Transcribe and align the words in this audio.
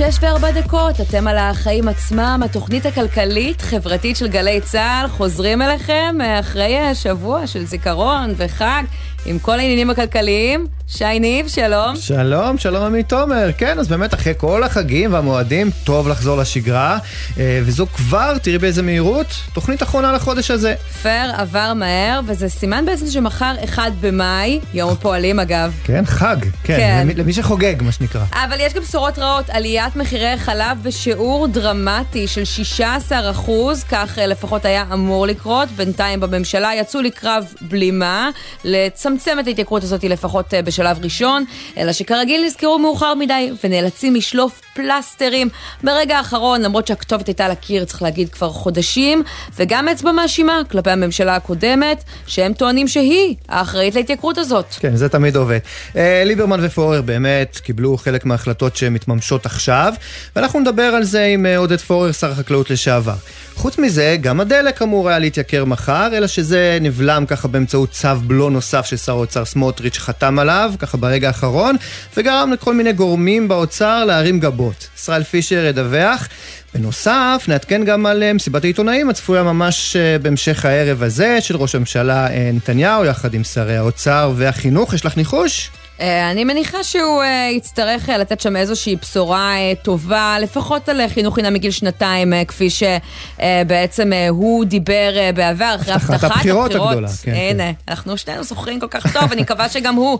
שש 0.00 0.18
וארבע 0.22 0.50
דקות, 0.50 1.00
אתם 1.00 1.26
על 1.26 1.38
החיים 1.38 1.88
עצמם, 1.88 2.40
התוכנית 2.44 2.86
הכלכלית-חברתית 2.86 4.16
של 4.16 4.28
גלי 4.28 4.60
צה"ל, 4.60 5.08
חוזרים 5.08 5.62
אליכם 5.62 6.16
אחרי 6.40 6.94
שבוע 6.94 7.46
של 7.46 7.64
זיכרון 7.64 8.34
וחג, 8.36 8.82
עם 9.26 9.38
כל 9.38 9.52
העניינים 9.52 9.90
הכלכליים. 9.90 10.66
שי 10.96 11.20
ניב, 11.20 11.48
שלום. 11.48 11.96
שלום, 11.96 12.58
שלום 12.58 12.82
עמית 12.82 13.08
תומר. 13.08 13.50
כן, 13.58 13.78
אז 13.78 13.88
באמת 13.88 14.14
אחרי 14.14 14.32
כל 14.36 14.62
החגים 14.62 15.12
והמועדים, 15.12 15.70
טוב 15.84 16.08
לחזור 16.08 16.36
לשגרה. 16.36 16.98
אה, 17.38 17.60
וזו 17.64 17.86
כבר, 17.86 18.38
תראי 18.38 18.58
באיזה 18.58 18.82
מהירות, 18.82 19.26
תוכנית 19.52 19.82
אחרונה 19.82 20.12
לחודש 20.12 20.50
הזה. 20.50 20.74
פייר 21.02 21.32
עבר 21.36 21.72
מהר, 21.74 22.20
וזה 22.26 22.48
סימן 22.48 22.86
בעצם 22.86 23.06
שמחר 23.06 23.54
1 23.64 23.92
במאי, 24.00 24.60
יום 24.74 24.90
הפועלים 24.90 25.40
אגב. 25.40 25.72
כן, 25.84 26.04
חג, 26.06 26.36
כן, 26.42 26.76
כן. 26.76 26.98
למי, 27.02 27.14
למי 27.14 27.32
שחוגג, 27.32 27.74
מה 27.82 27.92
שנקרא. 27.92 28.24
אבל 28.32 28.56
יש 28.60 28.74
גם 28.74 28.82
בשורות 28.82 29.18
רעות, 29.18 29.50
עליית 29.50 29.96
מחירי 29.96 30.36
חלב 30.36 30.78
בשיעור 30.82 31.46
דרמטי 31.46 32.28
של 32.28 32.44
16 32.44 33.30
אחוז, 33.30 33.84
כך 33.84 34.18
אה, 34.18 34.26
לפחות 34.26 34.64
היה 34.64 34.84
אמור 34.92 35.26
לקרות. 35.26 35.68
בינתיים 35.68 36.20
בממשלה 36.20 36.70
יצאו 36.74 37.02
לקרב 37.02 37.44
בלימה, 37.60 38.30
לצמצם 38.64 39.36
את 39.40 39.46
ההתייקרות 39.46 39.82
הזאת 39.82 40.04
לפחות 40.04 40.54
אה, 40.54 40.62
בשביל... 40.62 40.79
בשלב 40.80 41.04
ראשון, 41.04 41.44
אלא 41.76 41.92
שכרגיל 41.92 42.44
נזכרו 42.44 42.78
מאוחר 42.78 43.14
מדי 43.14 43.50
ונאלצים 43.64 44.14
לשלוף 44.14 44.60
פלסטרים 44.74 45.48
ברגע 45.82 46.18
האחרון, 46.18 46.62
למרות 46.62 46.86
שהכתובת 46.86 47.26
הייתה 47.26 47.44
על 47.44 47.50
הקיר, 47.50 47.84
צריך 47.84 48.02
להגיד, 48.02 48.28
כבר 48.28 48.50
חודשים, 48.50 49.22
וגם 49.56 49.88
אצבע 49.88 50.12
מאשימה 50.12 50.60
כלפי 50.70 50.90
הממשלה 50.90 51.36
הקודמת, 51.36 52.04
שהם 52.26 52.52
טוענים 52.52 52.88
שהיא 52.88 53.36
האחראית 53.48 53.94
להתייקרות 53.94 54.38
הזאת. 54.38 54.66
כן, 54.80 54.96
זה 54.96 55.08
תמיד 55.08 55.36
עובד. 55.36 55.58
אה, 55.96 56.22
ליברמן 56.26 56.60
ופורר 56.62 57.02
באמת 57.02 57.58
קיבלו 57.58 57.96
חלק 57.96 58.24
מההחלטות 58.24 58.76
שמתממשות 58.76 59.46
עכשיו, 59.46 59.94
ואנחנו 60.36 60.60
נדבר 60.60 60.82
על 60.82 61.04
זה 61.04 61.24
עם 61.24 61.46
אה, 61.46 61.56
עודד 61.56 61.80
פורר, 61.80 62.12
שר 62.12 62.30
החקלאות 62.30 62.70
לשעבר. 62.70 63.14
חוץ 63.54 63.78
מזה, 63.78 64.16
גם 64.20 64.40
הדלק 64.40 64.82
אמור 64.82 65.08
היה 65.08 65.18
להתייקר 65.18 65.64
מחר, 65.64 66.08
אלא 66.12 66.26
שזה 66.26 66.78
נבלם 66.80 67.24
ככה 67.26 67.48
באמצעות 67.48 67.90
צו 67.90 68.08
בלו 68.26 68.50
נוסף 68.50 68.86
ששר 68.86 69.12
האוצר 69.12 69.44
סמוטריץ' 69.44 69.98
חתם 69.98 70.38
עליו, 70.38 70.72
ככה 70.78 70.96
ברגע 70.96 71.28
האחרון, 71.28 71.76
וגרם 72.16 72.52
לכל 72.52 72.74
מיני 72.74 72.92
גורמים 72.92 73.48
באוצר 73.48 74.04
להרים 74.04 74.40
גבות. 74.40 74.59
ישראל 74.96 75.24
פישר 75.24 75.64
ידווח. 75.64 76.28
בנוסף, 76.74 77.44
נעדכן 77.48 77.84
גם 77.84 78.06
על 78.06 78.22
אה, 78.22 78.32
מסיבת 78.32 78.64
העיתונאים 78.64 79.10
הצפויה 79.10 79.42
ממש 79.42 79.96
אה, 79.96 80.18
בהמשך 80.18 80.64
הערב 80.64 81.02
הזה 81.02 81.40
של 81.40 81.56
ראש 81.56 81.74
הממשלה 81.74 82.30
אה, 82.30 82.50
נתניהו, 82.52 83.04
יחד 83.04 83.34
עם 83.34 83.44
שרי 83.44 83.76
האוצר 83.76 84.32
והחינוך. 84.36 84.94
יש 84.94 85.06
לך 85.06 85.16
ניחוש? 85.16 85.70
אה, 86.00 86.30
אני 86.30 86.44
מניחה 86.44 86.84
שהוא 86.84 87.22
אה, 87.22 87.48
יצטרך 87.52 88.10
אה, 88.10 88.18
לתת 88.18 88.40
שם 88.40 88.56
איזושהי 88.56 88.96
בשורה 88.96 89.54
טובה, 89.82 90.36
לפחות 90.40 90.88
על 90.88 91.08
חינוך 91.08 91.34
חינם 91.34 91.54
מגיל 91.54 91.70
שנתיים, 91.70 92.32
כפי 92.48 92.68
שבעצם 92.70 94.12
הוא 94.28 94.64
דיבר 94.64 95.12
בעבר, 95.34 95.74
אחרי 95.80 95.94
הבטחת 95.94 96.24
הבחירות 96.24 96.70
הגדולה. 96.74 97.08
כן, 97.22 97.34
הנה, 97.34 97.62
כן. 97.62 97.72
אנחנו 97.88 98.16
שנינו 98.16 98.42
זוכרים 98.42 98.80
כל 98.80 98.86
כך 98.90 99.12
טוב, 99.12 99.32
אני 99.32 99.42
מקווה 99.42 99.68
שגם 99.68 99.94
הוא, 99.94 100.18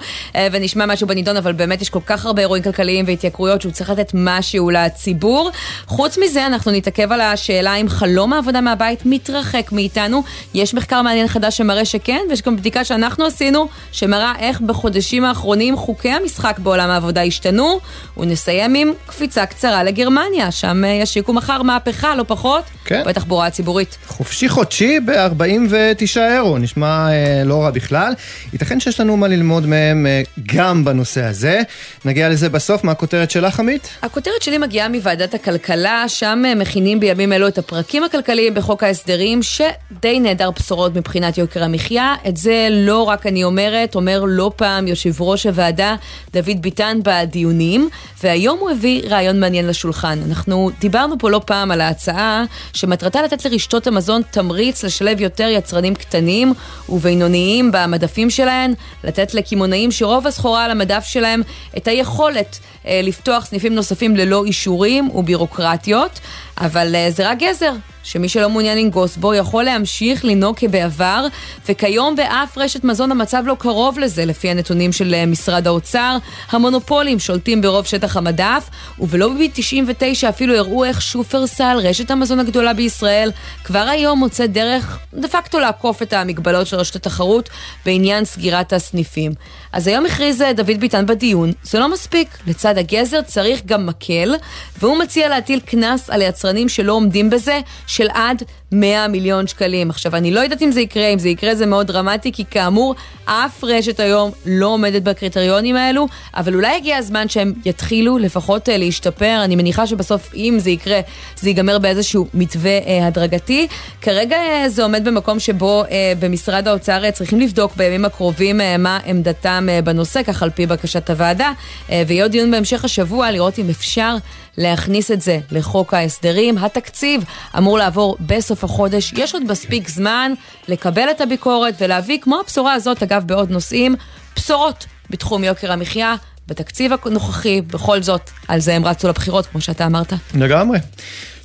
ונשמע 0.53 0.87
משהו 0.87 1.07
בנידון, 1.07 1.37
אבל 1.37 1.53
באמת 1.53 1.83
יש 1.83 1.91
כל 1.91 2.01
כך 2.07 2.27
הרבה 2.27 2.43
אירועים 2.43 2.63
כלכליים 2.63 3.05
והתייקרויות 3.09 3.61
שהוא 3.61 3.73
צריך 3.73 3.91
לתת 3.91 4.11
משהו 4.15 4.71
לציבור. 4.71 5.51
חוץ 5.87 6.19
מזה, 6.19 6.47
אנחנו 6.47 6.73
נתעכב 6.73 7.13
על 7.13 7.21
השאלה 7.21 7.75
אם 7.75 7.89
חלום 7.89 8.33
העבודה 8.33 8.61
מהבית 8.61 9.03
מתרחק 9.05 9.73
מאיתנו. 9.73 10.23
יש 10.55 10.75
מחקר 10.75 11.03
מעניין 11.03 11.29
חדש 11.29 11.57
שמראה 11.57 11.85
שכן, 11.85 12.21
ויש 12.31 12.43
גם 12.43 12.57
בדיקה 12.57 12.85
שאנחנו 12.85 13.25
עשינו, 13.25 13.69
שמראה 13.93 14.33
איך 14.39 14.61
בחודשים 14.61 15.25
האחרונים 15.25 15.70
האם 15.71 15.77
חוקי 15.77 16.11
המשחק 16.11 16.59
בעולם 16.59 16.91
העבודה 16.91 17.23
השתנו, 17.23 17.81
ונסיים 18.17 18.75
עם 18.75 18.93
קפיצה 19.07 19.47
קצרה 19.47 19.85
לגרמניה, 19.85 20.51
שם 20.51 20.85
אה, 20.85 20.89
ישיקו 20.89 21.33
מחר 21.33 21.63
מהפכה, 21.63 22.15
לא 22.15 22.25
פחות, 22.27 22.65
כן. 22.85 23.03
בתחבורה 23.07 23.47
הציבורית. 23.47 23.99
חופשי 24.07 24.49
חודשי 24.49 25.01
ב-49 25.01 26.21
אירו, 26.21 26.59
נשמע 26.59 27.09
אה, 27.11 27.43
לא 27.45 27.63
רע 27.63 27.71
בכלל. 27.71 28.13
ייתכן 28.53 28.81
שיש 28.81 29.01
לנו 29.01 29.17
מה 29.17 29.29
ללמוד 29.29 29.67
מהם 29.67 30.07
אה, 30.07 30.23
גם 30.55 30.85
בנושא 30.85 31.25
הזה. 31.25 31.61
נגיע 32.05 32.29
לזה 32.29 32.49
בסוף, 32.49 32.85
מה 32.85 32.93
הכותרת 32.93 33.31
שלך, 33.31 33.61
עמית? 33.61 33.89
הכותרת 34.03 34.43
שלי 34.43 34.59
מגיעה 34.59 34.89
מוועדת 34.89 35.35
הכלכלה, 35.35 36.05
שם 36.09 36.43
אה, 36.47 36.55
מכינים 36.55 37.01
בימים 37.01 37.33
אלו 37.33 37.49
את 37.49 37.59
הפרקים 37.59 38.05
הכלכליים 38.05 38.55
בחוק 38.55 38.83
ההסדרים, 38.83 39.43
שדי 39.43 40.21
נהדר 40.21 40.51
בשורות 40.51 40.97
מבחינת 40.97 41.39
יוקר 41.39 41.65
המחיה. 41.65 42.15
את 42.29 42.37
זה 42.37 42.69
לא 42.71 43.03
רק 43.03 43.27
אני 43.27 43.45
אומרת, 43.45 43.95
אומר 43.95 44.25
לא 44.27 44.53
פעם 44.57 44.89
יושב 44.89 45.23
ראש 45.23 45.47
הוועדה 45.51 45.97
דוד 46.33 46.57
ביטן 46.63 46.99
בדיונים, 47.05 47.89
והיום 48.23 48.59
הוא 48.59 48.71
הביא 48.71 49.03
רעיון 49.09 49.41
מעניין 49.41 49.67
לשולחן. 49.67 50.19
אנחנו 50.29 50.71
דיברנו 50.81 51.19
פה 51.19 51.31
לא 51.31 51.41
פעם 51.47 51.71
על 51.71 51.81
ההצעה 51.81 52.45
שמטרתה 52.73 53.23
לתת 53.23 53.45
לרשתות 53.45 53.87
המזון 53.87 54.23
תמריץ 54.31 54.85
לשלב 54.85 55.21
יותר 55.21 55.49
יצרנים 55.49 55.95
קטנים 55.95 56.53
ובינוניים 56.89 57.71
במדפים 57.73 58.31
שלהן, 58.31 58.75
לתת 59.05 59.35
לקמעונאים 59.35 59.91
שרוב 59.91 60.27
הסחורה 60.27 60.65
על 60.65 60.71
המדף 60.71 61.05
שלהם 61.05 61.43
את 61.77 61.89
היכולת 61.89 62.59
לפתוח 62.85 63.45
סניפים 63.45 63.75
נוספים 63.75 64.17
ללא 64.17 64.45
אישורים 64.45 65.11
ובירוקרטיות, 65.11 66.21
אבל 66.59 66.95
אה, 66.95 67.11
זה 67.11 67.31
רק 67.31 67.39
גזר. 67.39 67.73
שמי 68.03 68.29
שלא 68.29 68.51
מעוניין 68.51 68.79
לנגוס 68.79 69.17
בו 69.17 69.35
יכול 69.35 69.65
להמשיך 69.65 70.25
לנהוג 70.25 70.57
כבעבר, 70.59 71.27
וכיום 71.69 72.17
באף 72.17 72.59
רשת 72.59 72.85
מזון 72.85 73.11
המצב 73.11 73.43
לא 73.47 73.57
קרוב 73.59 73.99
לזה, 73.99 74.25
לפי 74.25 74.51
הנתונים 74.51 74.93
של 74.93 75.15
אה, 75.15 75.27
משרד 75.27 75.67
האוצר. 75.67 76.17
המונופולים 76.51 77.19
שולטים 77.19 77.61
ברוב 77.61 77.87
שטח 77.87 78.17
המדף, 78.17 78.71
ובלובי 78.99 79.51
99 79.55 80.29
אפילו 80.29 80.57
הראו 80.57 80.85
איך 80.85 81.03
שופרסל, 81.03 81.77
רשת 81.83 82.11
המזון 82.11 82.41
הגדולה 82.41 82.73
בישראל, 82.73 83.31
כבר 83.65 83.87
היום 83.91 84.19
מוצאת 84.19 84.53
דרך 84.53 84.99
דה 85.15 85.29
פקטו 85.29 85.59
לעקוף 85.59 86.03
את 86.03 86.13
המגבלות 86.13 86.67
של 86.67 86.77
רשת 86.77 86.97
התחרות 86.97 87.49
בעניין 87.87 88.25
סגירת 88.25 88.73
הסניפים. 88.73 89.33
אז 89.73 89.87
היום 89.87 90.07
הכריז 90.07 90.43
אה, 90.43 90.53
דוד 90.53 90.81
ביטן 90.81 91.07
בדיון, 91.07 91.53
זה 91.63 91.79
לא 91.79 91.93
מספיק, 91.93 92.39
לצד 92.47 92.79
הגזר 92.79 93.23
צריך 93.23 93.63
גם 93.67 93.87
מקל, 93.87 94.35
והוא 94.79 94.99
מציע 94.99 95.29
להטיל 95.29 95.61
קנס 95.61 96.11
על 96.11 96.23
יצרנים 96.23 96.69
שלא 96.69 96.93
עומדים 96.93 97.31
בזה, 97.31 97.61
של 97.87 98.07
עד 98.15 98.43
100 98.73 99.09
מיליון 99.09 99.47
שקלים. 99.47 99.91
עכשיו, 99.91 100.17
אני 100.17 100.31
לא 100.31 100.41
יודעת 100.41 100.63
אם 100.63 100.73
זה 100.73 100.81
יקרה, 100.81 101.07
אם 101.07 101.19
זה 101.19 101.29
יקרה 101.29 101.55
זה 101.55 101.67
מאוד 101.67 101.87
דרמטי, 101.87 102.33
כי 102.33 102.45
כאמור, 102.51 102.95
אף 103.25 103.65
רשת 103.65 104.01
היום 104.01 104.31
לא 104.47 104.67
עומדת 104.67 105.03
בקריטריונים 105.03 105.77
האלו, 105.77 106.07
אבל 106.37 106.55
אולי 106.55 106.77
הגיע 106.77 106.97
הזמן 106.97 107.29
שהם 107.29 107.53
יתחילו 107.65 108.19
לפחות 108.19 108.69
uh, 108.69 108.73
להשתפר. 108.73 109.41
אני 109.45 109.57
מניחה 109.57 109.87
שבסוף, 109.87 110.35
אם 110.35 110.57
זה 110.59 110.71
יקרה, 110.71 111.01
זה 111.37 111.49
ייגמר 111.49 111.79
באיזשהו 111.79 112.27
מתווה 112.35 112.79
uh, 112.79 113.05
הדרגתי. 113.05 113.69
כרגע 114.03 114.37
uh, 114.37 114.69
זה 114.69 114.83
עומד 114.83 115.05
במקום 115.05 115.41
שבו 115.41 115.85
uh, 115.85 115.89
במשרד 116.19 116.69
האוצר 116.69 117.03
uh, 117.09 117.13
צריכים 117.13 117.41
לבדוק 117.41 117.77
בימים 117.77 118.05
הקרובים 118.05 118.61
uh, 118.61 118.65
מה 118.79 118.99
עמדתם 119.05 119.60
uh, 119.69 119.85
בנושא, 119.85 120.23
כך 120.23 120.43
על 120.43 120.51
פי 120.51 120.67
בקשת 120.67 121.11
הוועדה, 121.11 121.53
uh, 121.87 121.91
ויהיה 122.07 122.25
עוד 122.25 122.33
דיון 122.33 122.51
בהמשך 122.51 122.85
השבוע 122.85 123.31
לראות 123.31 123.59
אם 123.59 123.69
אפשר 123.71 124.17
להכניס 124.59 125.11
את 125.11 125.21
זה 125.21 125.39
לחוק 125.51 125.95
ההסדרים. 125.95 126.59
התקציב 126.59 127.25
אמור 127.59 127.79
לעבור 127.79 128.17
בסוף 128.21 128.65
החודש. 128.65 129.13
יש 129.17 129.35
עוד 129.35 129.43
מספיק 129.51 129.89
זמן 129.89 130.33
לקבל 130.69 131.11
את 131.11 131.21
הביקורת 131.21 131.75
ולהביא, 131.81 132.19
כמו 132.21 132.41
הבשורה 132.41 132.73
הזאת, 132.73 133.03
אגב, 133.03 133.23
בעוד 133.27 133.51
נושאים, 133.51 133.97
בשורות 134.37 134.87
בתחום 135.11 135.45
יוקר 135.45 135.73
המחיה. 135.73 136.15
בתקציב 136.49 136.93
הנוכחי, 137.05 137.61
בכל 137.61 138.03
זאת, 138.03 138.31
על 138.49 138.61
זה 138.61 138.75
הם 138.75 138.85
רצו 138.85 139.09
לבחירות, 139.09 139.47
כמו 139.47 139.61
שאתה 139.61 139.87
אמרת. 139.87 140.13
לגמרי. 140.35 140.79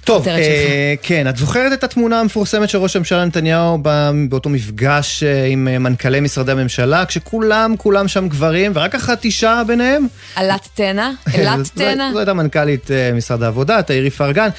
טוב, 0.06 0.28
אה, 0.28 0.94
כן, 1.02 1.30
את 1.30 1.38
זוכרת 1.38 1.74
את 1.74 1.84
התמונה 1.84 2.20
המפורסמת 2.20 2.70
של 2.70 2.78
ראש 2.78 2.96
הממשלה 2.96 3.26
נתניהו 3.26 3.78
באותו 4.30 4.50
מפגש 4.50 5.24
אה, 5.24 5.46
עם 5.46 5.68
אה, 5.68 5.80
מנכ"לי 5.80 6.20
משרדי 6.20 6.52
הממשלה, 6.52 7.06
כשכולם, 7.06 7.76
כולם 7.78 8.08
שם 8.08 8.28
גברים, 8.28 8.72
ורק 8.76 8.96
אחת 8.96 9.26
אישה 9.26 9.62
ביניהם? 9.68 10.08
אלת 10.38 10.68
תנא? 10.76 11.10
אלת 11.36 11.68
תנא? 11.76 12.12
זו 12.14 12.20
הייתה 12.20 12.34
מנכ"לית 12.34 12.92
אה, 12.92 13.12
משרד 13.14 13.44
העבודה, 13.44 13.82
תאירי 13.82 14.10
פרגן. 14.10 14.50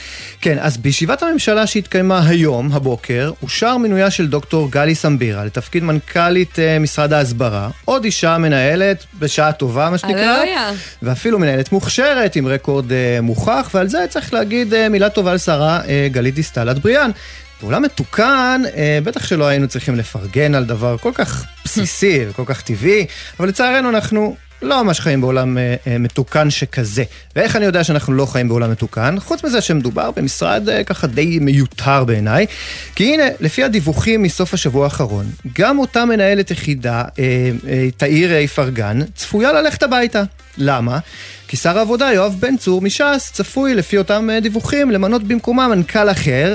כן, 0.41 0.59
אז 0.61 0.77
בישיבת 0.77 1.23
הממשלה 1.23 1.67
שהתקיימה 1.67 2.29
היום, 2.29 2.73
הבוקר, 2.73 3.31
אושר 3.43 3.77
מינויה 3.77 4.11
של 4.11 4.29
דוקטור 4.29 4.71
גלי 4.71 4.95
סמבירה 4.95 5.45
לתפקיד 5.45 5.83
מנכ"לית 5.83 6.59
משרד 6.81 7.13
ההסברה. 7.13 7.69
עוד 7.85 8.05
אישה 8.05 8.39
מנהלת, 8.39 9.05
בשעה 9.19 9.53
טובה, 9.53 9.91
מה 9.91 9.99
שנקרא. 9.99 10.43
ואפילו 11.03 11.39
מנהלת 11.39 11.73
מוכשרת, 11.73 12.37
עם 12.37 12.47
רקורד 12.47 12.87
מוכח, 13.23 13.71
ועל 13.75 13.89
זה 13.89 13.99
צריך 14.09 14.35
להגיד 14.35 14.89
מילה 14.89 15.09
טובה 15.11 15.36
לשרה 15.37 15.81
אה, 15.89 16.09
גלית 16.13 16.35
דיסטל 16.35 16.71
אטבריאן. 16.71 17.11
בעולם 17.63 17.83
מתוקן, 17.83 18.63
אה, 18.77 18.99
בטח 19.05 19.27
שלא 19.27 19.47
היינו 19.47 19.69
צריכים 19.69 19.97
לפרגן 19.97 20.55
על 20.55 20.65
דבר 20.65 20.97
כל 20.99 21.13
כך 21.15 21.45
בסיסי 21.65 22.21
וכל 22.29 22.43
כך 22.47 22.63
טבעי, 22.63 23.07
אבל 23.41 23.49
לצערנו 23.49 23.89
אנחנו 23.89 24.37
לא 24.63 24.85
ממש 24.85 25.01
חיים 25.01 25.21
בעולם 25.21 25.59
אה, 25.59 25.75
אה, 25.87 25.99
מתוקן 25.99 26.51
שכזה. 26.51 27.05
ואיך 27.37 27.57
אני 27.57 27.65
יודע 27.65 27.85
שאנחנו 27.85 28.13
לא 28.13 28.27
חיים 28.27 28.49
בעולם 28.49 28.71
מתוקן? 28.71 29.17
חוץ 29.21 29.45
מזה 29.45 29.61
שמדובר 29.61 30.11
במשרד 30.11 30.69
אה, 30.69 30.85
ככה 30.85 31.07
די 31.07 31.39
מיותר 31.39 32.05
בעיניי. 32.05 32.47
כי 32.95 33.15
הנה, 33.15 33.25
לפי 33.41 33.65
הדיווחים 33.65 34.23
מסוף 34.23 34.55
השבוע 34.55 34.85
האחרון, 34.85 35.27
גם 35.59 35.79
אותה 35.79 36.05
מנהלת 36.05 36.51
יחידה, 36.51 37.03
אה, 37.19 37.51
אה, 37.69 37.89
תאיר 37.97 38.35
איפרגן, 38.35 39.01
צפויה 39.15 39.53
ללכת 39.53 39.83
הביתה. 39.83 40.23
למה? 40.59 40.99
כי 41.49 41.57
שר 41.57 41.79
העבודה 41.79 42.13
יואב 42.13 42.37
בן 42.41 42.57
צור 42.57 42.83
מש"ס 42.83 43.31
צפוי 43.33 43.75
לפי 43.75 43.99
אותם 43.99 44.29
דיווחים 44.43 44.91
למנות 44.91 45.23
במקומה 45.23 45.69
מנכ"ל 45.69 46.11
אחר, 46.11 46.55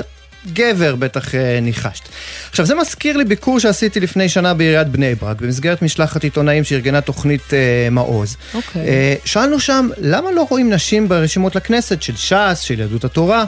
גבר 0.52 0.96
בטח 0.96 1.34
אה, 1.34 1.58
ניחשת. 1.62 2.08
עכשיו 2.50 2.66
זה 2.66 2.74
מזכיר 2.74 3.16
לי 3.16 3.24
ביקור 3.24 3.60
שעשיתי 3.60 4.00
לפני 4.00 4.28
שנה 4.28 4.54
בעיריית 4.54 4.88
בני 4.88 5.14
ברק, 5.14 5.40
במסגרת 5.40 5.82
משלחת 5.82 6.24
עיתונאים 6.24 6.64
שארגנה 6.64 7.00
תוכנית 7.00 7.54
אה, 7.54 7.88
מעוז. 7.90 8.36
אוקיי. 8.54 8.88
אה, 8.88 9.14
שאלנו 9.24 9.60
שם, 9.60 9.88
למה 9.98 10.30
לא 10.30 10.46
רואים 10.50 10.72
נשים 10.72 11.08
ברשימות 11.08 11.56
לכנסת 11.56 12.02
של 12.02 12.16
ש"ס, 12.16 12.58
של 12.58 12.80
יהדות 12.80 13.04
התורה? 13.04 13.44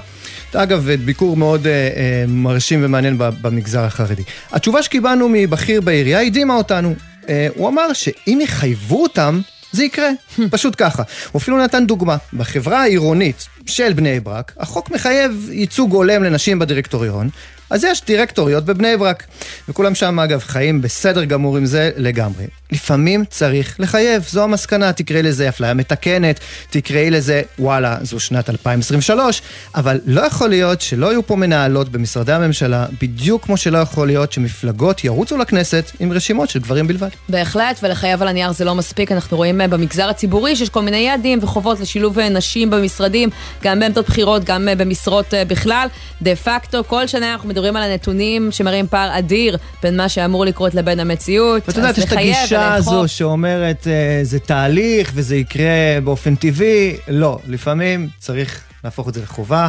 אגב, 0.55 0.91
ביקור 1.05 1.37
מאוד 1.37 1.67
אה, 1.67 1.73
אה, 1.73 2.25
מרשים 2.29 2.81
ומעניין 2.83 3.19
במגזר 3.19 3.85
החרדי. 3.85 4.23
התשובה 4.53 4.83
שקיבלנו 4.83 5.29
מבכיר 5.33 5.81
בעירייה 5.81 6.21
הדהימה 6.21 6.55
אותנו. 6.55 6.95
אה, 7.29 7.49
הוא 7.55 7.69
אמר 7.69 7.93
שאם 7.93 8.39
יחייבו 8.43 9.03
אותם, 9.03 9.41
זה 9.75 9.85
יקרה, 9.85 10.11
פשוט 10.51 10.75
ככה. 10.79 11.03
הוא 11.33 11.41
אפילו 11.41 11.65
נתן 11.65 11.87
דוגמה. 11.87 12.17
בחברה 12.33 12.83
העירונית 12.83 13.47
של 13.67 13.93
בני 13.93 14.21
ברק, 14.21 14.53
החוק 14.59 14.91
מחייב 14.91 15.49
ייצוג 15.53 15.93
הולם 15.93 16.23
לנשים 16.23 16.59
בדירקטוריון, 16.59 17.29
אז 17.71 17.85
יש 17.85 18.05
דירקטוריות 18.07 18.65
בבני 18.65 18.97
ברק. 18.97 19.25
וכולם 19.69 19.95
שם, 19.95 20.21
אגב, 20.21 20.41
חיים 20.41 20.83
בסדר 20.83 21.25
גמור 21.25 21.57
עם 21.57 21.67
זה 21.67 21.91
לגמרי. 21.97 22.45
לפעמים 22.75 23.25
צריך 23.25 23.77
לחייב, 23.79 24.23
זו 24.31 24.45
המסקנה, 24.45 24.93
תקראי 24.93 25.23
לזה 25.23 25.49
אפליה 25.49 25.75
מתקנת, 25.75 26.41
תקראי 26.71 27.11
לזה, 27.11 27.43
וואלה, 27.59 27.97
זו 28.03 28.21
שנת 28.21 28.51
2023, 28.51 29.43
אבל 29.75 30.01
לא 30.07 30.21
יכול 30.21 30.49
להיות 30.49 30.81
שלא 30.81 31.07
יהיו 31.07 31.27
פה 31.27 31.37
מנהלות 31.37 31.89
במשרדי 31.89 32.33
הממשלה, 32.33 32.87
בדיוק 33.03 33.45
כמו 33.45 33.57
שלא 33.57 33.79
יכול 33.79 34.07
להיות 34.07 34.33
שמפלגות 34.33 35.05
ירוצו 35.05 35.37
לכנסת 35.37 35.91
עם 36.01 36.13
רשימות 36.13 36.51
של 36.51 36.59
גברים 36.59 36.87
בלבד. 36.87 37.09
בהחלט, 37.29 37.81
ולחייב 37.83 38.23
על 38.23 38.29
הנייר 38.29 38.53
זה 38.53 38.65
לא 38.65 38.75
מספיק, 38.75 39.13
אנחנו 39.13 39.37
רואים 39.37 39.61
אה, 39.61 39.69
במגזר 39.69 40.09
הציבורי 40.09 40.57
שיש 40.57 40.69
כל 40.69 40.83
מיני 40.83 40.97
יעדים 40.97 41.39
וחובות 41.43 41.81
לשילוב 41.81 42.19
אה, 42.19 42.29
נשים 42.29 42.71
במשרדים, 42.71 43.29
גם 43.63 43.81
בעמדות 43.81 44.07
בחירות, 44.07 44.45
גם 44.45 44.69
אה, 44.69 44.75
במשרות 44.75 45.35
בכלל. 45.49 45.89
דה 46.23 46.37
פקטו, 46.37 46.85
כל 46.87 47.07
שנה 47.07 47.33
אנחנו 47.33 47.49
מדברים 47.49 47.77
על 47.77 47.83
הנתונים 47.83 48.53
שמראים 48.53 48.87
פער 48.87 49.19
אדיר 49.19 49.57
בין 49.83 49.97
מה 49.97 50.09
שאמור 50.09 50.45
לקרות 50.45 50.75
לבין 50.75 51.01
המציאות. 51.01 51.63
ואת 51.69 51.77
יודעת, 51.77 51.99
יש 51.99 52.05
את 52.05 52.13
הגישה 52.13 52.64
הזו 52.73 53.05
שאומרת 53.07 53.87
אה, 53.87 54.21
זה 54.23 54.39
תהליך 54.39 55.11
וזה 55.15 55.37
יקרה 55.37 56.01
באופן 56.05 56.35
טבעי. 56.35 56.97
לא, 57.09 57.39
לפעמים 57.47 58.09
צריך 58.19 58.61
להפוך 58.85 59.09
את 59.09 59.15
זה 59.15 59.23
לחובה, 59.23 59.69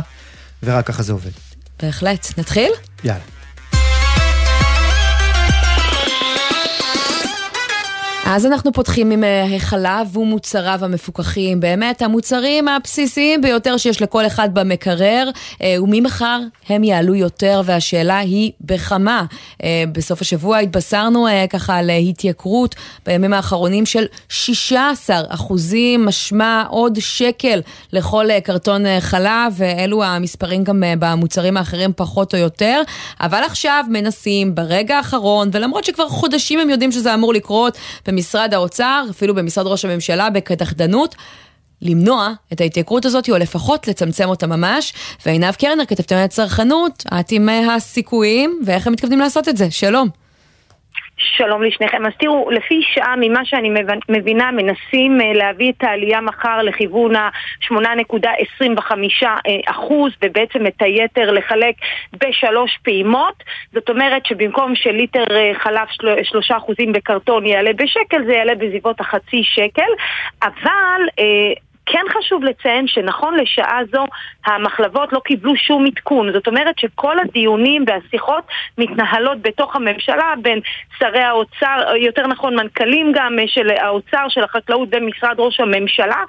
ורק 0.64 0.88
ככה 0.88 1.04
זה 1.04 1.14
עובד. 1.14 1.32
בהחלט. 1.82 2.28
נתחיל? 2.38 2.72
יאללה. 3.04 3.35
אז 8.28 8.46
אנחנו 8.46 8.74
פותחים 8.74 9.12
עם 9.12 9.24
אה, 9.24 9.56
החלב 9.56 10.18
ומוצריו 10.18 10.80
המפוקחים, 10.82 11.60
באמת 11.60 12.02
המוצרים 12.02 12.68
הבסיסיים 12.68 13.42
ביותר 13.42 13.78
שיש 13.78 14.02
לכל 14.02 14.26
אחד 14.26 14.50
במקרר, 14.54 15.30
אה, 15.62 15.76
וממחר 15.82 16.40
הם 16.70 16.84
יעלו 16.84 17.16
יותר, 17.16 17.62
והשאלה 17.66 18.18
היא 18.18 18.52
בכמה. 18.62 19.26
אה, 19.64 19.84
בסוף 19.92 20.22
השבוע 20.22 20.58
התבשרנו 20.58 21.28
ככה 21.50 21.78
על 21.78 21.90
התייקרות 21.90 22.76
בימים 23.06 23.34
האחרונים 23.34 23.86
של 23.86 24.06
16 24.30 25.22
אחוזים, 25.28 26.06
משמע 26.06 26.64
עוד 26.70 27.00
שקל 27.00 27.62
לכל 27.94 28.26
קרטון 28.44 28.84
חלב, 29.00 29.54
ואלו 29.56 30.04
המספרים 30.04 30.64
גם 30.64 30.84
במוצרים 31.00 31.58
האחרים 31.58 31.92
פחות 31.96 32.34
או 32.34 32.40
יותר, 32.40 32.82
אבל 33.20 33.44
עכשיו 33.46 33.86
מנסים 33.90 34.56
ברגע 34.56 34.98
האחרון, 34.98 35.50
ולמרות 35.52 35.84
שכבר 35.84 36.10
חודשים 36.10 36.60
הם 36.60 36.70
יודעים 36.70 36.92
שזה 36.92 37.14
אמור 37.14 37.34
לקרות, 37.34 37.78
במשרד 38.16 38.54
האוצר, 38.54 39.06
אפילו 39.10 39.36
במשרד 39.36 39.68
ראש 39.68 39.86
הממשלה, 39.86 40.30
בקדחדנות. 40.30 41.16
למנוע 41.82 42.34
את 42.54 42.62
ההתייקרות 42.62 43.06
הזאת, 43.06 43.30
או 43.30 43.38
לפחות 43.38 43.88
לצמצם 43.88 44.30
אותה 44.30 44.48
ממש. 44.48 44.94
ועינב 45.26 45.52
קרנר, 45.52 45.86
כתבתם 45.86 46.16
על 46.16 46.28
צרכנות, 46.28 47.04
את 47.20 47.32
עם 47.32 47.50
הסיכויים, 47.50 48.60
ואיך 48.66 48.88
הם 48.88 48.94
מתכוונים 48.94 49.20
לעשות 49.20 49.50
את 49.50 49.58
זה? 49.58 49.72
שלום. 49.72 50.25
שלום 51.18 51.64
לשניכם. 51.64 52.06
אז 52.06 52.12
תראו, 52.20 52.50
לפי 52.52 52.82
שעה, 52.94 53.16
ממה 53.18 53.46
שאני 53.46 53.70
מבינה, 54.10 54.52
מנסים 54.52 55.22
אה, 55.22 55.34
להביא 55.34 55.72
את 55.72 55.84
העלייה 55.84 56.22
מחר 56.22 56.62
לכיוון 56.62 57.16
ה-8.25 57.16 58.92
אה, 59.24 59.38
אחוז, 59.66 60.12
ובעצם 60.24 60.68
את 60.68 60.82
היתר 60.82 61.32
לחלק 61.32 61.76
בשלוש 62.14 62.78
פעימות. 62.84 63.44
זאת 63.74 63.90
אומרת 63.90 64.26
שבמקום 64.26 64.76
שליטר 64.76 65.24
אה, 65.32 65.52
חלב 65.54 65.88
שלושה 66.24 66.58
אחוזים 66.58 66.94
בקרטון 66.94 67.46
יעלה 67.46 67.74
בשקל, 67.74 68.26
זה 68.26 68.34
יעלה 68.34 68.56
בסביבות 68.56 69.00
החצי 69.00 69.44
שקל. 69.44 69.92
אבל... 70.44 71.02
כן 71.86 72.04
חשוב 72.10 72.44
לציין 72.44 72.88
שנכון 72.88 73.36
לשעה 73.36 73.80
זו 73.92 74.06
המחלבות 74.46 75.14
לא 75.14 75.20
קיבלו 75.20 75.56
שום 75.56 75.86
עדכון. 75.86 76.34
זאת 76.34 76.48
אומרת 76.48 76.80
שכל 76.80 77.20
הדיונים 77.20 77.86
והשיחות 77.88 78.44
מתנהלות 78.78 79.42
בתוך 79.42 79.76
הממשלה 79.76 80.34
בין 80.42 80.60
שרי 81.00 81.22
האוצר, 81.22 81.96
יותר 82.02 82.28
נכון 82.28 82.56
מנכ"לים 82.56 83.12
גם 83.16 83.36
של 83.48 83.70
האוצר, 83.70 84.26
של 84.30 84.44
החקלאות 84.44 84.90
במשרד 84.90 85.36
ראש 85.38 85.60
הממשלה, 85.60 86.24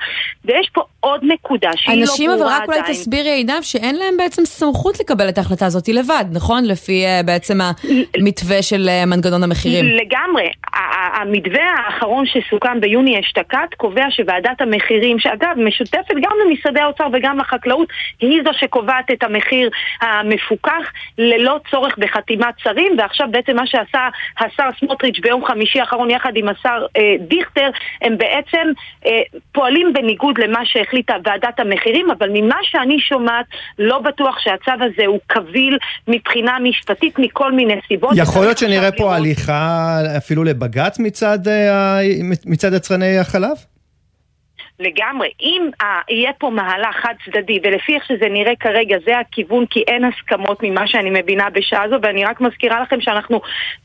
ויש 0.44 0.70
פה 0.72 0.82
עוד 1.00 1.20
נקודה 1.22 1.70
שהיא 1.76 2.00
לא 2.00 2.06
ברורה 2.06 2.26
עדיין. 2.26 2.30
אנשים, 2.30 2.30
אבל 2.30 2.62
רק 2.62 2.68
אולי 2.68 2.92
תסבירי 2.92 3.30
עינב 3.30 3.62
שאין 3.62 3.96
להם 3.96 4.16
בעצם 4.16 4.44
סמכות 4.44 5.00
לקבל 5.00 5.28
את 5.28 5.38
ההחלטה 5.38 5.66
הזאת 5.66 5.88
לבד, 5.88 6.24
נכון? 6.32 6.64
לפי 6.64 7.04
uh, 7.04 7.26
בעצם 7.26 7.58
המתווה 7.60 8.62
של 8.62 8.88
uh, 8.88 9.06
מנגנון 9.06 9.42
המחירים. 9.42 9.84
לגמרי. 9.84 10.50
המתווה 11.20 11.62
האחרון 11.76 12.24
שסוכם 12.26 12.80
ביוני 12.80 13.20
אשתקד 13.20 13.66
קובע 13.76 14.04
שוועדת 14.10 14.60
המחירים, 14.60 15.18
שאגב 15.18 15.45
אגב, 15.46 15.62
משותפת 15.62 16.14
גם 16.22 16.32
למשרדי 16.46 16.80
האוצר 16.80 17.06
וגם 17.12 17.38
לחקלאות, 17.38 17.88
היא 18.20 18.42
זו 18.44 18.50
שקובעת 18.52 19.10
את 19.12 19.22
המחיר 19.22 19.70
המפוקח 20.00 20.92
ללא 21.18 21.60
צורך 21.70 21.98
בחתימת 21.98 22.54
שרים, 22.58 22.92
ועכשיו 22.98 23.26
בעצם 23.30 23.56
מה 23.56 23.66
שעשה 23.66 24.08
השר 24.38 24.68
סמוטריץ' 24.80 25.20
ביום 25.22 25.44
חמישי 25.44 25.80
האחרון 25.80 26.10
יחד 26.10 26.32
עם 26.34 26.48
השר 26.48 26.86
אה, 26.96 27.14
דיכטר, 27.28 27.70
הם 28.02 28.18
בעצם 28.18 28.72
אה, 29.06 29.10
פועלים 29.52 29.92
בניגוד 29.92 30.38
למה 30.38 30.60
שהחליטה 30.64 31.14
ועדת 31.24 31.60
המחירים, 31.60 32.10
אבל 32.10 32.28
ממה 32.32 32.58
שאני 32.62 33.00
שומעת, 33.00 33.46
לא 33.78 33.98
בטוח 33.98 34.38
שהצו 34.38 34.70
הזה 34.84 35.06
הוא 35.06 35.18
קביל 35.26 35.78
מבחינה 36.08 36.58
משפטית 36.62 37.18
מכל 37.18 37.52
מיני 37.52 37.74
סיבות. 37.88 38.10
יכול 38.16 38.42
להיות 38.42 38.58
שנראה 38.58 38.92
פה 38.92 39.04
לראות... 39.04 39.16
הליכה 39.16 39.98
אפילו 40.16 40.44
לבג"ץ 40.44 40.98
מצד, 40.98 41.48
אה, 41.48 42.00
מצד 42.46 42.72
יצרני 42.72 43.18
החלב? 43.18 43.75
לגמרי. 44.80 45.28
אם 45.40 45.70
uh, 45.82 45.84
יהיה 46.10 46.32
פה 46.38 46.50
מהלך 46.50 46.96
חד 47.02 47.14
צדדי, 47.24 47.58
ולפי 47.62 47.94
איך 47.94 48.04
שזה 48.04 48.28
נראה 48.30 48.56
כרגע, 48.60 48.96
זה 49.06 49.18
הכיוון, 49.18 49.66
כי 49.66 49.80
אין 49.88 50.02
הסכמות 50.04 50.58
ממה 50.62 50.86
שאני 50.86 51.10
מבינה 51.10 51.50
בשעה 51.50 51.88
זו, 51.90 51.96
ואני 52.02 52.24
רק 52.24 52.40
מזכירה 52.40 52.80
לכם 52.82 53.00
שאנחנו 53.00 53.40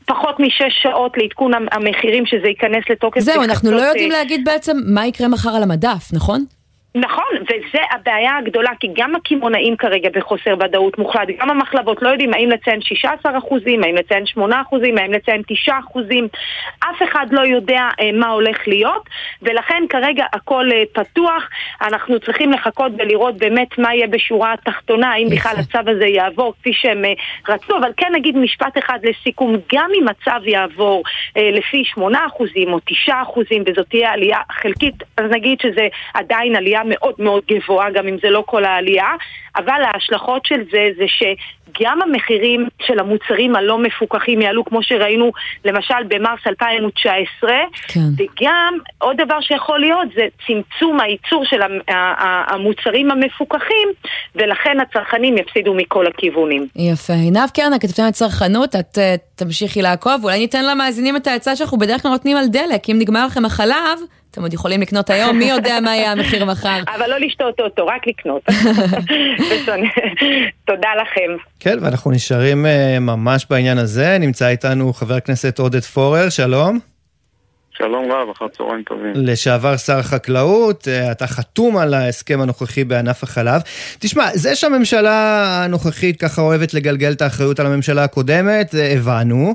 פחות 0.06 0.40
משש 0.40 0.82
שעות 0.82 1.18
לעדכון 1.18 1.52
המחירים 1.72 2.26
שזה 2.26 2.48
ייכנס 2.48 2.84
לתוקף. 2.90 3.20
זהו, 3.20 3.42
אנחנו 3.42 3.70
לא 3.70 3.80
יודעים 3.80 4.10
להגיד 4.10 4.44
בעצם 4.44 4.76
מה 4.86 5.06
יקרה 5.06 5.28
מחר 5.28 5.50
על 5.50 5.62
המדף, 5.62 6.12
נכון? 6.12 6.44
נכון, 6.94 7.24
וזה 7.42 7.78
הבעיה 7.90 8.36
הגדולה, 8.36 8.70
כי 8.80 8.88
גם 8.94 9.16
הקמעונאים 9.16 9.76
כרגע 9.76 10.08
בחוסר 10.14 10.54
ודאות 10.60 10.98
מוחלט, 10.98 11.28
גם 11.40 11.50
המחלבות 11.50 12.02
לא 12.02 12.08
יודעים 12.08 12.34
האם 12.34 12.50
לציין 12.50 12.82
16 12.82 13.38
אחוזים, 13.38 13.84
האם 13.84 13.94
לציין 13.94 14.26
8 14.26 14.60
אחוזים, 14.62 14.98
האם 14.98 15.12
לציין 15.12 15.42
9 15.46 15.78
אחוזים, 15.78 16.28
אף 16.80 17.02
אחד 17.02 17.26
לא 17.30 17.40
יודע 17.40 17.88
אה, 18.00 18.12
מה 18.12 18.28
הולך 18.28 18.68
להיות, 18.68 19.02
ולכן 19.42 19.82
כרגע 19.88 20.24
הכל 20.32 20.68
אה, 20.72 20.82
פתוח, 20.92 21.48
אנחנו 21.82 22.20
צריכים 22.20 22.52
לחכות 22.52 22.92
ולראות 22.98 23.36
באמת 23.36 23.78
מה 23.78 23.94
יהיה 23.94 24.06
בשורה 24.06 24.52
התחתונה, 24.52 25.12
האם 25.12 25.28
בכלל 25.30 25.54
הצו 25.58 25.90
הזה 25.90 26.06
יעבור 26.06 26.54
כפי 26.60 26.72
שהם 26.72 27.04
אה, 27.04 27.12
רצו, 27.48 27.76
אבל 27.78 27.90
כן 27.96 28.12
נגיד 28.14 28.36
משפט 28.36 28.78
אחד 28.78 28.98
לסיכום, 29.02 29.56
גם 29.74 29.90
אם 30.00 30.08
הצו 30.08 30.48
יעבור 30.48 31.02
אה, 31.36 31.50
לפי 31.50 31.84
8 31.84 32.26
אחוזים 32.26 32.72
או 32.72 32.78
9 32.84 33.22
אחוזים, 33.22 33.62
וזאת 33.66 33.86
תהיה 33.88 34.12
עלייה 34.12 34.38
חלקית, 34.52 34.94
אז 35.16 35.30
נגיד 35.30 35.60
שזה 35.60 35.88
עדיין 36.14 36.56
עלייה 36.56 36.81
מאוד 36.84 37.14
מאוד 37.18 37.42
גבוהה, 37.52 37.90
גם 37.90 38.08
אם 38.08 38.16
זה 38.22 38.30
לא 38.30 38.44
כל 38.46 38.64
העלייה, 38.64 39.10
אבל 39.56 39.82
ההשלכות 39.84 40.46
של 40.46 40.60
זה 40.72 40.88
זה 40.96 41.04
שגם 41.08 41.98
המחירים 42.02 42.68
של 42.86 42.98
המוצרים 42.98 43.56
הלא 43.56 43.78
מפוקחים 43.78 44.40
יעלו, 44.40 44.64
כמו 44.64 44.82
שראינו 44.82 45.32
למשל 45.64 46.02
במרס 46.08 46.40
2019, 46.46 47.50
כן. 47.88 48.00
וגם 48.16 48.74
עוד 48.98 49.16
דבר 49.16 49.40
שיכול 49.40 49.80
להיות 49.80 50.08
זה 50.16 50.26
צמצום 50.46 51.00
הייצור 51.00 51.44
של 51.44 51.60
המוצרים 52.48 53.10
המפוקחים, 53.10 53.88
ולכן 54.34 54.80
הצרכנים 54.80 55.38
יפסידו 55.38 55.74
מכל 55.74 56.06
הכיוונים. 56.06 56.66
יפה. 56.76 57.12
עינב 57.12 57.50
קרנה, 57.54 57.78
כתבתם 57.78 58.02
על 58.02 58.10
צרכנות, 58.10 58.76
את 58.76 58.98
uh, 58.98 59.00
תמשיכי 59.34 59.82
לעקוב, 59.82 60.24
אולי 60.24 60.38
ניתן 60.38 60.64
למאזינים 60.64 61.16
את 61.16 61.26
העצה 61.26 61.56
שאנחנו 61.56 61.78
בדרך 61.78 62.02
כלל 62.02 62.10
נותנים 62.10 62.36
על 62.36 62.46
דלק, 62.46 62.90
אם 62.90 62.96
נגמר 62.98 63.26
לכם 63.26 63.44
החלב, 63.44 63.98
אתם 64.32 64.42
עוד 64.42 64.54
יכולים 64.54 64.80
לקנות 64.80 65.10
היום, 65.10 65.38
מי 65.38 65.44
יודע 65.44 65.78
מה 65.82 65.96
יהיה 65.96 66.12
המחיר 66.12 66.44
מחר. 66.44 66.80
אבל 66.96 67.10
לא 67.10 67.20
לשתות 67.20 67.60
אותו, 67.60 67.86
רק 67.86 68.06
לקנות. 68.06 68.42
תודה 70.68 70.88
לכם. 71.02 71.36
כן, 71.60 71.78
ואנחנו 71.80 72.10
נשארים 72.10 72.66
uh, 72.66 73.00
ממש 73.00 73.46
בעניין 73.50 73.78
הזה. 73.78 74.16
נמצא 74.20 74.48
איתנו 74.48 74.92
חבר 74.92 75.14
הכנסת 75.14 75.58
עודד 75.58 75.80
פורר, 75.80 76.28
שלום. 76.28 76.78
שלום 77.78 78.12
רב, 78.12 78.28
אחר 78.36 78.48
צהריים 78.48 78.82
טובים. 78.82 79.12
לשעבר 79.14 79.76
שר 79.76 79.98
החקלאות, 79.98 80.88
אה, 80.88 81.12
אתה 81.12 81.26
חתום 81.26 81.76
על 81.76 81.94
ההסכם 81.94 82.40
הנוכחי 82.40 82.84
בענף 82.84 83.22
החלב. 83.22 83.60
תשמע, 83.98 84.24
זה 84.34 84.54
שהממשלה 84.54 85.44
הנוכחית 85.64 86.20
ככה 86.20 86.42
אוהבת 86.42 86.74
לגלגל 86.74 87.12
את 87.12 87.22
האחריות 87.22 87.60
על 87.60 87.66
הממשלה 87.66 88.04
הקודמת, 88.04 88.74
הבנו. 88.96 89.54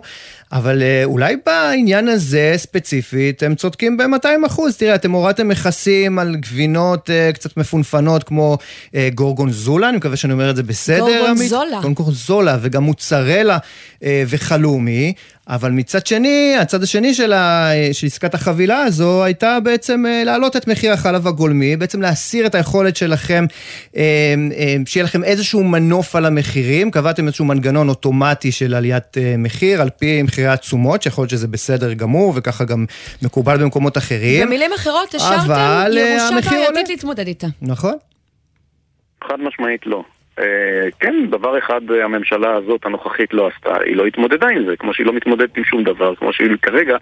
אבל 0.52 0.82
אה, 0.82 1.04
אולי 1.04 1.36
בעניין 1.46 2.08
הזה 2.08 2.54
ספציפית 2.58 3.44
הם 3.44 3.56
צודקים 3.56 3.98
ב-200 3.98 4.48
אחוז. 4.48 4.78
תראה, 4.78 4.96
אתם 4.96 5.12
הורדתם 5.12 5.48
מכסים 5.48 6.20
על 6.20 6.36
גבינות 6.36 7.10
uh, 7.10 7.34
קצת 7.34 7.58
מפונפנות 7.58 8.24
כמו 8.24 8.58
uh, 8.88 8.96
גורגונזולה, 9.16 9.90
אני 9.90 9.98
מקווה 9.98 10.16
שאני 10.16 10.34
אומר 10.34 10.50
את 10.50 10.56
זה 10.56 10.64
בסדר, 10.64 11.00
גורגונזולה. 11.00 11.80
גורגונזולה, 11.82 12.58
וגם 12.62 12.84
מוצרלה 12.84 13.58
uh, 13.58 14.04
וחלומי. 14.28 15.14
אבל 15.50 15.72
מצד 15.72 16.08
שני, 16.08 16.56
הצד 16.62 16.84
השני 16.84 17.14
של, 17.14 17.34
ה, 17.34 17.72
של 17.92 18.08
עסקת 18.08 18.34
החבילה 18.34 18.84
הזו 18.84 19.24
הייתה 19.24 19.60
בעצם 19.64 20.04
להעלות 20.26 20.56
את 20.56 20.68
מחיר 20.68 20.94
החלב 20.94 21.28
הגולמי, 21.28 21.76
בעצם 21.76 22.02
להסיר 22.02 22.46
את 22.46 22.56
היכולת 22.56 22.96
שלכם, 22.96 23.46
שיהיה 24.86 25.04
לכם 25.04 25.24
איזשהו 25.24 25.64
מנוף 25.64 26.16
על 26.16 26.26
המחירים, 26.26 26.92
קבעתם 26.92 27.28
איזשהו 27.28 27.46
מנגנון 27.46 27.90
אוטומטי 27.90 28.52
של 28.52 28.74
עליית 28.74 29.18
מחיר 29.38 29.82
על 29.82 29.90
פי 29.90 30.22
מחירי 30.38 30.54
התשומות, 30.54 31.02
שיכול 31.02 31.22
להיות 31.22 31.30
שזה 31.30 31.48
בסדר 31.48 31.94
גמור, 31.94 32.34
וככה 32.36 32.66
גם 32.66 32.86
מקובל 33.24 33.58
במקומות 33.64 33.98
אחרים. 33.98 34.48
במילים 34.48 34.72
אחרות, 34.74 35.16
השארתם 35.16 35.52
אה, 35.52 35.86
ירושה 35.90 36.36
בעייתית 36.50 36.90
להתמודד 36.90 37.28
איתה. 37.28 37.48
נכון. 37.62 37.94
חד 39.24 39.40
משמעית 39.40 39.86
לא. 39.86 40.04
Uh, 40.40 40.42
כן, 41.00 41.16
דבר 41.30 41.58
אחד 41.58 41.82
הממשלה 42.04 42.56
הזאת 42.56 42.86
הנוכחית 42.86 43.34
לא 43.34 43.48
עשתה, 43.48 43.70
היא 43.86 43.96
לא 43.96 44.06
התמודדה 44.06 44.48
עם 44.48 44.66
זה, 44.66 44.76
כמו 44.80 44.94
שהיא 44.94 45.06
לא 45.06 45.14
מתמודדת 45.14 45.58
עם 45.58 45.64
שום 45.64 45.84
דבר, 45.84 46.16
כמו 46.16 46.34
שהיא 46.34 46.50
כרגע 46.62 46.98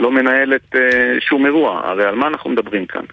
לא 0.00 0.10
מנהלת 0.10 0.74
uh, 0.74 0.78
שום 1.20 1.46
אירוע. 1.46 1.80
הרי 1.84 2.04
על 2.04 2.14
מה 2.14 2.26
אנחנו 2.26 2.50
מדברים 2.50 2.86
כאן? 2.86 3.04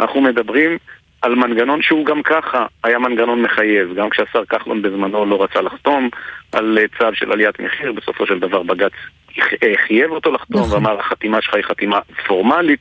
אנחנו 0.00 0.20
מדברים 0.20 0.78
על 1.22 1.34
מנגנון 1.34 1.82
שהוא 1.82 2.06
גם 2.06 2.22
ככה 2.22 2.66
היה 2.84 2.98
מנגנון 2.98 3.42
מחייב, 3.42 3.94
גם 3.94 4.10
כשהשר 4.10 4.44
כחלון 4.44 4.82
בזמנו 4.82 5.26
לא 5.26 5.42
רצה 5.42 5.60
לחתום 5.60 6.08
על 6.52 6.78
אה, 6.78 6.84
צו 6.98 7.14
של 7.14 7.32
עליית 7.32 7.60
מחיר, 7.60 7.92
בסופו 7.92 8.26
של 8.26 8.38
דבר 8.38 8.62
בג"ץ 8.62 8.92
אה, 9.38 9.72
חייב 9.86 10.10
אותו 10.10 10.32
לחתום 10.32 10.60
נכון. 10.60 10.72
ואמר 10.72 11.00
החתימה 11.00 11.42
שלך 11.42 11.54
היא 11.54 11.64
חתימה 11.64 12.00
פורמלית 12.26 12.80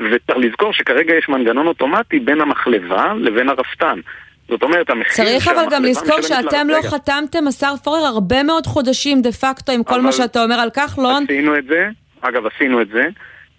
וצריך 0.00 0.38
לזכור 0.38 0.72
שכרגע 0.72 1.14
יש 1.14 1.28
מנגנון 1.28 1.66
אוטומטי 1.66 2.18
בין 2.18 2.40
המחלבה 2.40 3.12
לבין 3.16 3.48
הרפתן 3.48 4.00
זאת 4.48 4.62
אומרת, 4.62 4.90
המחיר 4.90 5.24
צריך 5.24 5.48
אבל 5.48 5.64
גם 5.70 5.84
לזכור 5.84 6.22
שאתם 6.22 6.66
לא 6.68 6.78
חתמתם, 6.82 7.46
השר 7.48 7.74
פורר, 7.84 8.04
הרבה 8.06 8.42
מאוד 8.42 8.66
חודשים 8.66 9.22
דה 9.22 9.32
פקטו 9.32 9.72
עם 9.72 9.84
כל 9.84 10.00
מה 10.00 10.12
שאתה 10.12 10.44
אומר 10.44 10.54
על 10.54 10.70
כחלון. 10.70 11.24
עשינו 11.24 11.58
את 11.58 11.64
זה, 11.64 11.88
אגב, 12.20 12.46
עשינו 12.46 12.80
את 12.82 12.88
זה. 12.88 13.02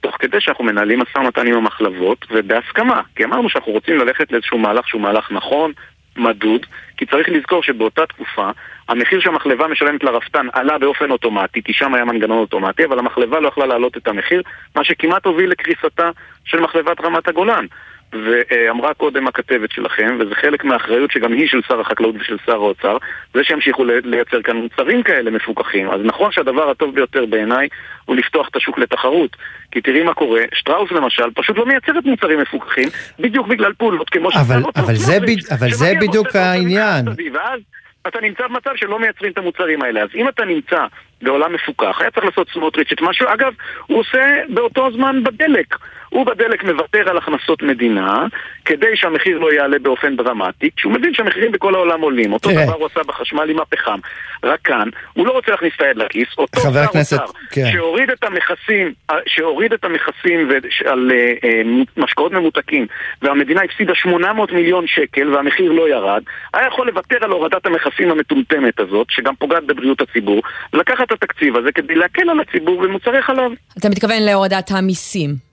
תוך 0.02 0.16
כדי 0.20 0.42
שאנחנו 0.42 0.64
מנהלים 0.64 1.00
משא 1.00 1.18
ומתן 1.18 1.48
עם 1.48 1.54
המחלבות, 1.54 2.26
ובהסכמה, 2.32 3.02
כי 3.16 3.24
אמרנו 3.24 3.50
שאנחנו 3.50 3.72
רוצים 3.72 3.98
ללכת 3.98 4.32
לאיזשהו 4.32 4.58
מהלך 4.58 4.88
שהוא 4.88 5.02
מהלך 5.02 5.32
נכון, 5.32 5.72
מדוד, 6.18 6.66
כי 6.98 7.06
צריך 7.06 7.30
לזכור 7.30 7.64
שבאותה 7.64 8.06
תקופה 8.06 8.50
המחיר 8.90 9.20
שהמחלבה 9.20 9.68
משלמת 9.68 10.04
לרפתן 10.04 10.48
עלה 10.54 10.78
באופן 10.78 11.12
אוטומטי, 11.12 11.64
כי 11.64 11.74
שם 11.74 11.94
היה 11.94 12.06
מנגנון 12.06 12.38
אוטומטי, 12.38 12.86
אבל 12.86 13.00
המחלבה 13.00 13.40
לא 13.40 13.48
יכלה 13.48 13.66
להעלות 13.66 13.98
את 13.98 14.08
המחיר, 14.08 14.42
מה 14.76 14.84
שכמעט 14.84 15.26
הוביל 15.26 15.50
לקריסתה 15.50 16.10
של 16.46 16.60
מחלבת 16.60 17.02
רמת 17.02 17.28
הגולן. 17.28 17.66
ואמרה 18.14 18.94
קודם 18.94 19.28
הכתבת 19.28 19.72
שלכם, 19.72 20.18
וזה 20.20 20.36
חלק 20.36 20.64
מהאחריות 20.64 21.12
שגם 21.12 21.34
היא 21.34 21.48
של 21.48 21.62
שר 21.68 21.80
החקלאות 21.80 22.16
ושל 22.20 22.38
שר 22.46 22.52
האוצר, 22.56 22.98
זה 23.34 23.44
שימשיכו 23.44 23.84
לייצר 24.04 24.42
כאן 24.42 24.56
מוצרים 24.58 25.04
כאלה 25.04 25.32
מפוקחים. 25.32 25.90
אז 25.90 26.02
נכון 26.04 26.32
שהדבר 26.32 26.70
הטוב 26.70 26.96
ביותר 26.96 27.26
בעיניי 27.26 27.68
הוא 28.06 28.16
לפתוח 28.16 28.48
את 28.48 28.56
השוק 28.56 28.80
לתחרות. 28.80 29.36
כי 29.72 29.82
תראי 29.82 30.04
מה 30.04 30.14
קורה, 30.14 30.42
שטראוס 30.54 30.92
למשל 30.92 31.32
פשוט 31.36 31.58
לא 31.58 31.66
מייצרת 31.66 32.06
מוצרים 32.06 32.40
מפוקחים, 32.40 32.90
בדיוק 33.20 33.48
בגלל 33.48 33.74
פעולות 33.74 34.10
כמו 34.10 34.30
אבל, 34.30 34.64
אבל 34.76 34.96
זה, 34.96 35.20
ב, 35.20 35.54
אבל 35.54 35.72
זה 35.72 35.94
בדיוק 36.02 36.36
העניין. 36.36 37.06
ואז 37.34 37.62
אתה 38.08 38.22
נמצא 38.22 38.48
במצב 38.48 38.72
שלא 38.76 39.00
מייצרים 39.00 39.32
את 39.32 39.38
המוצרים 39.38 39.82
האלה. 39.82 40.04
אז 40.04 40.10
אם 40.16 40.30
אתה 40.30 40.46
נמצא 40.46 40.86
בעולם 41.22 41.54
מפוקח, 41.54 42.02
היה 42.02 42.12
צריך 42.12 42.26
לעשות 42.26 42.50
סמוטריץ' 42.54 42.92
את 42.92 43.02
משהו, 43.02 43.28
אגב, 43.34 43.54
הוא 43.88 44.00
עושה 44.00 44.26
באותו 44.50 44.92
זמן 44.92 45.24
בדלק. 45.24 45.76
הוא 46.10 46.26
בדלק 46.26 46.64
מוותר 46.64 47.10
על 47.10 47.18
הכנסות 47.18 47.64
מדינה 47.64 48.26
כדי 48.66 48.96
שהמחיר 48.96 49.40
לא 49.40 49.54
יעלה 49.54 49.80
באופן 49.80 50.16
דרמטי, 50.16 50.70
כשהוא 50.76 50.94
מבין 50.94 51.14
שהמחירים 51.14 51.52
בכל 51.52 51.76
העולם 51.76 52.02
עולים. 52.02 52.34
אותו 52.34 52.50
דבר 52.52 52.74
הוא 52.74 52.86
עשה 52.86 53.00
בחשמל 53.08 53.50
עם 53.50 53.60
הפחם. 53.60 54.00
רק 54.44 54.60
כאן, 54.64 54.90
הוא 55.14 55.28
לא 55.28 55.32
רוצה 55.32 55.52
להכניס 55.52 55.74
את 55.76 55.82
היד 55.82 55.98
לכיס. 55.98 56.28
אותו 56.38 56.62
שר 56.62 56.86
אוצר 57.00 57.26
כן. 57.52 57.72
שהוריד 57.72 58.10
את 58.10 58.24
המכסים, 58.24 58.94
שהוריד 59.26 59.74
את 59.74 59.86
המכסים 59.86 60.50
על 60.86 61.12
אה, 61.12 61.34
אה, 61.44 61.62
משקאות 61.98 62.32
ממותקים, 62.32 62.88
והמדינה 63.22 63.62
הפסידה 63.62 63.96
800 63.96 64.52
מיליון 64.52 64.88
שקל 64.88 65.34
והמחיר 65.36 65.72
לא 65.72 65.90
ירד, 65.90 66.24
היה 66.54 66.68
יכול 66.68 66.88
לוותר 66.88 67.18
על 67.22 67.32
הורדת 67.32 67.66
המכסים 67.66 68.12
המטומטמת 68.12 68.80
הזאת, 68.80 69.08
שגם 69.10 69.36
פוגעת 69.36 69.64
בבריאות 69.64 70.02
הציבור, 70.02 70.42
ולקחת 70.74 71.09
את 71.14 71.24
התקציב 71.24 71.58
הזה 71.58 71.72
כדי 71.76 71.96
להקל 71.96 72.30
על 72.30 72.40
הציבור 72.40 72.82
במוצרי 72.82 73.22
חלב. 73.22 73.52
אתה 73.78 73.90
מתכוון 73.90 74.22
להורדת 74.22 74.72
המיסים. 74.72 75.50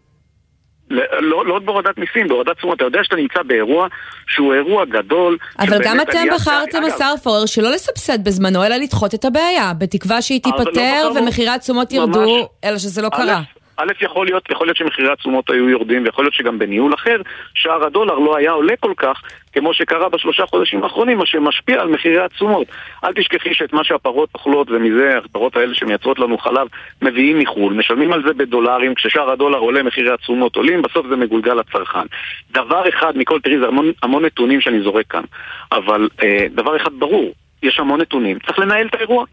לא, 0.90 1.46
לא 1.46 1.58
בהורדת 1.58 1.98
מיסים, 1.98 2.28
בהורדת 2.28 2.56
תשומות. 2.56 2.76
אתה 2.76 2.84
יודע 2.84 2.98
שאתה 3.02 3.16
נמצא 3.16 3.42
באירוע 3.42 3.88
שהוא 4.28 4.54
אירוע 4.54 4.84
גדול. 4.84 5.38
אבל 5.58 5.78
גם 5.84 6.00
אתם 6.00 6.26
בחרתם, 6.34 6.84
השר 6.84 7.14
פורר, 7.22 7.46
שלא 7.46 7.70
לסבסד 7.70 8.24
בזמנו, 8.24 8.64
אלא 8.64 8.76
לדחות 8.76 9.14
את 9.14 9.24
הבעיה, 9.24 9.72
בתקווה 9.78 10.22
שהיא 10.22 10.40
לא 10.46 10.50
תיפתר 10.50 11.10
ומחירי 11.16 11.48
התשומות 11.48 11.92
ירדו, 11.92 12.48
אלא 12.64 12.78
שזה 12.78 13.02
לא 13.02 13.08
קרה. 13.08 13.42
א', 13.76 13.92
יכול 14.00 14.26
להיות, 14.26 14.50
יכול 14.50 14.66
להיות 14.66 14.76
שמחירי 14.76 15.12
התשומות 15.12 15.50
היו 15.50 15.68
יורדים, 15.68 16.04
ויכול 16.04 16.24
להיות 16.24 16.34
שגם 16.34 16.58
בניהול 16.58 16.94
אחר, 16.94 17.16
שער 17.54 17.84
הדולר 17.84 18.18
לא 18.18 18.36
היה 18.36 18.50
עולה 18.50 18.74
כל 18.80 18.92
כך, 18.96 19.22
כמו 19.52 19.74
שקרה 19.74 20.08
בשלושה 20.08 20.46
חודשים 20.46 20.84
האחרונים, 20.84 21.18
מה 21.18 21.26
שמשפיע 21.26 21.80
על 21.80 21.88
מחירי 21.88 22.24
התשומות. 22.24 22.66
אל 23.04 23.12
תשכחי 23.12 23.54
שאת 23.54 23.72
מה 23.72 23.84
שהפרות 23.84 24.28
אוכלות, 24.34 24.70
ומזה 24.70 25.18
הפרות 25.24 25.56
האלה 25.56 25.74
שמייצרות 25.74 26.18
לנו 26.18 26.38
חלב, 26.38 26.68
מביאים 27.02 27.38
מחו"ל, 27.38 27.74
משלמים 27.74 28.12
על 28.12 28.22
זה 28.26 28.34
בדולרים, 28.34 28.94
כששער 28.94 29.30
הדולר 29.30 29.58
עולה, 29.58 29.82
מחירי 29.82 30.12
התשומות 30.12 30.56
עולים, 30.56 30.82
בסוף 30.82 31.06
זה 31.06 31.16
מגולגל 31.16 31.54
לצרכן. 31.54 32.06
דבר 32.50 32.88
אחד 32.88 33.18
מכל, 33.18 33.40
תראי, 33.40 33.58
זה 33.58 33.66
המון, 33.66 33.92
המון 34.02 34.24
נתונים 34.24 34.60
שאני 34.60 34.80
זורק 34.80 35.06
כאן, 35.06 35.24
אבל 35.72 36.08
אה, 36.22 36.46
דבר 36.50 36.76
אחד 36.76 36.90
ברור, 36.98 37.32
יש 37.62 37.80
המון 37.80 38.00
נתונים, 38.00 38.38
צריך 38.46 38.58
לנהל 38.58 38.86
את 38.86 38.94
האירוע. 38.94 39.24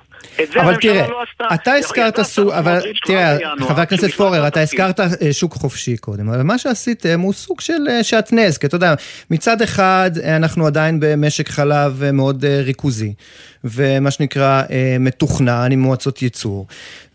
אבל 0.61 0.75
תראה, 0.81 1.07
לא 1.07 1.23
אתה 1.53 1.73
הזכרת 1.73 2.21
סוג, 2.21 2.51
אבל 2.51 2.79
תראה, 3.05 3.37
חבר 3.59 3.81
הכנסת 3.81 4.11
פורר, 4.11 4.47
אתה 4.47 4.61
הזכרת 4.61 4.99
אה, 4.99 5.33
שוק 5.33 5.53
חופשי 5.53 5.97
קודם, 5.97 6.29
אבל 6.29 6.41
מה 6.41 6.57
שעשיתם 6.57 7.19
הוא 7.19 7.33
סוג 7.33 7.61
של 7.61 7.87
אה, 7.89 8.03
שעטנז, 8.03 8.57
כי 8.57 8.67
אתה 8.67 8.75
יודע, 8.75 8.93
מצד 9.31 9.61
אחד 9.61 10.11
אה, 10.23 10.35
אנחנו 10.35 10.67
עדיין 10.67 10.97
במשק 10.99 11.49
חלב 11.49 12.03
מאוד 12.13 12.45
ריכוזי, 12.45 13.13
ומה 13.63 14.11
שנקרא 14.11 14.63
מתוכנן 14.99 15.71
עם 15.71 15.79
מועצות 15.79 16.21
ייצור, 16.21 16.67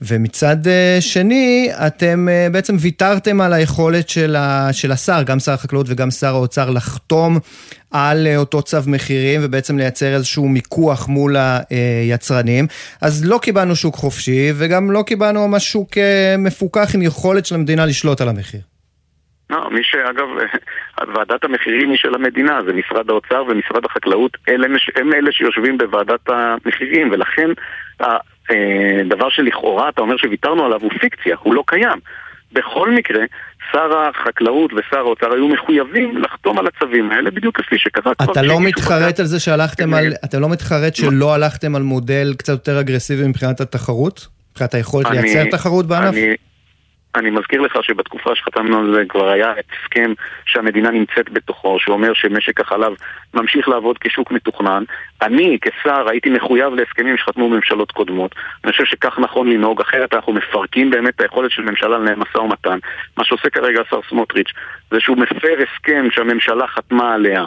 ומצד 0.02 0.56
שני, 1.00 1.70
אתם 1.86 2.28
בעצם 2.52 2.76
ויתרתם 2.78 3.40
על 3.40 3.52
היכולת 3.52 4.08
של, 4.08 4.36
השר, 4.90 5.22
גם 5.22 5.40
שר 5.40 5.52
החקלאות 5.52 5.86
וגם 5.88 6.10
שר 6.10 6.34
האוצר, 6.34 6.70
לחתום 6.70 7.38
על 7.90 8.26
אותו 8.36 8.62
צו 8.62 8.78
מחירים 8.86 9.40
ובעצם 9.44 9.78
לייצר 9.78 10.14
איזשהו 10.14 10.48
מיקוח 10.48 11.08
מול 11.08 11.36
היצרנים. 11.70 12.66
אז 13.02 13.30
לא 13.30 13.38
קיבלנו 13.42 13.76
שוק 13.76 13.94
חופשי, 13.94 14.50
וגם 14.58 14.90
לא 14.90 15.02
קיבלנו 15.06 15.48
ממש 15.48 15.72
שוק 15.72 15.98
אה, 15.98 16.34
מפוקח 16.38 16.94
עם 16.94 17.02
יכולת 17.02 17.46
של 17.46 17.54
המדינה 17.54 17.86
לשלוט 17.86 18.20
על 18.20 18.28
המחיר. 18.28 18.60
לא, 19.50 19.70
מי 19.70 19.80
שאגב, 19.82 20.26
ועדת 21.14 21.44
המחירים 21.44 21.90
היא 21.90 21.98
של 21.98 22.14
המדינה, 22.14 22.60
זה 22.66 22.72
משרד 22.72 23.10
האוצר 23.10 23.44
ומשרד 23.48 23.84
החקלאות, 23.84 24.36
אלה, 24.48 24.66
הם 24.96 25.12
אלה 25.12 25.32
שיושבים 25.32 25.78
בוועדת 25.78 26.28
המחירים, 26.28 27.10
ולכן 27.12 27.48
הדבר 28.00 29.26
אה, 29.26 29.30
שלכאורה 29.30 29.88
אתה 29.88 30.00
אומר 30.00 30.16
שוויתרנו 30.16 30.64
עליו 30.64 30.80
הוא 30.82 30.90
פיקציה, 31.00 31.36
הוא 31.42 31.54
לא 31.54 31.64
קיים. 31.66 31.98
בכל 32.52 32.90
מקרה, 32.90 33.24
שר 33.72 33.98
החקלאות 33.98 34.72
ושר 34.72 34.98
האוצר 34.98 35.32
היו 35.32 35.48
מחויבים 35.48 36.16
לחתום 36.16 36.58
על 36.58 36.66
הצווים 36.66 37.10
האלה, 37.10 37.30
בדיוק 37.30 37.60
כפי 37.60 37.78
שקרה 37.78 38.14
כבר. 38.14 38.32
אתה 38.32 38.42
לא 38.42 38.60
מתחרט 38.60 39.20
על 39.20 39.26
זה 39.26 39.40
שהלכתם 39.40 39.94
על... 39.94 40.12
אתה 40.24 40.38
לא 40.38 40.48
מתחרט 40.48 40.94
שלא 40.94 41.34
הלכתם 41.34 41.74
על 41.74 41.82
מודל 41.82 42.34
קצת 42.38 42.52
יותר 42.52 42.80
אגרסיבי 42.80 43.26
מבחינת 43.26 43.60
התחרות? 43.60 44.26
מבחינת 44.52 44.74
היכולת 44.74 45.10
לייצר 45.10 45.50
תחרות 45.50 45.86
בענף? 45.86 46.14
אני 46.14 46.34
מזכיר 47.20 47.60
לך 47.60 47.78
שבתקופה 47.82 48.34
שחתמנו 48.34 48.78
על 48.78 48.94
זה 48.94 49.02
כבר 49.08 49.28
היה 49.28 49.52
הסכם 49.52 50.12
שהמדינה 50.46 50.90
נמצאת 50.90 51.30
בתוכו, 51.30 51.76
שאומר 51.80 52.12
שמשק 52.14 52.60
החלב 52.60 52.92
ממשיך 53.34 53.68
לעבוד 53.68 53.98
כשוק 53.98 54.30
מתוכנן. 54.30 54.84
אני 55.22 55.58
כשר 55.60 56.08
הייתי 56.08 56.30
מחויב 56.30 56.74
להסכמים 56.74 57.16
שחתמו 57.16 57.48
ממשלות 57.48 57.92
קודמות. 57.92 58.34
אני 58.64 58.72
חושב 58.72 58.84
שכך 58.84 59.18
נכון 59.18 59.50
לנהוג, 59.50 59.80
אחרת 59.80 60.14
אנחנו 60.14 60.32
מפרקים 60.32 60.90
באמת 60.90 61.14
את 61.14 61.20
היכולת 61.20 61.50
של 61.50 61.62
ממשלה 61.62 61.98
לנהל 61.98 62.14
משא 62.14 62.38
ומתן. 62.38 62.78
מה 63.16 63.24
שעושה 63.24 63.50
כרגע 63.50 63.80
השר 63.80 64.00
סמוטריץ' 64.08 64.52
זה 64.90 65.00
שהוא 65.00 65.16
מפר 65.16 65.54
הסכם 65.62 66.06
שהממשלה 66.10 66.66
חתמה 66.66 67.14
עליה. 67.14 67.44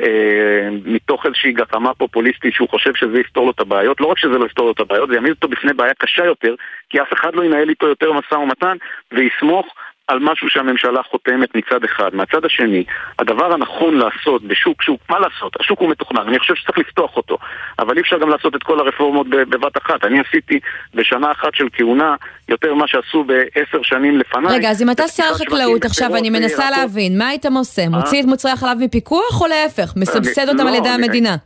אה, 0.00 0.68
מתוך 0.84 1.26
איזושהי 1.26 1.52
גחמה 1.52 1.94
פופוליסטית 1.94 2.54
שהוא 2.54 2.68
חושב 2.68 2.94
שזה 2.94 3.20
יפתור 3.20 3.44
לו 3.44 3.50
את 3.50 3.60
הבעיות. 3.60 4.00
לא 4.00 4.06
רק 4.06 4.18
שזה 4.18 4.38
לא 4.38 4.46
יפתור 4.46 4.66
לו 4.66 4.72
את 4.72 4.80
הבעיות, 4.80 5.08
זה 5.08 5.14
יעמיד 5.14 5.30
אותו 5.30 5.48
בפני 5.48 5.72
בעיה 5.72 5.94
קשה 5.98 6.24
יותר, 6.24 6.54
כי 6.90 7.02
אף 7.02 7.12
אחד 7.12 7.34
לא 7.34 7.44
ינהל 7.44 7.68
איתו 7.68 7.86
יותר 7.86 8.12
משא 8.12 8.34
ומתן 8.34 8.76
ויסמוך 9.12 9.66
על 10.08 10.18
משהו 10.20 10.50
שהממשלה 10.50 11.02
חותמת 11.02 11.48
מצד 11.54 11.84
אחד. 11.84 12.10
מהצד 12.12 12.44
השני, 12.44 12.84
הדבר 13.18 13.52
הנכון 13.52 13.98
לעשות 13.98 14.42
בשוק, 14.42 14.82
שוק, 14.82 15.00
מה 15.10 15.18
לעשות? 15.18 15.60
השוק 15.60 15.80
הוא 15.80 15.90
מתוכנן, 15.90 16.28
אני 16.28 16.38
חושב 16.38 16.54
שצריך 16.54 16.78
לפתוח 16.78 17.16
אותו, 17.16 17.38
אבל 17.78 17.96
אי 17.96 18.00
אפשר 18.00 18.18
גם 18.18 18.28
לעשות 18.28 18.56
את 18.56 18.62
כל 18.62 18.80
הרפורמות 18.80 19.28
בבת 19.28 19.76
אחת. 19.78 20.04
אני 20.04 20.20
עשיתי 20.20 20.60
בשנה 20.94 21.32
אחת 21.32 21.54
של 21.54 21.68
כהונה 21.72 22.14
יותר 22.48 22.74
ממה 22.74 22.88
שעשו 22.88 23.24
בעשר 23.24 23.82
שנים 23.82 24.18
לפניי. 24.18 24.56
רגע, 24.56 24.70
אז 24.70 24.82
אם 24.82 24.90
אתה 24.90 25.08
שר 25.08 25.24
החקלאות 25.30 25.84
עכשיו, 25.84 26.16
אני 26.16 26.30
מנסה 26.30 26.70
להבין, 26.70 27.18
מה 27.18 27.28
היית 27.28 27.46
עושה? 27.46 27.82
אה? 27.82 27.88
מוציא 27.88 28.20
את 28.20 28.26
מוצרי 28.26 28.52
החלב 28.52 28.78
מפיקוח 28.80 29.40
או 29.40 29.46
להפך? 29.46 29.92
מסבסד 29.96 30.48
אותם 30.48 30.66
על 30.66 30.74
ידי 30.74 30.88
לא, 30.88 30.94
המדינה? 30.94 31.36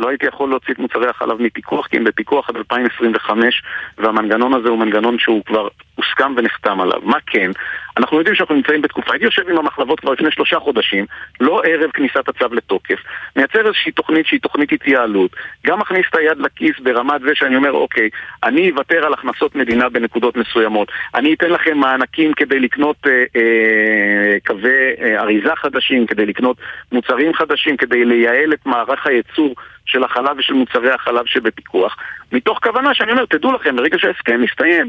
לא 0.00 0.08
הייתי 0.08 0.26
יכול 0.26 0.48
להוציא 0.48 0.74
את 0.74 0.78
מוצרי 0.78 1.08
החלב 1.08 1.42
מפיקוח, 1.42 1.86
כי 1.86 1.96
הם 1.96 2.04
בפיקוח 2.04 2.48
עד 2.48 2.56
2025, 2.56 3.62
והמנגנון 3.98 4.54
הזה 4.54 4.68
הוא 4.68 4.78
מנגנון 4.78 5.18
שהוא 5.18 5.44
כבר 5.44 5.68
הוסכם 5.94 6.34
ונחתם 6.36 6.80
עליו. 6.80 7.00
מה 7.02 7.18
כן? 7.26 7.50
אנחנו 7.96 8.18
יודעים 8.18 8.36
שאנחנו 8.36 8.54
נמצאים 8.54 8.82
בתקופה, 8.82 9.12
הייתי 9.12 9.24
יושב 9.24 9.48
עם 9.48 9.58
המחלבות 9.58 10.00
כבר 10.00 10.12
לפני 10.12 10.30
שלושה 10.30 10.58
חודשים, 10.58 11.06
לא 11.40 11.62
ערב 11.64 11.90
כניסת 11.90 12.28
הצו 12.28 12.54
לתוקף, 12.54 12.98
מייצר 13.36 13.58
איזושהי 13.58 13.92
תוכנית 13.92 14.26
שהיא 14.26 14.40
תוכנית 14.40 14.72
התייעלות, 14.72 15.30
גם 15.66 15.78
מכניס 15.80 16.06
את 16.10 16.16
היד 16.16 16.38
לכיס 16.38 16.80
ברמת 16.82 17.20
זה 17.20 17.30
שאני 17.34 17.56
אומר, 17.56 17.72
אוקיי, 17.72 18.10
אני 18.44 18.70
אוותר 18.70 19.06
על 19.06 19.12
הכנסות 19.12 19.54
מדינה 19.54 19.88
בנקודות 19.88 20.36
מסוימות, 20.36 20.88
אני 21.14 21.34
אתן 21.34 21.50
לכם 21.50 21.78
מענקים 21.78 22.32
כדי 22.32 22.60
לקנות 22.60 22.96
אה, 23.06 23.24
אה, 23.36 24.36
קווי 24.46 24.70
אה, 25.00 25.20
אריזה 25.20 25.56
חדשים, 25.56 26.06
כדי 26.06 26.26
לקנות 26.26 26.56
מוצרים 26.92 27.34
חדשים, 27.34 27.76
כדי 27.76 28.04
לייעל 28.04 28.52
את 28.52 28.66
מערך 28.66 29.06
הייצור 29.06 29.54
של 29.86 30.04
החלב 30.04 30.38
ושל 30.38 30.54
מוצרי 30.54 30.92
החלב 30.92 31.26
שבפיקוח, 31.26 31.96
מתוך 32.32 32.58
כוונה 32.62 32.94
שאני 32.94 33.12
אומר, 33.12 33.26
תדעו 33.26 33.52
לכם, 33.52 33.76
ברגע 33.76 33.98
שההסכם 33.98 34.40
מסתיים, 34.40 34.88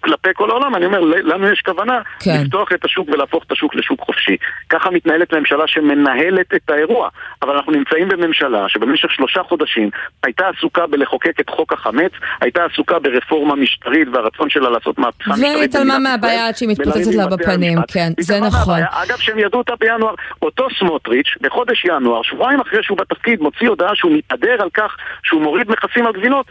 כלפי 0.00 0.28
כל 0.34 0.50
העולם, 0.50 0.74
אני 0.74 0.86
אומר, 0.86 1.00
לנו 1.00 1.48
יש 1.48 1.60
כוונה 1.60 2.00
כן. 2.20 2.42
לפתוח 2.42 2.72
את 2.72 2.84
השוק 2.84 3.08
ולהפוך 3.08 3.44
את 3.46 3.52
השוק 3.52 3.74
לשוק 3.74 4.00
חופשי. 4.00 4.36
ככה 4.70 4.90
מתנהלת 4.90 5.34
ממשלה 5.34 5.66
שמנהלת 5.66 6.54
את 6.54 6.70
האירוע. 6.70 7.08
אבל 7.42 7.56
אנחנו 7.56 7.72
נמצאים 7.72 8.08
בממשלה 8.08 8.68
שבמשך 8.68 9.10
שלושה 9.10 9.42
חודשים 9.42 9.90
הייתה 10.22 10.44
עסוקה 10.58 10.86
בלחוקק 10.86 11.40
את 11.40 11.50
חוק 11.50 11.72
החמץ, 11.72 12.12
הייתה 12.40 12.64
עסוקה 12.64 12.98
ברפורמה 12.98 13.54
משטרית 13.54 14.08
והרצון 14.12 14.50
שלה 14.50 14.70
לעשות 14.70 14.98
מהפכה 14.98 15.32
משטרית. 15.32 15.56
והתעלמה 15.60 15.98
מהבעיה 15.98 16.48
עד 16.48 16.56
שהיא 16.56 16.68
מתפוצצת 16.68 17.14
לה 17.14 17.26
בפנים, 17.26 17.78
כן, 17.88 18.12
זה 18.20 18.40
נכון. 18.40 18.80
אגב, 18.90 19.16
שהם 19.16 19.38
ידעו 19.38 19.58
אותה 19.58 19.72
בינואר, 19.80 20.14
אותו 20.42 20.66
סמוטריץ', 20.78 21.34
בחודש 21.40 21.84
ינואר, 21.84 22.22
שבועיים 22.22 22.60
אחרי 22.60 22.82
שהוא 22.82 22.98
בתפקיד, 22.98 23.40
מוציא 23.40 23.68
הודעה 23.68 23.94
שהוא 23.94 24.12
מתהדר 24.12 24.62
על 24.62 24.70
כך 24.74 24.96
שהוא 25.22 25.42
מוריד 25.42 25.70
מכסים 25.70 26.06
על 26.06 26.12
גבינות, 26.12 26.46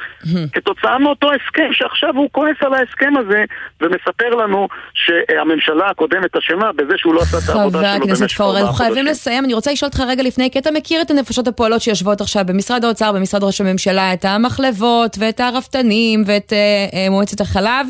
כתוצאה 0.52 1.00
מאותו 1.00 1.32
הסכם 1.34 1.70
שעכשיו 1.72 2.16
הוא 2.16 2.30
כועס 2.32 2.58
על 2.62 2.74
ההסכם 2.86 3.14
הזה 3.18 3.44
ומספר 3.82 4.30
לנו 4.30 4.68
שהממשלה 4.94 5.90
הקודמת 5.90 6.36
אשמה 6.38 6.72
בזה 6.74 6.94
שהוא 6.98 7.14
לא 7.14 7.22
עשה 7.22 7.38
את 7.38 7.56
העבודה 7.56 7.96
שלו 7.96 8.08
במשך 8.08 8.12
ארבעה 8.12 8.12
חודשים. 8.12 8.14
חבר 8.14 8.14
הכנסת 8.14 8.32
פורר, 8.38 8.60
אנחנו 8.60 8.74
חייבים 8.74 9.06
לסיים. 9.06 9.46
אני 9.46 9.54
רוצה 9.54 9.72
לשאול 9.72 9.88
אותך 9.88 10.00
רגע 10.08 10.24
לפני, 10.24 10.52
כי 10.52 10.60
אתה 10.60 10.72
מכיר 10.72 11.02
את 11.02 11.12
הנפשות 11.12 11.48
הפועלות 11.48 11.82
שיושבות 11.82 12.22
עכשיו 12.22 12.44
במשרד 12.48 12.86
האוצר, 12.86 13.12
במשרד 13.12 13.44
ראש 13.44 13.62
הממשלה, 13.62 14.14
את 14.14 14.26
המחלבות 14.26 15.18
ואת 15.20 15.40
הרפתנים 15.40 16.24
ואת 16.26 16.54
uh, 16.54 17.10
מועצת 17.10 17.42
החלב. 17.42 17.88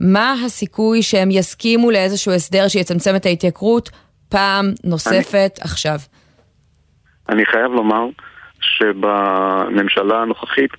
מה 0.00 0.34
הסיכוי 0.44 1.02
שהם 1.02 1.30
יסכימו 1.30 1.90
לאיזשהו 1.90 2.32
הסדר 2.32 2.68
שיצמצם 2.68 3.16
את 3.16 3.26
ההתייקרות 3.26 3.90
פעם 4.28 4.66
נוספת 4.84 5.52
אני, 5.58 5.64
עכשיו? 5.64 5.98
אני 7.28 7.46
חייב 7.46 7.72
לומר 7.72 8.04
שבממשלה 8.60 10.22
הנוכחית 10.22 10.70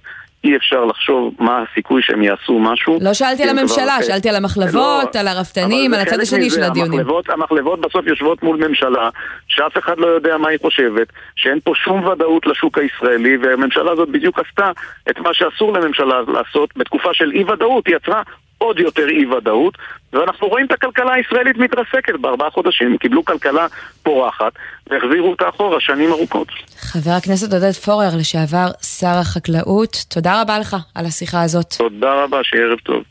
אי 0.44 0.56
אפשר 0.56 0.86
לחשוב 0.86 1.34
מה 1.40 1.64
הסיכוי 1.64 2.02
שהם 2.02 2.22
יעשו 2.22 2.60
משהו. 2.60 3.00
לא 3.02 3.14
שאלתי 3.14 3.44
על 3.44 3.50
הממשלה, 3.50 3.98
שאלתי 4.04 4.30
על 4.30 4.36
המחלבות, 4.36 5.16
לא, 5.16 5.20
על 5.20 5.28
הרפתנים, 5.28 5.94
על 5.94 6.00
הצד 6.00 6.20
השני 6.20 6.50
של 6.50 6.64
הדיונים. 6.64 7.00
המחלבות, 7.00 7.30
המחלבות 7.30 7.82
בסוף 7.82 8.08
יושבות 8.08 8.44
מול 8.44 8.68
ממשלה 8.68 9.10
שאף 9.48 9.78
אחד 9.78 9.98
לא 9.98 10.08
יודע 10.08 10.38
מה 10.38 10.50
היא 10.50 10.60
חושבת, 10.62 11.08
שאין 11.36 11.60
פה 11.64 11.72
שום 11.76 12.06
ודאות 12.06 12.48
לשוק 12.48 12.78
הישראלי, 12.78 13.38
והממשלה 13.38 13.92
הזאת 13.92 14.10
בדיוק 14.10 14.40
עשתה 14.40 14.72
את 15.10 15.20
מה 15.20 15.34
שאסור 15.34 15.74
לממשלה 15.74 16.22
לעשות 16.28 16.70
בתקופה 16.78 17.10
של 17.14 17.32
אי 17.32 17.44
ודאות, 17.44 17.88
היא 17.88 17.96
יצרה 17.96 18.22
עוד 18.58 18.80
יותר 18.80 19.10
אי 19.10 19.26
ודאות, 19.26 19.78
ואנחנו 20.14 20.48
רואים 20.48 20.66
את 20.66 20.72
הכלכלה 20.72 21.14
הישראלית 21.14 21.58
מתרסקת 21.58 22.16
בארבעה 22.22 22.50
חודשים. 22.50 22.98
קיבלו 22.98 23.26
כלכלה 23.26 23.68
פורחת 24.04 24.54
והחזירו 24.90 25.30
אותה 25.30 25.50
אחורה 25.50 25.80
שנים 25.80 26.12
ארוכות. 26.12 26.48
חבר 26.88 27.12
הכנסת 27.12 27.54
עודד 27.54 27.72
פורר, 27.72 28.10
לשעבר 28.18 28.68
שר 28.82 29.08
החקלאות, 29.08 30.06
תודה 30.10 30.42
רבה 30.42 30.60
לך 30.60 30.76
על 30.96 31.06
השיחה 31.06 31.42
הזאת. 31.42 31.74
תודה 31.78 32.24
רבה, 32.24 32.38
שיהיה 32.44 32.64
ערב 32.64 32.80
טוב. 32.80 33.04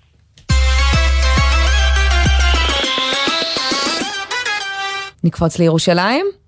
נקפוץ 5.24 5.58
לירושלים? 5.58 6.45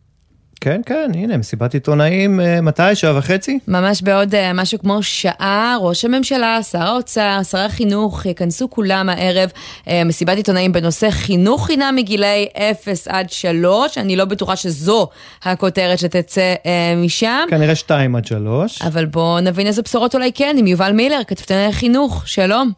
כן, 0.60 0.80
כן, 0.86 1.10
הנה, 1.14 1.36
מסיבת 1.36 1.74
עיתונאים, 1.74 2.40
אה, 2.40 2.60
מתי? 2.60 2.94
שעה 2.94 3.18
וחצי? 3.18 3.58
ממש 3.68 4.02
בעוד 4.02 4.34
אה, 4.34 4.52
משהו 4.54 4.78
כמו 4.78 5.02
שעה, 5.02 5.76
ראש 5.80 6.04
הממשלה, 6.04 6.62
שר 6.62 6.82
האוצר, 6.82 7.38
שר 7.50 7.58
החינוך, 7.58 8.26
יכנסו 8.26 8.70
כולם 8.70 9.08
הערב 9.08 9.50
אה, 9.88 10.02
מסיבת 10.04 10.36
עיתונאים 10.36 10.72
בנושא 10.72 11.10
חינוך 11.10 11.66
חינם 11.66 11.94
מגילאי 11.96 12.46
0 12.56 13.08
עד 13.08 13.30
3. 13.30 13.98
אני 13.98 14.16
לא 14.16 14.24
בטוחה 14.24 14.56
שזו 14.56 15.08
הכותרת 15.44 15.98
שתצא 15.98 16.54
משם. 16.96 17.46
כנראה 17.50 17.74
2 17.74 18.16
עד 18.16 18.26
3. 18.26 18.82
אבל 18.82 19.06
בואו 19.06 19.40
נבין 19.40 19.66
איזה 19.66 19.82
בשורות 19.82 20.14
אולי 20.14 20.32
כן, 20.32 20.56
עם 20.58 20.66
יובל 20.66 20.92
מילר, 20.92 21.24
כתבתני 21.26 21.72
חינוך, 21.72 22.22
שלום. 22.26 22.70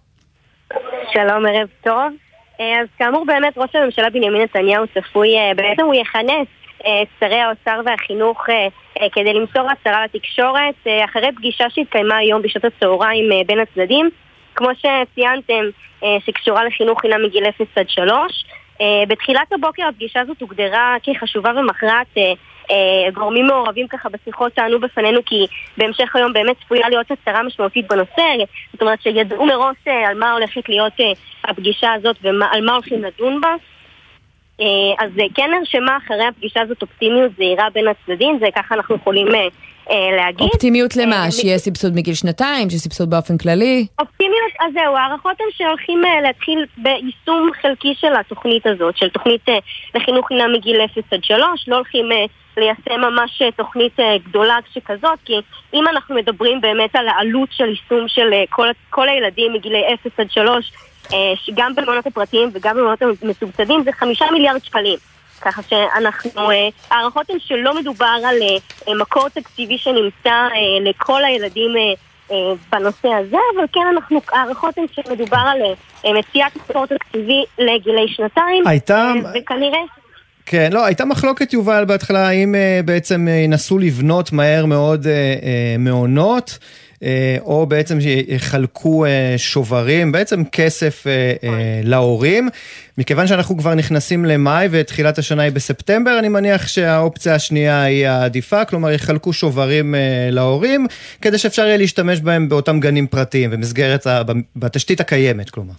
שלום, 1.12 1.47
ערב 1.47 1.69
טוב. 1.85 2.12
אז 2.59 2.88
כאמור 2.99 3.25
באמת 3.27 3.59
ראש 3.59 3.71
הממשלה 3.75 4.11
בנימין 4.11 4.43
נתניהו 4.43 4.85
צפוי, 4.87 5.29
בעצם 5.57 5.83
הוא 5.85 5.95
יכנס 5.95 6.60
שרי 7.21 7.40
האוצר 7.40 7.81
והחינוך 7.85 8.51
אה, 8.51 8.69
אה, 9.01 9.11
כדי 9.12 9.33
למסור 9.33 9.71
הצהרה 9.71 10.05
לתקשורת 10.05 10.75
אחרי 11.05 11.33
פגישה 11.37 11.64
שהתקיימה 11.71 12.16
היום 12.16 12.43
בשעות 12.43 12.64
הצהריים 12.64 13.47
בין 13.47 13.59
הצדדים 13.61 14.11
כמו 14.55 14.69
שציינתם, 14.75 15.64
שקשורה 16.27 16.64
לחינוך 16.64 17.01
חינם 17.01 17.25
מגיל 17.25 17.45
0 17.49 17.66
עד 17.77 17.88
3 17.88 18.45
בתחילת 19.09 19.53
הבוקר 19.53 19.87
הפגישה 19.88 20.21
הזאת 20.21 20.40
הוגדרה 20.40 20.97
כחשובה 21.03 21.51
ומכרעת 21.57 22.16
גורמים 23.14 23.47
מעורבים 23.47 23.88
ככה 23.88 24.09
בשיחות 24.09 24.53
טענו 24.53 24.81
בפנינו 24.81 25.21
כי 25.27 25.47
בהמשך 25.77 26.16
היום 26.16 26.33
באמת 26.33 26.57
צפויה 26.64 26.88
להיות 26.88 27.11
הצהרה 27.11 27.43
משמעותית 27.43 27.88
בנושא. 27.88 28.45
זאת 28.73 28.83
אומרת 28.83 29.03
שידעו 29.03 29.47
מראש 29.47 29.77
על 30.09 30.19
מה 30.19 30.33
הולכת 30.33 30.69
להיות 30.69 30.93
הפגישה 31.45 31.93
הזאת 31.93 32.16
ועל 32.23 32.64
מה 32.64 32.73
הולכים 32.73 33.05
לדון 33.05 33.40
בה. 33.40 33.49
אה, 33.49 33.69
אז 34.99 35.11
כן 35.35 35.51
נרשמה 35.59 35.96
אחרי 35.96 36.25
הפגישה 36.25 36.61
הזאת 36.61 36.83
אופטימיות 36.83 37.33
זהירה 37.37 37.68
בין 37.75 37.85
הצדדים, 37.88 38.38
זה 38.40 38.46
ככה 38.57 38.75
אנחנו 38.75 38.94
יכולים 38.94 39.29
אה, 39.35 39.49
אה, 39.90 40.16
להגיד. 40.16 40.46
אופטימיות 40.46 40.96
למה? 40.96 41.31
שיהיה 41.31 41.59
סבסוד 41.59 41.92
מגיל 41.94 42.14
שנתיים? 42.14 42.70
שיהיה 42.70 42.81
סבסוד 42.81 43.11
באופן 43.11 43.38
כללי? 43.38 43.87
אופטימיות, 44.01 44.53
אז 44.61 44.73
זהו, 44.73 44.96
הערכות 44.96 45.40
הן 45.40 45.46
שהולכים 45.57 46.03
להתחיל 46.23 46.66
ביישום 46.77 47.51
חלקי 47.62 47.94
של 48.01 48.16
התוכנית 48.20 48.66
הזאת, 48.66 48.96
של 48.96 49.09
תוכנית 49.09 49.46
לחינוך 49.94 50.29
חינם 50.29 50.53
מגיל 50.53 50.81
0 50.85 51.03
עד 51.11 51.25
3, 51.25 51.68
לא 51.68 51.77
הולכים 51.77 52.09
ליישם 52.57 53.01
ממש 53.01 53.42
תוכנית 53.57 53.96
גדולה 54.29 54.57
שכזאת, 54.73 55.18
כי 55.25 55.33
אם 55.75 55.88
אנחנו 55.88 56.14
מדברים 56.14 56.61
באמת 56.61 56.96
על 56.96 57.09
העלות 57.09 57.49
של 57.53 57.68
יישום 57.68 58.09
של 58.09 58.31
כל, 58.51 58.68
כל 58.90 59.09
הילדים 59.09 59.53
מגילי 59.53 59.83
0 59.94 60.20
עד 60.20 60.31
3, 60.31 60.73
אה, 61.12 61.55
גם 61.55 61.75
במעונות 61.75 62.07
הפרטיים 62.07 62.51
וגם 62.53 62.77
במעונות 62.77 63.03
המסובסדים 63.03 63.83
זה 63.85 63.92
חמישה 63.92 64.25
מיליארד 64.33 64.64
שקלים. 64.64 64.99
ככה 65.40 65.62
שאנחנו, 65.62 66.51
אה, 66.51 66.68
הערכות 66.90 67.31
הן 67.31 67.37
שלא 67.38 67.75
מדובר 67.75 68.16
על 68.25 68.37
אה, 68.42 68.94
מקור 68.94 69.29
תקציבי 69.29 69.79
שנמצא 69.79 70.49
לכל 70.81 71.25
הילדים 71.25 71.70
בנושא 72.73 73.09
הזה, 73.09 73.37
אבל 73.57 73.64
כן 73.73 73.81
אנחנו, 73.94 74.20
הערכות 74.33 74.79
הן 74.79 74.85
שמדובר 74.92 75.37
על 75.37 75.59
מציאת 76.18 76.57
מקור 76.57 76.87
תקציבי 76.87 77.44
לגילי 77.59 78.09
שנתיים. 78.09 78.66
הייתה... 78.66 79.12
וכנראה... 79.35 79.79
כן, 80.46 80.70
לא, 80.73 80.85
הייתה 80.85 81.05
מחלוקת 81.05 81.53
יובל 81.53 81.85
בהתחלה, 81.85 82.29
האם 82.29 82.55
בעצם 82.85 83.29
ינסו 83.29 83.79
לבנות 83.79 84.33
מהר 84.33 84.66
מאוד 84.66 85.07
מעונות. 85.79 86.59
אה, 87.03 87.37
או 87.41 87.67
בעצם 87.67 87.99
יחלקו 88.29 89.05
אה, 89.05 89.35
שוברים, 89.37 90.13
בעצם 90.13 90.45
כסף 90.53 91.07
אה, 91.07 91.33
להורים. 91.85 92.49
מכיוון 92.99 93.27
שאנחנו 93.27 93.59
כבר 93.59 93.75
נכנסים 93.75 94.25
למאי 94.25 94.69
ותחילת 94.71 95.19
השנה 95.19 95.43
היא 95.43 95.53
בספטמבר, 95.53 96.19
אני 96.19 96.29
מניח 96.29 96.67
שהאופציה 96.67 97.35
השנייה 97.35 97.83
היא 97.83 98.07
העדיפה, 98.07 98.65
כלומר 98.65 98.91
יחלקו 98.91 99.33
שוברים 99.33 99.95
להורים, 100.31 100.87
כדי 101.23 101.39
שאפשר 101.39 101.67
יהיה 101.67 101.77
להשתמש 101.77 102.21
בהם 102.21 102.49
באותם 102.49 102.81
גנים 102.81 103.07
פרטיים, 103.07 103.51
במסגרת, 103.51 104.07
בתשתית 104.57 105.01
הקיימת, 105.01 105.51
כלומר. 105.51 105.73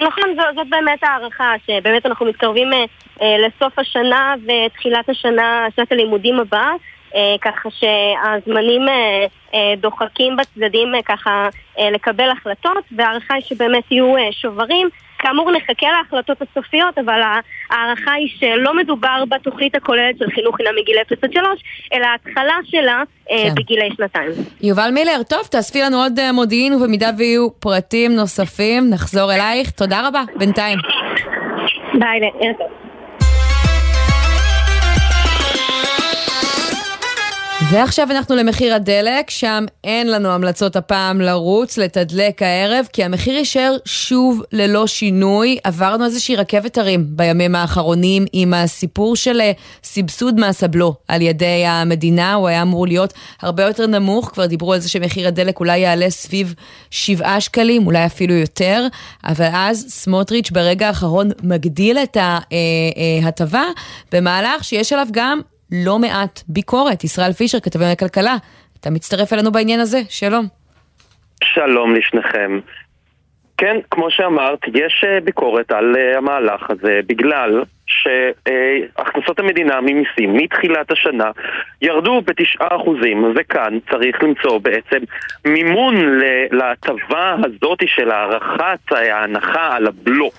נכון, 0.00 0.24
זאת, 0.36 0.54
זאת 0.54 0.66
באמת 0.70 1.02
הערכה, 1.02 1.52
שבאמת 1.66 2.06
אנחנו 2.06 2.26
מתקרבים 2.26 2.72
אה, 2.72 3.36
לסוף 3.46 3.78
השנה 3.78 4.34
ותחילת 4.44 5.08
השנה, 5.08 5.66
שנת 5.76 5.92
הלימודים 5.92 6.40
הבאה. 6.40 6.72
אה, 7.14 7.36
ככה 7.40 7.68
שהזמנים 7.70 8.88
אה, 8.88 9.26
אה, 9.54 9.74
דוחקים 9.76 10.36
בצדדים 10.36 10.88
ככה 11.04 11.48
לקבל 11.94 12.30
החלטות, 12.30 12.84
והערכה 12.96 13.34
היא 13.34 13.42
שבאמת 13.42 13.84
יהיו 13.90 14.14
שוברים. 14.30 14.88
כאמור 15.22 15.50
נחכה 15.50 15.86
להחלטות 15.98 16.36
הסופיות, 16.42 16.98
אבל 16.98 17.20
ההערכה 17.70 18.12
היא 18.12 18.28
שלא 18.38 18.76
מדובר 18.76 19.24
בתוכנית 19.28 19.74
הכוללת 19.74 20.18
של 20.18 20.30
חינוך 20.34 20.56
חינם 20.56 20.70
מגיל 20.80 20.96
0 21.02 21.24
עד 21.24 21.32
3, 21.32 21.44
אלא 21.92 22.06
ההתחלה 22.06 22.54
שלה 22.64 23.02
כן. 23.28 23.54
בגילי 23.56 23.88
שנתיים. 23.96 24.30
יובל 24.62 24.90
מילר, 24.90 25.22
טוב, 25.28 25.42
תאספי 25.50 25.82
לנו 25.82 25.96
עוד 25.96 26.30
מודיעין, 26.32 26.74
ובמידה 26.74 27.10
ויהיו 27.18 27.50
פרטים 27.50 28.12
נוספים, 28.12 28.90
נחזור 28.90 29.32
אלייך. 29.32 29.70
תודה 29.70 30.08
רבה, 30.08 30.22
בינתיים. 30.36 30.78
ביי, 31.94 32.20
ערב 32.40 32.56
טוב. 32.58 32.79
ועכשיו 37.72 38.10
אנחנו 38.10 38.36
למחיר 38.36 38.74
הדלק, 38.74 39.30
שם 39.30 39.64
אין 39.84 40.10
לנו 40.10 40.28
המלצות 40.28 40.76
הפעם 40.76 41.20
לרוץ, 41.20 41.78
לתדלק 41.78 42.42
הערב, 42.42 42.88
כי 42.92 43.04
המחיר 43.04 43.34
יישאר 43.34 43.76
שוב 43.84 44.42
ללא 44.52 44.86
שינוי. 44.86 45.58
עברנו 45.64 46.04
איזושהי 46.04 46.36
רכבת 46.36 46.78
הרים 46.78 47.04
בימים 47.08 47.54
האחרונים 47.54 48.24
עם 48.32 48.54
הסיפור 48.54 49.16
של 49.16 49.40
אה, 49.40 49.52
סבסוד 49.84 50.40
מס 50.40 50.64
הבלו 50.64 50.94
על 51.08 51.22
ידי 51.22 51.66
המדינה, 51.66 52.34
הוא 52.34 52.48
היה 52.48 52.62
אמור 52.62 52.86
להיות 52.86 53.12
הרבה 53.42 53.62
יותר 53.62 53.86
נמוך, 53.86 54.30
כבר 54.32 54.46
דיברו 54.46 54.72
על 54.72 54.80
זה 54.80 54.88
שמחיר 54.88 55.28
הדלק 55.28 55.60
אולי 55.60 55.78
יעלה 55.78 56.10
סביב 56.10 56.54
7 56.90 57.40
שקלים, 57.40 57.86
אולי 57.86 58.06
אפילו 58.06 58.34
יותר, 58.34 58.86
אבל 59.24 59.48
אז 59.52 59.86
סמוטריץ' 59.88 60.50
ברגע 60.50 60.88
האחרון 60.88 61.30
מגדיל 61.42 61.98
את 61.98 62.16
ההטבה, 62.16 63.58
אה, 63.58 63.64
אה, 63.64 63.72
במהלך 64.12 64.64
שיש 64.64 64.92
עליו 64.92 65.06
גם 65.10 65.40
לא 65.72 65.98
מעט 65.98 66.40
ביקורת. 66.48 67.04
ישראל 67.04 67.32
פישר, 67.32 67.60
כתבי 67.60 67.84
הכלכלה, 67.84 68.36
אתה 68.80 68.90
מצטרף 68.90 69.32
אלינו 69.32 69.52
בעניין 69.52 69.80
הזה, 69.80 70.00
שלום. 70.08 70.46
שלום 71.44 71.94
לשניכם. 71.94 72.60
כן, 73.60 73.76
כמו 73.90 74.10
שאמרת, 74.10 74.58
יש 74.74 75.04
אה, 75.06 75.20
ביקורת 75.20 75.72
על 75.72 75.96
אה, 75.96 76.18
המהלך 76.18 76.70
הזה 76.70 77.00
בגלל 77.06 77.62
שהכנסות 77.86 79.38
המדינה 79.38 79.80
ממיסים 79.80 80.34
מתחילת 80.34 80.90
השנה 80.90 81.30
ירדו 81.82 82.20
בתשעה 82.20 82.68
אחוזים, 82.76 83.32
וכאן 83.36 83.78
צריך 83.90 84.22
למצוא 84.22 84.58
בעצם 84.58 84.98
מימון 85.44 85.94
להטבה 86.50 87.36
הזאת 87.44 87.78
של 87.86 88.10
הארכת 88.10 88.92
ההנחה 88.92 89.76
על 89.76 89.86
הבלו. 89.86 90.30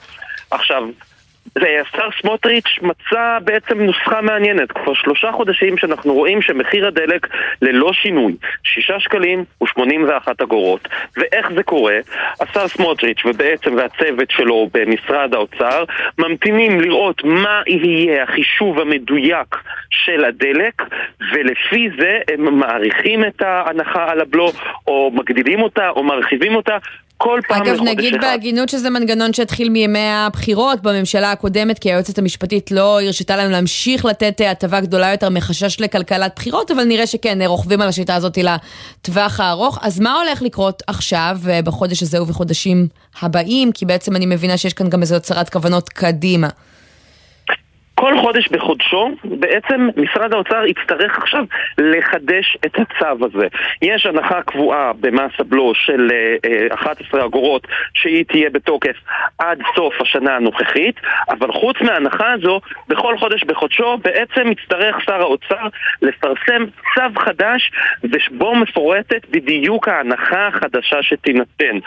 עכשיו, 0.52 0.84
השר 1.58 2.10
סמוטריץ' 2.22 2.80
מצא 2.82 3.38
בעצם 3.44 3.82
נוסחה 3.82 4.22
מעניינת. 4.22 4.72
כבר 4.72 4.94
שלושה 4.94 5.32
חודשים 5.32 5.78
שאנחנו 5.78 6.14
רואים 6.14 6.42
שמחיר 6.42 6.88
הדלק 6.88 7.28
ללא 7.62 7.94
שינוי, 7.94 8.36
שישה 8.64 9.00
שקלים 9.00 9.44
ושמונים 9.64 10.06
ואחת 10.10 10.42
אגורות. 10.42 10.88
ואיך 11.18 11.52
זה 11.56 11.64
קורה? 11.64 11.98
השר 12.42 12.68
סמוטריץ' 12.68 13.26
ובעצם 13.26 13.76
והצוות 13.78 14.32
שלו 14.32 14.70
במשרד 14.74 15.34
האוצר 15.34 15.84
ממתינים 16.18 16.82
לראות 16.82 17.24
מה 17.24 17.62
יהיה 17.68 18.24
החישוב 18.24 18.80
המדויק 18.80 19.56
של 19.90 20.26
הדלק, 20.26 20.82
ולפי 21.34 21.90
זה 22.00 22.20
הם 22.34 22.60
מעריכים 22.60 23.26
את 23.26 23.42
ההנחה 23.42 24.12
על 24.12 24.22
הבלו, 24.22 24.52
או 24.88 25.12
מגדילים 25.14 25.62
אותה, 25.62 25.90
או 25.90 26.04
מרחיבים 26.04 26.56
אותה, 26.56 26.78
כל 27.24 27.40
פעם 27.48 27.62
אגב, 27.62 27.82
נגיד 27.82 28.16
אחד. 28.16 28.24
בהגינות 28.24 28.70
שזה 28.70 28.90
מנגנון 28.90 29.34
שהתחיל 29.34 29.70
מימי 29.70 30.00
הבחירות 30.00 30.82
בממשלה 30.82 31.32
הקודמת, 31.32 31.80
כי 31.80 31.92
היועצת 31.92 32.18
המשפטית 32.18 32.72
לא 32.72 33.02
הרשתה 33.02 33.36
להם 33.36 33.52
להמשיך 33.52 34.06
לתת 34.06 34.42
אה, 34.42 34.52
הטבה 34.52 34.80
גדולה 34.80 35.12
יותר 35.12 35.30
מחשש 35.30 35.80
לכלכלת 35.80 36.32
בחירות, 36.36 36.72
אבל 36.72 36.84
נראה 36.84 37.08
שכן, 37.08 37.42
רוכבים 37.42 37.82
על 37.82 37.90
השיטה 37.90 38.16
הזאת 38.16 38.38
לטווח 38.38 39.40
הארוך. 39.40 39.80
אז 39.82 40.00
מה 40.00 40.22
הולך 40.22 40.42
לקרות 40.42 40.84
עכשיו, 40.88 41.38
אה, 41.50 41.62
בחודש 41.62 42.04
הזה 42.04 42.22
ובחודשים 42.22 42.88
הבאים? 43.22 43.72
כי 43.72 43.86
בעצם 43.86 44.16
אני 44.16 44.26
מבינה 44.26 44.58
שיש 44.58 44.74
כאן 44.74 44.90
גם 44.90 45.02
איזו 45.02 45.16
הצהרת 45.16 45.50
כוונות 45.50 45.90
קדימה. 45.90 46.48
כל 48.02 48.18
חודש 48.22 48.48
בחודשו, 48.48 49.10
בעצם 49.24 49.90
משרד 49.98 50.34
האוצר 50.34 50.66
יצטרך 50.66 51.18
עכשיו 51.18 51.44
לחדש 51.78 52.58
את 52.66 52.76
הצו 52.76 53.26
הזה. 53.26 53.48
יש 53.82 54.06
הנחה 54.06 54.42
קבועה 54.42 54.92
במס 55.00 55.32
הבלו 55.40 55.72
של 55.76 56.10
11 56.74 57.20
אה, 57.20 57.26
אגורות 57.26 57.68
שהיא 57.94 58.26
תהיה 58.26 58.50
בתוקף 58.50 58.96
עד 59.38 59.62
סוף 59.76 60.02
השנה 60.02 60.36
הנוכחית, 60.36 60.96
אבל 61.30 61.52
חוץ 61.52 61.82
מההנחה 61.82 62.32
הזו, 62.34 62.62
בכל 62.88 63.18
חודש 63.18 63.44
בחודשו 63.44 63.98
בעצם 63.98 64.52
יצטרך 64.52 64.96
שר 65.06 65.22
האוצר 65.22 65.68
לפרסם 66.02 66.66
צו 66.96 67.20
חדש 67.20 67.72
ושבו 68.04 68.56
מפורטת 68.56 69.30
בדיוק 69.30 69.88
ההנחה 69.88 70.48
החדשה 70.48 71.04
שתינתן. 71.04 71.78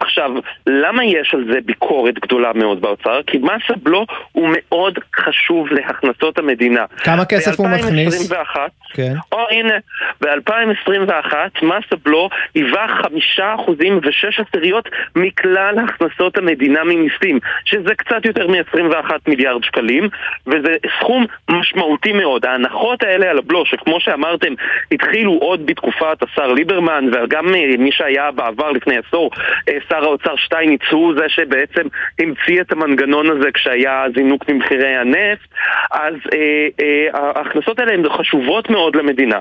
עכשיו, 0.00 0.30
למה 0.66 1.04
יש 1.04 1.34
על 1.34 1.44
זה 1.52 1.58
ביקורת 1.64 2.18
גדולה 2.18 2.52
מאוד 2.54 2.80
באוצר? 2.80 3.20
כי 3.26 3.38
מס 3.38 3.70
הבלו 3.70 4.06
הוא 4.32 4.48
מאוד 4.52 4.98
חשוב 5.16 5.63
חשוב 5.64 5.78
להכנסות 5.78 6.38
המדינה. 6.38 6.84
כמה 7.04 7.24
כסף 7.24 7.60
הוא 7.60 7.68
מכניס? 7.68 8.32
ב-2021, 8.32 8.56
כן. 8.94 9.12
או 9.32 9.38
הנה, 9.50 9.74
ב-2021 10.20 11.34
מס 11.62 11.84
הבלו 11.92 12.28
היווה 12.54 12.86
חמישה 13.02 13.54
אחוזים 13.54 14.00
ושש 14.02 14.40
עשיריות 14.40 14.88
מכלל 15.16 15.74
הכנסות 15.84 16.38
המדינה 16.38 16.84
ממיסים, 16.84 17.38
שזה 17.64 17.94
קצת 17.94 18.24
יותר 18.24 18.46
מ-21 18.46 19.10
מיליארד 19.28 19.64
שקלים, 19.64 20.08
וזה 20.46 20.76
סכום 21.00 21.26
משמעותי 21.50 22.12
מאוד. 22.12 22.46
ההנחות 22.46 23.02
האלה 23.02 23.30
על 23.30 23.38
הבלו, 23.38 23.66
שכמו 23.66 24.00
שאמרתם, 24.00 24.52
התחילו 24.92 25.32
עוד 25.32 25.66
בתקופת 25.66 26.22
השר 26.22 26.52
ליברמן, 26.52 27.04
וגם 27.12 27.54
אה, 27.54 27.76
מי 27.78 27.92
שהיה 27.92 28.30
בעבר 28.30 28.70
לפני 28.70 28.96
עשור, 29.06 29.30
אה, 29.68 29.74
שר 29.88 30.04
האוצר 30.04 30.36
שטייניץ 30.36 30.82
הוא 30.90 31.14
זה 31.18 31.28
שבעצם 31.28 31.86
המציא 32.18 32.60
את 32.60 32.72
המנגנון 32.72 33.30
הזה 33.30 33.52
כשהיה 33.54 34.04
זינוק 34.14 34.44
במחירי 34.48 34.96
הנפט, 34.96 35.48
אז 35.92 36.14
אה, 36.34 36.66
אה, 36.80 37.20
ההכנסות 37.36 37.78
האלה 37.78 37.92
הן 37.92 38.02
חשובות 38.18 38.70
מאוד 38.70 38.96
למדינה. 38.96 39.38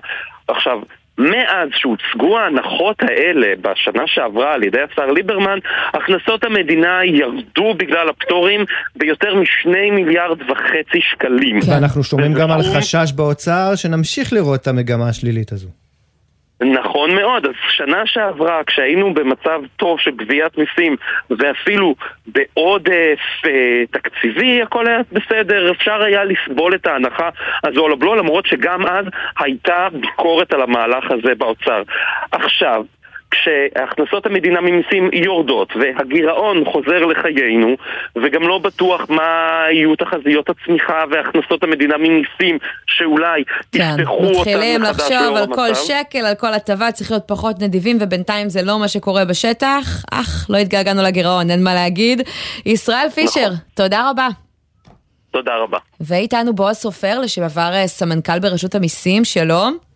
עכשיו, 0.48 0.80
מאז 1.18 1.70
שהוצגו 1.74 2.40
ההנחות 2.40 3.02
האלה 3.02 3.48
בשנה 3.62 4.04
שעברה 4.06 4.54
על 4.54 4.64
ידי 4.64 4.80
השר 4.92 5.12
ליברמן, 5.12 5.60
הכנסות 5.94 6.44
המדינה 6.44 7.00
ירדו 7.06 7.74
בגלל 7.78 8.10
הפטורים 8.10 8.66
ביותר 8.96 9.36
משני 9.36 9.92
מיליארד 9.92 10.42
וחצי 10.42 11.02
שקלים. 11.02 11.60
ואנחנו 11.68 12.04
שומעים 12.04 12.34
גם 12.34 12.52
על 12.52 12.62
חשש 12.78 13.12
באוצר 13.16 13.76
שנמשיך 13.76 14.34
לראות 14.34 14.62
את 14.62 14.68
המגמה 14.68 15.10
השלילית 15.10 15.52
הזו. 15.52 15.83
נכון 16.64 17.16
מאוד, 17.16 17.46
אז 17.46 17.52
שנה 17.70 18.06
שעברה 18.06 18.64
כשהיינו 18.64 19.14
במצב 19.14 19.62
טוב 19.78 20.00
של 20.00 20.12
גביית 20.12 20.58
מיסים 20.58 20.96
ואפילו 21.30 21.96
בעודף 22.28 23.20
אה, 23.46 23.84
תקציבי 23.92 24.62
הכל 24.62 24.88
היה 24.88 25.00
בסדר, 25.12 25.72
אפשר 25.72 26.02
היה 26.02 26.24
לסבול 26.24 26.76
את 26.76 26.88
ההנחה 26.88 27.30
הזו 27.64 27.86
על 27.86 27.92
הבלו 27.92 28.16
למרות 28.16 28.46
שגם 28.46 28.88
אז 28.88 29.06
הייתה 29.40 29.88
ביקורת 29.92 30.54
על 30.54 30.62
המהלך 30.62 31.12
הזה 31.12 31.36
באוצר. 31.38 31.84
עכשיו, 32.32 32.84
כשהכנסות 33.34 34.26
המדינה 34.26 34.62
ממיסים 34.62 35.10
יורדות 35.14 35.74
והגירעון 35.76 36.66
חוזר 36.66 37.06
לחיינו 37.06 37.76
וגם 38.16 38.42
לא 38.44 38.58
בטוח 38.58 39.10
מה 39.10 39.22
יהיו 39.72 39.96
תחזיות 39.96 40.50
הצמיחה 40.50 41.04
והכנסות 41.12 41.64
המדינה 41.64 41.98
ממיסים 41.98 42.58
שאולי 42.88 43.44
כן, 43.72 43.96
יפתחו 44.00 44.14
אותם 44.14 44.32
מחדש 44.32 44.48
מתחילים 44.48 44.82
לחשוב 44.82 45.36
על 45.36 45.46
כל 45.54 45.74
שקל, 45.74 46.26
על 46.26 46.36
כל 46.36 46.54
הטבה, 46.54 46.92
צריך 46.92 47.12
להיות 47.12 47.24
פחות 47.28 47.62
נדיבים 47.62 47.98
ובינתיים 48.02 48.50
זה 48.50 48.62
לא 48.62 48.80
מה 48.80 48.88
שקורה 48.88 49.26
בשטח. 49.26 50.04
אך, 50.12 50.48
לא 50.50 50.58
התגעגענו 50.58 51.04
לגירעון, 51.04 51.50
אין 51.50 51.64
מה 51.64 51.74
להגיד. 51.74 52.22
ישראל 52.66 53.10
פישר, 53.10 53.42
נכון. 53.42 53.56
תודה 53.74 54.10
רבה. 54.10 54.28
תודה 55.32 55.52
רבה. 55.64 55.78
ואיתנו 56.02 56.54
בועז 56.54 56.78
סופר, 56.78 57.20
לשעבר 57.20 57.72
אה, 57.74 57.88
סמנכ"ל 57.88 58.40
ברשות 58.40 58.76
המיסים, 58.76 59.26
שלום. 59.26 59.93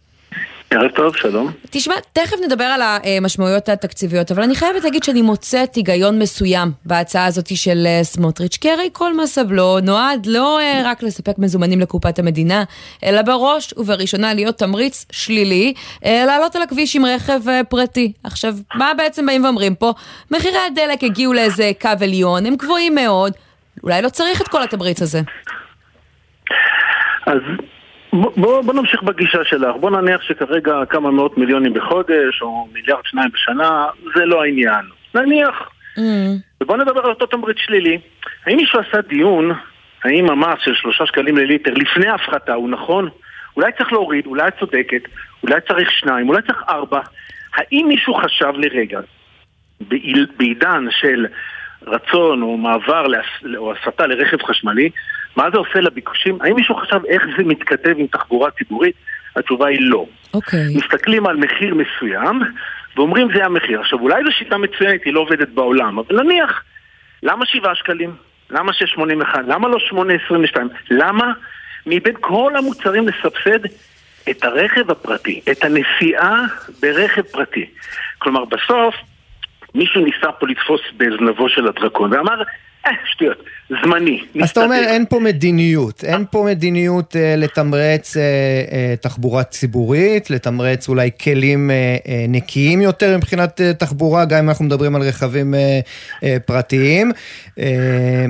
ערב 0.71 0.91
טוב, 0.91 1.15
שלום. 1.15 1.51
תשמע, 1.69 1.95
תכף 2.13 2.35
נדבר 2.45 2.63
על 2.63 2.81
המשמעויות 2.81 3.69
התקציביות, 3.69 4.31
אבל 4.31 4.43
אני 4.43 4.55
חייבת 4.55 4.83
להגיד 4.83 5.03
שאני 5.03 5.21
מוצאת 5.21 5.75
היגיון 5.75 6.19
מסוים 6.19 6.71
בהצעה 6.85 7.25
הזאת 7.25 7.57
של 7.57 7.83
אה, 7.85 8.03
סמוטריץ', 8.03 8.57
כי 8.57 8.71
הרי 8.71 8.89
כל 8.93 9.17
מס 9.17 9.37
הבלו 9.37 9.79
נועד 9.79 10.25
לא 10.25 10.59
אה, 10.59 10.81
רק 10.85 11.03
לספק 11.03 11.37
מזומנים 11.37 11.79
לקופת 11.79 12.19
המדינה, 12.19 12.63
אלא 13.03 13.21
בראש 13.21 13.73
ובראשונה 13.77 14.33
להיות 14.33 14.57
תמריץ 14.57 15.05
שלילי, 15.11 15.73
אה, 16.05 16.23
לעלות 16.25 16.55
על 16.55 16.61
הכביש 16.61 16.95
עם 16.95 17.05
רכב 17.05 17.39
פרטי. 17.69 18.11
עכשיו, 18.23 18.55
מה 18.75 18.91
בעצם 18.97 19.25
באים 19.25 19.43
ואומרים 19.43 19.75
פה? 19.75 19.93
מחירי 20.31 20.59
הדלק 20.71 21.03
הגיעו 21.03 21.33
לאיזה 21.33 21.71
קו 21.81 21.89
עליון, 22.01 22.45
הם 22.45 22.55
גבוהים 22.55 22.95
מאוד, 22.95 23.33
אולי 23.83 24.01
לא 24.01 24.09
צריך 24.09 24.41
את 24.41 24.47
כל 24.47 24.63
התמריץ 24.63 25.01
הזה. 25.01 25.21
אז 27.27 27.41
בוא, 28.21 28.61
בוא 28.61 28.73
נמשיך 28.73 29.03
בגישה 29.03 29.43
שלך. 29.43 29.75
בוא 29.79 29.89
נניח 29.89 30.21
שכרגע 30.21 30.73
כמה 30.89 31.11
מאות 31.11 31.37
מיליונים 31.37 31.73
בחודש, 31.73 32.41
או 32.41 32.67
מיליארד 32.73 33.05
שניים 33.05 33.29
בשנה, 33.33 33.85
זה 34.15 34.25
לא 34.25 34.43
העניין. 34.43 34.85
נניח. 35.15 35.69
Mm. 35.97 36.01
ובוא 36.63 36.77
נדבר 36.77 37.01
על 37.01 37.09
אותו 37.09 37.25
תמריץ 37.25 37.57
שלילי. 37.57 37.99
האם 38.45 38.57
מישהו 38.57 38.79
עשה 38.79 39.01
דיון, 39.01 39.51
האם 40.03 40.29
המס 40.29 40.59
של 40.63 40.75
שלושה 40.75 41.05
שקלים 41.05 41.37
לליטר 41.37 41.73
לפני 41.73 42.07
ההפחתה 42.07 42.53
הוא 42.53 42.69
נכון? 42.69 43.09
אולי 43.55 43.71
צריך 43.77 43.93
להוריד, 43.93 44.25
אולי 44.25 44.47
את 44.47 44.53
צודקת, 44.59 45.01
אולי 45.43 45.61
צריך 45.67 45.91
שניים, 45.91 46.29
אולי 46.29 46.41
צריך 46.41 46.63
ארבע. 46.69 46.99
האם 47.55 47.85
מישהו 47.87 48.13
חשב 48.13 48.53
לרגע, 48.55 48.99
בעידן 50.37 50.85
של 50.91 51.25
רצון 51.87 52.41
או 52.41 52.57
מעבר 52.57 53.05
או 53.57 53.73
הסתה 53.73 54.07
לרכב 54.07 54.43
חשמלי, 54.43 54.89
מה 55.37 55.51
זה 55.51 55.57
עושה 55.57 55.79
לביקושים? 55.79 56.37
האם 56.41 56.55
מישהו 56.55 56.75
חשב 56.75 56.99
איך 57.07 57.23
זה 57.37 57.43
מתכתב 57.43 57.93
עם 57.97 58.07
תחבורה 58.07 58.51
ציבורית? 58.51 58.95
התשובה 59.35 59.67
היא 59.67 59.79
לא. 59.81 60.05
אוקיי. 60.33 60.59
Okay. 60.59 60.77
מסתכלים 60.77 61.27
על 61.27 61.37
מחיר 61.37 61.75
מסוים 61.75 62.39
ואומרים 62.95 63.27
זה 63.35 63.45
המחיר. 63.45 63.81
עכשיו 63.81 63.99
אולי 63.99 64.23
זו 64.23 64.31
שיטה 64.31 64.57
מצוינת, 64.57 65.01
היא 65.05 65.13
לא 65.13 65.19
עובדת 65.19 65.49
בעולם, 65.49 65.99
אבל 65.99 66.23
נניח, 66.23 66.63
למה 67.23 67.45
7 67.45 67.75
שקלים? 67.75 68.15
למה 68.49 68.71
6.81? 68.71 69.39
למה 69.47 69.67
לא 69.67 69.77
8.22? 69.91 70.57
למה 70.91 71.33
מבין 71.85 72.13
כל 72.19 72.53
המוצרים 72.55 73.07
לסבסד 73.07 73.65
את 74.29 74.43
הרכב 74.43 74.91
הפרטי, 74.91 75.41
את 75.51 75.63
הנסיעה 75.63 76.45
ברכב 76.81 77.21
פרטי? 77.21 77.65
כלומר 78.17 78.45
בסוף 78.45 78.95
מישהו 79.75 80.01
ניסה 80.05 80.31
פה 80.31 80.47
לתפוס 80.47 80.81
בזנבו 80.97 81.49
של 81.49 81.67
הדרקון 81.67 82.13
ואמר 82.13 82.43
שטויות, 83.05 83.43
זמני. 83.69 84.21
אז 84.43 84.49
אתה 84.49 84.63
אומר 84.63 84.75
אין 84.87 85.05
פה 85.09 85.19
מדיניות, 85.19 86.03
אין 86.03 86.25
פה 86.31 86.45
מדיניות 86.49 87.15
אה, 87.15 87.35
לתמרץ 87.37 88.17
אה, 88.17 88.21
אה, 88.71 88.95
תחבורה 89.01 89.43
ציבורית, 89.43 90.29
לתמרץ 90.29 90.89
אולי 90.89 91.09
כלים 91.23 91.71
אה, 91.71 91.75
אה, 92.07 92.25
נקיים 92.27 92.81
יותר 92.81 93.17
מבחינת 93.17 93.61
אה, 93.61 93.73
תחבורה, 93.73 94.25
גם 94.25 94.37
אם 94.37 94.49
אנחנו 94.49 94.65
מדברים 94.65 94.95
על 94.95 95.01
רכבים 95.01 95.53
אה, 95.53 95.79
אה, 96.23 96.37
פרטיים, 96.45 97.11
אה, 97.59 98.25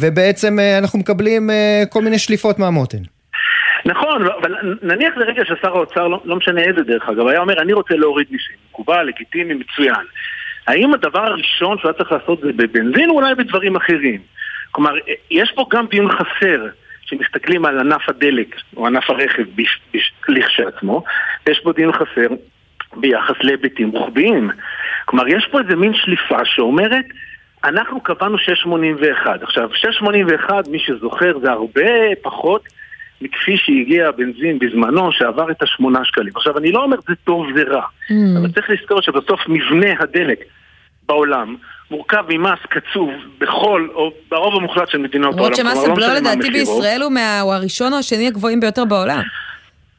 ובעצם 0.00 0.58
אה, 0.58 0.78
אנחנו 0.78 0.98
מקבלים 0.98 1.50
אה, 1.50 1.82
כל 1.90 2.02
מיני 2.02 2.18
שליפות 2.18 2.58
מהמותן. 2.58 3.02
נכון, 3.84 4.26
אבל 4.40 4.54
נניח 4.82 5.16
לרגע 5.16 5.42
ששר 5.44 5.68
האוצר, 5.68 6.08
לא, 6.08 6.20
לא 6.24 6.36
משנה 6.36 6.60
איזה 6.60 6.82
דרך 6.82 7.08
אגב, 7.08 7.26
היה 7.26 7.40
אומר 7.40 7.62
אני 7.62 7.72
רוצה 7.72 7.94
להוריד 7.94 8.26
מיסים, 8.30 8.56
מקובל, 8.70 9.02
לגיטימי, 9.02 9.54
מצוין. 9.54 10.04
האם 10.66 10.94
הדבר 10.94 11.20
הראשון 11.20 11.78
שהוא 11.78 11.88
היה 11.88 11.98
צריך 11.98 12.12
לעשות 12.12 12.40
זה 12.40 12.52
בבנזין 12.56 13.10
או 13.10 13.14
אולי 13.14 13.34
בדברים 13.34 13.76
אחרים? 13.76 14.20
כלומר, 14.70 14.92
יש 15.30 15.52
פה 15.54 15.64
גם 15.70 15.86
דיון 15.86 16.08
חסר 16.12 16.66
שמסתכלים 17.02 17.64
על 17.64 17.78
ענף 17.78 18.08
הדלק 18.08 18.56
או 18.76 18.86
ענף 18.86 19.10
הרכב 19.10 19.42
לכשעצמו, 20.28 21.04
יש 21.48 21.60
פה 21.60 21.72
דיון 21.72 21.92
חסר 21.92 22.34
ביחס 22.96 23.36
להיבטים 23.40 23.90
רוחביים. 23.90 24.50
כלומר, 25.04 25.28
יש 25.28 25.48
פה 25.50 25.60
איזה 25.60 25.76
מין 25.76 25.94
שליפה 25.94 26.44
שאומרת, 26.44 27.04
אנחנו 27.64 28.00
קבענו 28.00 28.38
681. 28.38 29.42
עכשיו, 29.42 29.68
681, 29.74 30.68
מי 30.68 30.78
שזוכר, 30.78 31.38
זה 31.42 31.50
הרבה 31.50 31.90
פחות 32.22 32.62
מכפי 33.22 33.56
שהגיע 33.56 34.08
הבנזין 34.08 34.58
בזמנו, 34.58 35.12
שעבר 35.12 35.50
את 35.50 35.62
השמונה 35.62 36.04
שקלים. 36.04 36.32
עכשיו, 36.36 36.58
אני 36.58 36.72
לא 36.72 36.82
אומר 36.82 36.96
זה 37.08 37.14
טוב 37.24 37.46
זה 37.56 37.62
רע, 37.62 37.82
mm. 37.82 38.12
אבל 38.40 38.52
צריך 38.52 38.70
לזכור 38.70 39.00
שבסוף 39.02 39.40
מבנה 39.48 39.90
הדלק 40.00 40.38
בעולם 41.06 41.56
מורכב 41.90 42.24
ממס 42.28 42.58
קצוב 42.68 43.10
בכל, 43.38 43.88
או 43.94 44.12
ברוב 44.30 44.56
המוחלט 44.56 44.88
של 44.88 44.98
מדינות 44.98 45.38
העולם. 45.38 45.52
למרות 45.58 45.76
שמס 45.76 45.88
הבלו 45.88 46.06
לא 46.06 46.14
לדעתי 46.14 46.50
בישראל 46.50 47.02
הוא, 47.02 47.12
מה, 47.12 47.40
הוא 47.40 47.52
הראשון 47.52 47.92
או 47.92 47.98
השני 47.98 48.26
הגבוהים 48.26 48.60
ביותר 48.60 48.84
בעולם. 48.84 49.22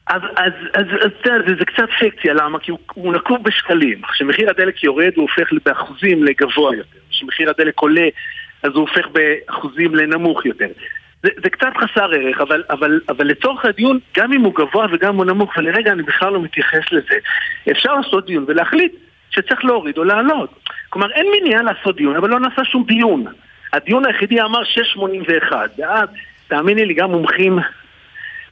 אז, 0.07 0.21
אז, 0.35 0.53
אז, 0.73 0.85
אז 1.03 1.11
זה, 1.47 1.55
זה 1.59 1.65
קצת 1.65 1.89
פיקציה, 1.99 2.33
למה? 2.33 2.59
כי 2.59 2.71
הוא, 2.71 2.79
הוא 2.93 3.13
נקוב 3.13 3.43
בשקלים. 3.43 4.01
כשמחיר 4.13 4.49
הדלק 4.49 4.83
יורד 4.83 5.11
הוא 5.15 5.27
הופך 5.29 5.53
באחוזים 5.65 6.23
לגבוה 6.23 6.75
יותר. 6.75 6.99
כשמחיר 7.09 7.49
הדלק 7.49 7.79
עולה 7.79 8.07
אז 8.63 8.71
הוא 8.73 8.81
הופך 8.81 9.07
באחוזים 9.07 9.95
לנמוך 9.95 10.45
יותר. 10.45 10.67
זה, 11.23 11.29
זה 11.43 11.49
קצת 11.49 11.71
חסר 11.77 12.13
ערך, 12.13 12.41
אבל, 12.41 12.63
אבל, 12.69 12.99
אבל 13.09 13.27
לצורך 13.27 13.65
הדיון, 13.65 13.99
גם 14.17 14.33
אם 14.33 14.41
הוא 14.41 14.55
גבוה 14.55 14.85
וגם 14.91 15.09
אם 15.09 15.15
הוא 15.15 15.25
נמוך, 15.25 15.57
ולרגע 15.57 15.91
אני 15.91 16.03
בכלל 16.03 16.33
לא 16.33 16.41
מתייחס 16.41 16.91
לזה, 16.91 17.15
אפשר 17.71 17.93
לעשות 17.93 18.25
דיון 18.25 18.45
ולהחליט 18.47 18.93
שצריך 19.29 19.65
להוריד 19.65 19.97
או 19.97 20.03
להעלות. 20.03 20.69
כלומר, 20.89 21.11
אין 21.11 21.25
מניעה 21.41 21.61
לעשות 21.61 21.95
דיון, 21.95 22.15
אבל 22.15 22.29
לא 22.29 22.39
נעשה 22.39 22.65
שום 22.65 22.83
דיון. 22.87 23.25
הדיון 23.73 24.05
היחידי 24.05 24.41
אמר 24.41 24.61
6.81, 24.63 25.53
ואז, 25.77 26.09
תאמיני 26.47 26.85
לי, 26.85 26.93
גם 26.93 27.11
מומחים 27.11 27.59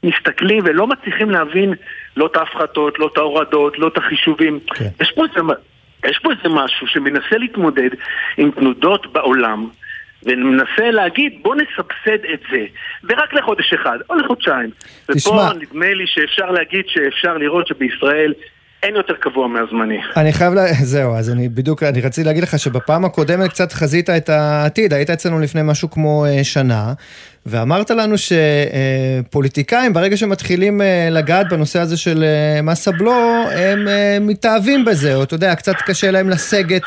מסתכלים 0.04 0.64
ולא 0.66 0.88
מצליחים 0.88 1.30
להבין 1.30 1.74
לא 2.18 2.26
את 2.26 2.36
ההפחתות, 2.36 3.00
לא 3.00 3.10
את 3.14 3.18
ההורדות, 3.18 3.80
לא 3.80 3.88
את 3.88 3.98
החישובים. 3.98 4.60
כן. 4.68 4.88
יש, 5.02 5.12
פה 5.12 5.26
איזה, 5.26 5.40
יש 6.06 6.20
פה 6.20 6.32
איזה 6.32 6.50
משהו 6.50 6.88
שמנסה 6.88 7.38
להתמודד 7.38 7.90
עם 8.38 8.52
תנודות 8.52 9.14
בעולם. 9.14 9.68
וננסה 10.24 10.92
להגיד 10.92 11.34
בוא 11.42 11.56
נסבסד 11.56 12.26
את 12.34 12.40
זה, 12.52 12.66
ורק 13.04 13.34
לחודש 13.34 13.74
אחד 13.74 13.98
או 14.10 14.16
לחודשיים. 14.16 14.70
תשמע... 15.12 15.34
ופה 15.34 15.54
נדמה 15.54 15.94
לי 15.94 16.04
שאפשר 16.08 16.52
להגיד 16.52 16.86
שאפשר 16.88 17.38
לראות 17.38 17.68
שבישראל 17.68 18.34
אין 18.84 18.96
יותר 18.96 19.14
קבוע 19.14 19.48
מהזמני. 19.48 19.98
אני 20.18 20.34
חייב, 20.34 20.54
לה... 20.54 20.74
זהו, 20.94 21.16
אז 21.16 21.30
אני 21.30 21.50
בדיוק, 21.50 21.84
אני 21.84 22.02
רציתי 22.02 22.28
להגיד 22.28 22.44
לך 22.44 22.60
שבפעם 22.60 23.06
הקודמת 23.06 23.50
קצת 23.50 23.72
חזית 23.72 24.10
את 24.10 24.30
העתיד, 24.30 24.94
היית 24.94 25.10
אצלנו 25.10 25.40
לפני 25.40 25.62
משהו 25.64 25.90
כמו 25.90 26.26
אה, 26.26 26.44
שנה, 26.44 26.94
ואמרת 27.46 27.90
לנו 27.90 28.16
שפוליטיקאים, 28.18 29.94
ברגע 29.94 30.18
שמתחילים 30.18 30.82
אה, 30.82 31.08
לגעת 31.12 31.50
בנושא 31.50 31.80
הזה 31.80 31.98
של 31.98 32.24
אה, 32.24 32.62
מס 32.64 32.88
הבלו, 32.88 33.44
הם 33.52 33.88
מתאהבים 34.28 34.86
בזה, 34.86 35.16
או 35.16 35.24
אתה 35.24 35.34
יודע, 35.34 35.56
קצת 35.56 35.76
קשה 35.86 36.12
להם 36.12 36.30
לסגת 36.30 36.84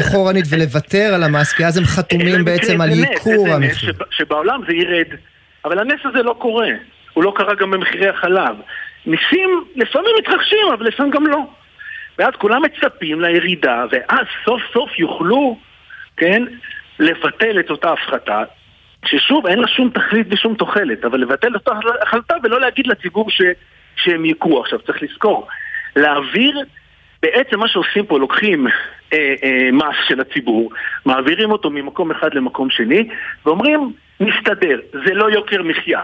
אחורנית 0.00 0.44
ולוותר 0.50 1.14
על 1.14 1.22
המס, 1.22 1.52
כי 1.52 1.66
אז 1.66 1.78
הם 1.78 1.84
חתומים 1.84 2.44
בעצם 2.44 2.80
על 2.80 2.90
ייקור 2.90 3.48
המחיר. 3.48 3.92
שבעולם 4.10 4.60
זה 4.68 4.74
ירד, 4.74 5.06
אבל 5.64 5.78
הנס 5.78 6.00
הזה 6.04 6.22
לא 6.22 6.36
קורה, 6.38 6.68
הוא 7.12 7.24
לא 7.24 7.32
קרה 7.36 7.54
גם 7.54 7.70
במחירי 7.70 8.08
החלב. 8.08 8.56
ניסים 9.06 9.64
לפעמים 9.76 10.10
מתרחשים, 10.18 10.66
אבל 10.74 10.86
לפעמים 10.86 11.12
גם 11.12 11.26
לא. 11.26 11.40
ואז 12.18 12.32
כולם 12.38 12.62
מצפים 12.62 13.20
לירידה, 13.20 13.84
ואז 13.90 14.26
סוף 14.44 14.62
סוף 14.72 14.98
יוכלו, 14.98 15.58
כן, 16.16 16.42
לבטל 16.98 17.60
את 17.60 17.70
אותה 17.70 17.92
הפחתה, 17.92 18.42
ששוב, 19.06 19.46
אין 19.46 19.58
לה 19.58 19.68
שום 19.68 19.90
תכלית 19.90 20.26
ושום 20.30 20.54
תוחלת, 20.54 21.04
אבל 21.04 21.20
לבטל 21.20 21.54
אותה 21.54 21.72
החלטה 22.02 22.34
ולא 22.42 22.60
להגיד 22.60 22.86
לציבור 22.86 23.30
ש, 23.30 23.42
שהם 23.96 24.24
יקרו. 24.24 24.60
עכשיו, 24.60 24.78
צריך 24.78 25.02
לזכור, 25.02 25.48
להעביר, 25.96 26.60
בעצם 27.22 27.58
מה 27.58 27.68
שעושים 27.68 28.06
פה, 28.06 28.18
לוקחים 28.18 28.66
אה, 29.12 29.34
אה, 29.42 29.68
מס 29.72 29.96
של 30.08 30.20
הציבור, 30.20 30.70
מעבירים 31.06 31.52
אותו 31.52 31.70
ממקום 31.70 32.10
אחד 32.10 32.34
למקום 32.34 32.70
שני, 32.70 33.08
ואומרים, 33.46 33.92
נסתדר, 34.20 34.80
זה 34.92 35.14
לא 35.14 35.30
יוקר 35.30 35.62
מחיה. 35.62 36.00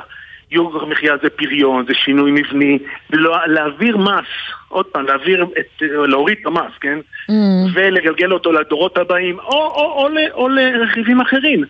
יוקר 0.51 0.85
מחיה 0.85 1.15
זה 1.23 1.31
פריון, 1.31 1.85
זה 1.89 1.95
שינוי 1.95 2.31
מבני, 2.31 2.79
לא, 3.11 3.37
להעביר 3.47 3.97
מס, 3.97 4.27
עוד 4.69 4.87
פעם, 4.87 5.07
להעביר 5.07 5.47
את, 5.59 5.83
להוריד 5.83 6.39
את 6.41 6.47
המס, 6.47 6.73
כן? 6.81 6.99
Mm. 7.31 7.33
ולגלגל 7.75 8.33
אותו 8.33 8.53
לדורות 8.53 8.99
הבאים, 8.99 9.39
או, 9.39 9.53
או, 9.53 9.83
או, 9.83 10.09
או, 10.09 10.43
או 10.43 10.49
לרכיבים 10.49 11.21
אחרים. 11.21 11.65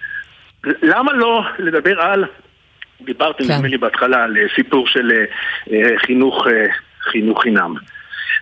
למה 0.64 1.12
לא 1.12 1.42
לדבר 1.58 2.00
על, 2.00 2.24
דיברתם 3.00 3.44
כן. 3.44 3.54
נדמה 3.54 3.68
לי 3.68 3.78
בהתחלה 3.78 4.24
על 4.24 4.36
סיפור 4.54 4.86
של 4.86 5.10
uh, 5.68 5.72
חינוך, 6.06 6.46
uh, 6.46 6.50
חינוך 7.10 7.42
חינם. 7.42 7.74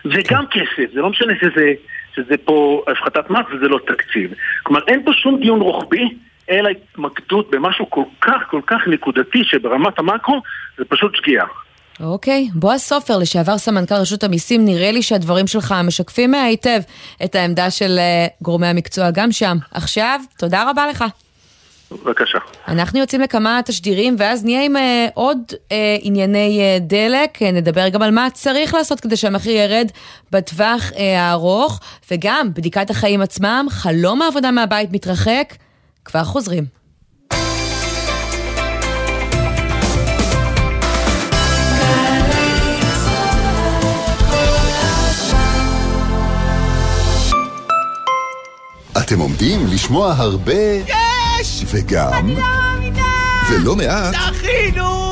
זה 0.05 0.23
כן. 0.23 0.35
גם 0.35 0.45
כסף, 0.47 0.93
זה 0.95 1.01
לא 1.01 1.11
משנה 1.11 1.33
שזה, 1.41 1.73
שזה 2.15 2.37
פה 2.45 2.83
הפחתת 2.89 3.31
מס 3.31 3.47
וזה 3.53 3.69
לא 3.69 3.79
תקציב. 3.87 4.35
כלומר, 4.63 4.81
אין 4.89 5.03
פה 5.05 5.13
שום 5.13 5.41
דיון 5.41 5.61
רוחבי. 5.61 6.09
אלא 6.51 6.69
התמקדות 6.69 7.51
במשהו 7.51 7.91
כל 7.91 8.03
כך 8.21 8.43
כל 8.51 8.61
כך 8.67 8.77
נקודתי 8.87 9.45
שברמת 9.45 9.99
המקרו 9.99 10.43
זה 10.79 10.85
פשוט 10.85 11.17
שגיאה. 11.17 11.45
אוקיי, 12.01 12.49
okay. 12.51 12.59
בועז 12.59 12.81
סופר, 12.81 13.19
לשעבר 13.19 13.59
סמנכ"ל 13.59 13.95
רשות 13.95 14.25
המיסים, 14.25 14.65
נראה 14.65 14.93
לי 14.93 15.03
שהדברים 15.03 15.47
שלך 15.47 15.75
משקפים 15.85 16.35
היטב 16.35 16.81
את 17.25 17.35
העמדה 17.35 17.71
של 17.71 17.99
גורמי 18.43 18.67
המקצוע 18.67 19.11
גם 19.11 19.33
שם. 19.33 19.57
עכשיו, 19.75 20.21
תודה 20.39 20.71
רבה 20.71 20.87
לך. 20.87 21.05
בבקשה. 21.93 22.39
אנחנו 22.69 22.99
יוצאים 22.99 23.21
לכמה 23.21 23.61
תשדירים 23.65 24.17
ואז 24.19 24.45
נהיה 24.45 24.65
עם 24.65 24.77
uh, 24.77 24.81
עוד 25.15 25.39
uh, 25.49 25.73
ענייני 26.01 26.61
uh, 26.61 26.83
דלק, 26.83 27.43
uh, 27.43 27.45
נדבר 27.45 27.89
גם 27.89 28.03
על 28.03 28.11
מה 28.11 28.29
צריך 28.33 28.75
לעשות 28.75 29.01
כדי 29.01 29.17
שהמחיר 29.17 29.57
ירד 29.57 29.91
בטווח 30.33 30.91
uh, 30.91 30.97
הארוך, 31.19 31.81
וגם 32.11 32.49
בדיקת 32.55 32.91
החיים 32.91 33.21
עצמם, 33.21 33.67
חלום 33.71 34.23
העבודה 34.23 34.51
מהבית 34.51 34.93
מתרחק. 34.93 35.55
כבר 36.05 36.25
חוזרים. 36.25 36.65
אתם 48.99 49.19
עומדים 49.19 49.67
לשמוע 49.67 50.15
הרבה... 50.19 51.00
וגם... 51.67 52.13
אני 52.13 52.35
לא 52.35 52.43
מאמינה! 52.43 53.03
ולא 53.51 53.77
מעט... 53.77 54.15
זכינו! 54.15 55.11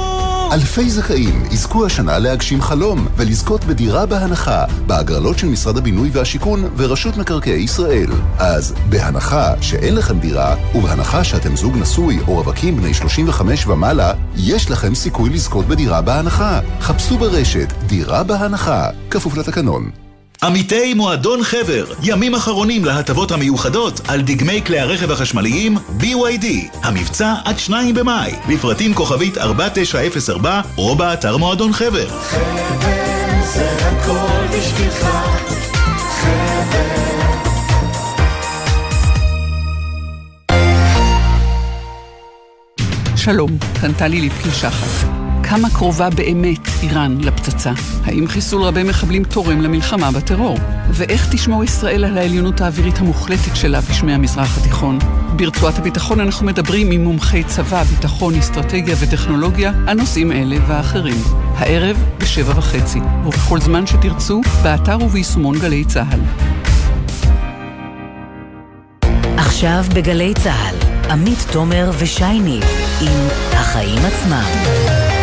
אלפי 0.52 0.90
זכאים 0.90 1.42
יזכו 1.50 1.86
השנה 1.86 2.18
להגשים 2.18 2.62
חלום 2.62 3.06
ולזכות 3.16 3.64
בדירה 3.64 4.06
בהנחה 4.06 4.64
בהגרלות 4.86 5.38
של 5.38 5.46
משרד 5.46 5.76
הבינוי 5.76 6.10
והשיכון 6.12 6.70
ורשות 6.76 7.16
מקרקעי 7.16 7.60
ישראל. 7.60 8.10
אז 8.38 8.74
בהנחה 8.88 9.62
שאין 9.62 9.94
לכם 9.94 10.18
דירה 10.18 10.56
ובהנחה 10.74 11.24
שאתם 11.24 11.56
זוג 11.56 11.76
נשוי 11.76 12.18
או 12.28 12.34
רווקים 12.34 12.76
בני 12.76 12.94
35 12.94 13.66
ומעלה, 13.66 14.12
יש 14.36 14.70
לכם 14.70 14.94
סיכוי 14.94 15.30
לזכות 15.30 15.66
בדירה 15.66 16.00
בהנחה. 16.00 16.60
חפשו 16.80 17.18
ברשת 17.18 17.72
דירה 17.86 18.22
בהנחה, 18.22 18.90
כפוף 19.10 19.36
לתקנון. 19.36 20.07
עמיתי 20.42 20.94
מועדון 20.94 21.44
חבר, 21.44 21.84
ימים 22.02 22.34
אחרונים 22.34 22.84
להטבות 22.84 23.30
המיוחדות 23.30 24.00
על 24.08 24.20
דגמי 24.22 24.62
כלי 24.66 24.78
הרכב 24.78 25.10
החשמליים 25.10 25.76
BYD. 26.00 26.46
המבצע 26.82 27.34
עד 27.44 27.58
2 27.58 27.94
במאי, 27.94 28.32
לפרטים 28.48 28.94
כוכבית 28.94 29.38
4904 29.38 30.60
או 30.78 30.96
באתר 30.96 31.36
מועדון 31.36 31.72
חבר. 31.72 32.08
חבר 32.08 33.44
זה 33.54 33.70
הכל 33.70 34.56
בשבילך, 34.58 35.06
חבר 36.08 36.88
שלום, 43.16 43.50
כאן 43.80 43.92
טלי 43.92 44.20
ליפקין 44.20 44.52
שחר. 44.52 45.17
כמה 45.48 45.70
קרובה 45.70 46.10
באמת 46.10 46.68
איראן 46.82 47.18
לפצצה? 47.20 47.72
האם 48.04 48.28
חיסול 48.28 48.62
רבי 48.62 48.82
מחבלים 48.82 49.24
תורם 49.24 49.60
למלחמה 49.60 50.10
בטרור? 50.10 50.58
ואיך 50.90 51.28
תשמור 51.30 51.64
ישראל 51.64 52.04
על 52.04 52.18
העליונות 52.18 52.60
האווירית 52.60 52.98
המוחלטת 52.98 53.56
שלה 53.56 53.80
בשמי 53.80 54.12
המזרח 54.12 54.58
התיכון? 54.58 54.98
ברצועת 55.36 55.78
הביטחון 55.78 56.20
אנחנו 56.20 56.46
מדברים 56.46 56.90
עם 56.90 57.04
מומחי 57.04 57.44
צבא, 57.44 57.82
ביטחון, 57.82 58.34
אסטרטגיה 58.34 58.96
וטכנולוגיה 59.00 59.72
על 59.86 59.96
נושאים 59.96 60.32
אלה 60.32 60.56
ואחרים. 60.66 61.22
הערב 61.56 62.04
בשבע 62.18 62.58
וחצי, 62.58 63.00
ובכל 63.26 63.60
זמן 63.60 63.86
שתרצו, 63.86 64.40
באתר 64.62 64.98
וביישומון 65.02 65.58
גלי 65.58 65.84
צה"ל. 65.84 66.20
עכשיו 69.36 69.84
בגלי 69.94 70.34
צה"ל, 70.34 70.76
עמית 71.10 71.46
תומר 71.52 71.90
ושייני 71.98 72.60
עם 73.00 73.28
החיים 73.52 73.98
עצמם. 74.04 75.17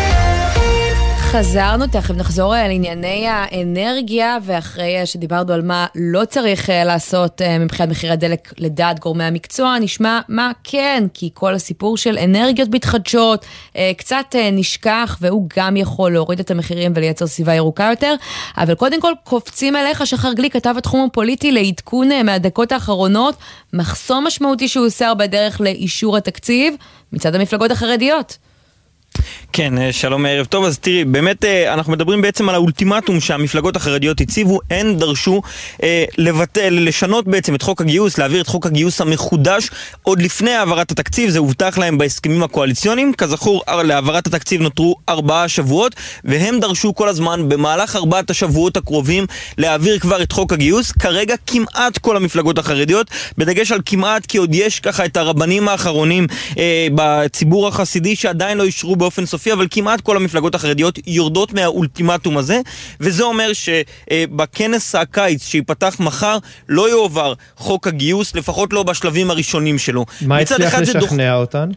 חזרנו, 1.32 1.86
תכף 1.86 2.14
נחזור 2.14 2.54
לענייני 2.54 3.26
האנרגיה, 3.28 4.38
ואחרי 4.42 5.06
שדיברנו 5.06 5.52
על 5.52 5.62
מה 5.62 5.86
לא 5.94 6.24
צריך 6.24 6.70
אה, 6.70 6.84
לעשות 6.84 7.42
אה, 7.42 7.58
מבחינת 7.58 7.88
מחירי 7.90 8.12
הדלק 8.12 8.52
לדעת 8.58 8.98
גורמי 8.98 9.24
המקצוע, 9.24 9.78
נשמע 9.78 10.20
מה 10.28 10.52
כן, 10.64 11.04
כי 11.14 11.30
כל 11.34 11.54
הסיפור 11.54 11.96
של 11.96 12.18
אנרגיות 12.18 12.68
מתחדשות 12.72 13.46
אה, 13.76 13.92
קצת 13.96 14.34
נשכח, 14.52 15.18
והוא 15.20 15.46
גם 15.56 15.76
יכול 15.76 16.12
להוריד 16.12 16.40
את 16.40 16.50
המחירים 16.50 16.92
ולייצר 16.94 17.26
סביבה 17.26 17.54
ירוקה 17.54 17.88
יותר. 17.90 18.14
אבל 18.56 18.74
קודם 18.74 19.00
כל, 19.00 19.12
קופצים 19.24 19.76
אליך, 19.76 20.06
שחר 20.06 20.32
גליק, 20.32 20.52
כתב 20.52 20.74
התחום 20.78 21.08
הפוליטי, 21.10 21.52
לעדכון 21.52 22.08
מהדקות 22.24 22.72
האחרונות, 22.72 23.34
מחסום 23.72 24.26
משמעותי 24.26 24.68
שהוסר 24.68 25.14
בדרך 25.14 25.60
לאישור 25.60 26.16
התקציב 26.16 26.74
מצד 27.12 27.34
המפלגות 27.34 27.70
החרדיות. 27.70 28.38
כן, 29.56 29.78
אה, 29.78 29.92
שלום 29.92 30.26
ערב 30.26 30.46
טוב. 30.46 30.64
אז 30.64 30.78
תראי, 30.78 31.04
באמת 31.04 31.44
אה, 31.44 31.74
אנחנו 31.74 31.92
מדברים 31.92 32.22
בעצם 32.22 32.48
על 32.48 32.54
האולטימטום 32.54 33.20
שהמפלגות 33.20 33.76
החרדיות 33.76 34.20
הציבו. 34.20 34.60
הן 34.70 34.96
דרשו 34.96 35.42
אה, 35.82 36.04
לבטל, 36.18 36.68
לשנות 36.70 37.28
בעצם 37.28 37.54
את 37.54 37.62
חוק 37.62 37.80
הגיוס, 37.80 38.18
להעביר 38.18 38.40
את 38.40 38.46
חוק 38.46 38.66
הגיוס 38.66 39.00
המחודש 39.00 39.70
עוד 40.02 40.22
לפני 40.22 40.50
העברת 40.50 40.90
התקציב. 40.90 41.30
זה 41.30 41.38
הובטח 41.38 41.78
להם 41.78 41.98
בהסכמים 41.98 42.42
הקואליציוניים. 42.42 43.12
כזכור, 43.12 43.62
להעברת 43.84 44.26
התקציב 44.26 44.62
נותרו 44.62 44.96
ארבעה 45.08 45.48
שבועות, 45.48 45.94
והם 46.24 46.60
דרשו 46.60 46.94
כל 46.94 47.08
הזמן 47.08 47.48
במהלך 47.48 47.96
ארבעת 47.96 48.30
השבועות 48.30 48.76
הקרובים 48.76 49.26
להעביר 49.58 49.98
כבר 49.98 50.22
את 50.22 50.32
חוק 50.32 50.52
הגיוס. 50.52 50.92
כרגע 50.92 51.34
כמעט 51.46 51.98
כל 51.98 52.16
המפלגות 52.16 52.58
החרדיות, 52.58 53.10
בדגש 53.38 53.72
על 53.72 53.80
כמעט, 53.86 54.26
כי 54.26 54.38
עוד 54.38 54.54
יש 54.54 54.80
ככה 54.80 55.04
את 55.04 55.16
הרבנים 55.16 55.68
האחרונים 55.68 56.26
אה, 56.58 56.86
בציבור 56.94 57.68
החסידי 57.68 58.16
שעדיין 58.16 58.58
לא 58.58 58.64
אישרו 58.64 58.96
באופן 59.06 59.26
סופי, 59.26 59.52
אבל 59.52 59.66
כמעט 59.70 60.00
כל 60.00 60.16
המפלגות 60.16 60.54
החרדיות 60.54 60.98
יורדות 61.06 61.52
מהאולטימטום 61.52 62.38
הזה, 62.38 62.60
וזה 63.00 63.22
אומר 63.22 63.50
שבכנס 63.52 64.94
הקיץ 64.94 65.46
שייפתח 65.46 65.96
מחר 66.00 66.38
לא 66.68 66.90
יועבר 66.90 67.34
חוק 67.56 67.86
הגיוס, 67.86 68.34
לפחות 68.34 68.72
לא 68.72 68.82
בשלבים 68.82 69.30
הראשונים 69.30 69.78
שלו. 69.78 70.06
מה 70.20 70.38
הצליח 70.38 70.74
לשכנע 70.74 71.00
דוח... 71.00 71.40
אותן? 71.40 71.70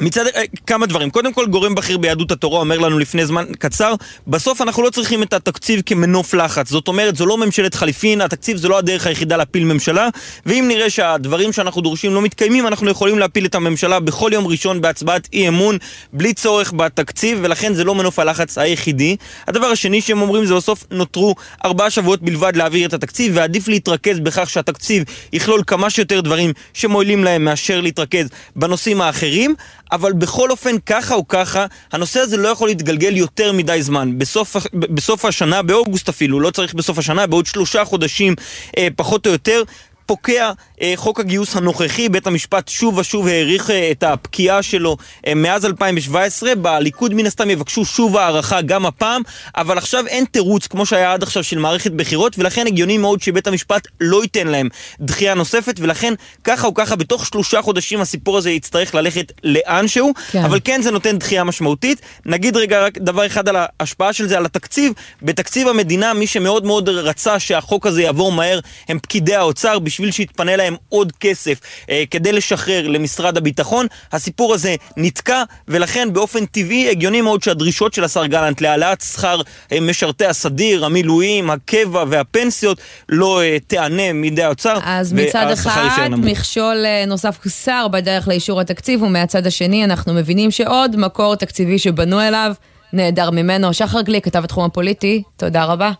מצד, 0.00 0.26
אה, 0.26 0.42
כמה 0.66 0.86
דברים. 0.86 1.10
קודם 1.10 1.32
כל, 1.32 1.46
גורם 1.46 1.74
בכיר 1.74 1.98
ביהדות 1.98 2.32
התורה 2.32 2.60
אומר 2.60 2.78
לנו 2.78 2.98
לפני 2.98 3.26
זמן 3.26 3.44
קצר, 3.58 3.94
בסוף 4.26 4.60
אנחנו 4.60 4.82
לא 4.82 4.90
צריכים 4.90 5.22
את 5.22 5.32
התקציב 5.32 5.82
כמנוף 5.86 6.34
לחץ. 6.34 6.68
זאת 6.68 6.88
אומרת, 6.88 7.16
זו 7.16 7.26
לא 7.26 7.38
ממשלת 7.38 7.74
חליפין, 7.74 8.20
התקציב 8.20 8.56
זה 8.56 8.68
לא 8.68 8.78
הדרך 8.78 9.06
היחידה 9.06 9.36
להפיל 9.36 9.64
ממשלה, 9.64 10.08
ואם 10.46 10.64
נראה 10.68 10.90
שהדברים 10.90 11.52
שאנחנו 11.52 11.80
דורשים 11.80 12.14
לא 12.14 12.22
מתקיימים, 12.22 12.66
אנחנו 12.66 12.90
יכולים 12.90 13.18
להפיל 13.18 13.46
את 13.46 13.54
הממשלה 13.54 14.00
בכל 14.00 14.30
יום 14.34 14.46
ראשון 14.46 14.80
בהצבעת 14.80 15.28
אי 15.32 15.48
אמון, 15.48 15.78
בלי 16.12 16.34
צורך 16.34 16.72
בתקציב, 16.76 17.38
ולכן 17.42 17.74
זה 17.74 17.84
לא 17.84 17.94
מנוף 17.94 18.18
הלחץ 18.18 18.58
היחידי. 18.58 19.16
הדבר 19.48 19.66
השני 19.66 20.00
שהם 20.00 20.22
אומרים 20.22 20.46
זה 20.46 20.54
בסוף 20.54 20.84
נותרו 20.90 21.34
ארבעה 21.64 21.90
שבועות 21.90 22.22
בלבד 22.22 22.56
להעביר 22.56 22.88
את 22.88 22.94
התקציב, 22.94 23.32
ועדיף 23.36 23.68
להתרכז 23.68 24.20
בכך 24.20 24.50
שהתקציב 24.50 25.04
יכלול 25.32 25.62
כמה 25.66 25.90
שיותר 25.90 26.20
דברים 26.20 26.52
שמועילים 26.74 27.24
להם 27.24 27.44
מאשר 27.44 27.80
להתרכז 27.80 28.26
בנושאים 28.56 29.00
האחרים. 29.00 29.54
אבל 29.92 30.12
בכל 30.12 30.50
אופן, 30.50 30.76
ככה 30.86 31.14
או 31.14 31.28
ככה, 31.28 31.66
הנושא 31.92 32.20
הזה 32.20 32.36
לא 32.36 32.48
יכול 32.48 32.68
להתגלגל 32.68 33.16
יותר 33.16 33.52
מדי 33.52 33.82
זמן. 33.82 34.18
בסוף, 34.18 34.56
בסוף 34.74 35.24
השנה, 35.24 35.62
באוגוסט 35.62 36.08
אפילו, 36.08 36.40
לא 36.40 36.50
צריך 36.50 36.74
בסוף 36.74 36.98
השנה, 36.98 37.26
בעוד 37.26 37.46
שלושה 37.46 37.84
חודשים 37.84 38.34
אה, 38.78 38.88
פחות 38.96 39.26
או 39.26 39.32
יותר, 39.32 39.62
פוקע 40.10 40.52
אה, 40.82 40.92
חוק 40.96 41.20
הגיוס 41.20 41.56
הנוכחי, 41.56 42.08
בית 42.08 42.26
המשפט 42.26 42.68
שוב 42.68 42.98
ושוב 42.98 43.26
האריך 43.26 43.70
אה, 43.70 43.90
את 43.90 44.02
הפקיעה 44.02 44.62
שלו 44.62 44.96
אה, 45.26 45.34
מאז 45.34 45.64
2017, 45.64 46.54
בליכוד 46.54 47.14
מן 47.14 47.26
הסתם 47.26 47.50
יבקשו 47.50 47.84
שוב 47.84 48.16
הארכה 48.16 48.60
גם 48.60 48.86
הפעם, 48.86 49.22
אבל 49.56 49.78
עכשיו 49.78 50.06
אין 50.06 50.24
תירוץ 50.24 50.66
כמו 50.66 50.86
שהיה 50.86 51.12
עד 51.12 51.22
עכשיו 51.22 51.44
של 51.44 51.58
מערכת 51.58 51.92
בחירות, 51.92 52.38
ולכן 52.38 52.66
הגיוני 52.66 52.98
מאוד 52.98 53.22
שבית 53.22 53.46
המשפט 53.46 53.88
לא 54.00 54.22
ייתן 54.22 54.46
להם 54.46 54.68
דחייה 55.00 55.34
נוספת, 55.34 55.74
ולכן 55.78 56.14
ככה 56.44 56.66
או 56.66 56.74
ככה 56.74 56.96
בתוך 56.96 57.26
שלושה 57.26 57.62
חודשים 57.62 58.00
הסיפור 58.00 58.38
הזה 58.38 58.50
יצטרך 58.50 58.94
ללכת 58.94 59.32
לאנשהו, 59.44 60.12
כן. 60.30 60.44
אבל 60.44 60.58
כן 60.64 60.82
זה 60.82 60.90
נותן 60.90 61.18
דחייה 61.18 61.44
משמעותית. 61.44 62.00
נגיד 62.26 62.56
רגע 62.56 62.84
רק 62.84 62.98
דבר 62.98 63.26
אחד 63.26 63.48
על 63.48 63.56
ההשפעה 63.58 64.12
של 64.12 64.28
זה 64.28 64.36
על 64.36 64.44
התקציב, 64.44 64.92
בתקציב 65.22 65.68
המדינה 65.68 66.14
מי 66.14 66.26
שמאוד 66.26 66.66
מאוד 66.66 66.88
רצה 66.88 67.38
שהחוק 67.38 67.86
הזה 67.86 68.02
יעבור 68.02 68.32
מהר 68.32 68.60
הם 68.88 68.98
פקידי 68.98 69.34
האוצר, 69.34 69.78
בשביל 70.00 70.12
שיתפנה 70.26 70.56
להם 70.56 70.76
עוד 70.88 71.12
כסף 71.20 71.60
אה, 71.90 72.04
כדי 72.10 72.32
לשחרר 72.32 72.88
למשרד 72.88 73.36
הביטחון. 73.36 73.86
הסיפור 74.12 74.54
הזה 74.54 74.74
נתקע, 74.96 75.42
ולכן 75.68 76.12
באופן 76.12 76.46
טבעי 76.46 76.90
הגיוני 76.90 77.20
מאוד 77.20 77.42
שהדרישות 77.42 77.94
של 77.94 78.04
השר 78.04 78.26
גלנט 78.26 78.60
להעלאת 78.60 79.00
שכר 79.00 79.40
אה, 79.72 79.80
משרתי 79.80 80.26
הסדיר, 80.26 80.84
המילואים, 80.84 81.50
הקבע 81.50 82.04
והפנסיות 82.08 82.78
לא 83.08 83.42
אה, 83.42 83.56
תיענה 83.66 84.12
מידי 84.12 84.42
האוצר. 84.42 84.78
אז 84.84 85.12
מצד 85.12 85.50
אחד, 85.50 86.08
מכשול 86.10 86.84
אה, 86.86 87.04
נוסף 87.06 87.38
הוסר 87.44 87.88
בדרך 87.88 88.28
לאישור 88.28 88.60
התקציב, 88.60 89.02
ומהצד 89.02 89.46
השני 89.46 89.84
אנחנו 89.84 90.14
מבינים 90.14 90.50
שעוד 90.50 90.96
מקור 90.96 91.34
תקציבי 91.34 91.78
שבנו 91.78 92.20
אליו 92.20 92.52
נעדר 92.92 93.30
ממנו. 93.30 93.74
שחר 93.74 94.00
גליק, 94.00 94.24
כתב 94.24 94.44
התחום 94.44 94.64
הפוליטי, 94.64 95.22
תודה 95.36 95.64
רבה. 95.64 95.92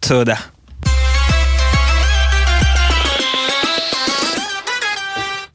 תודה. 0.00 0.34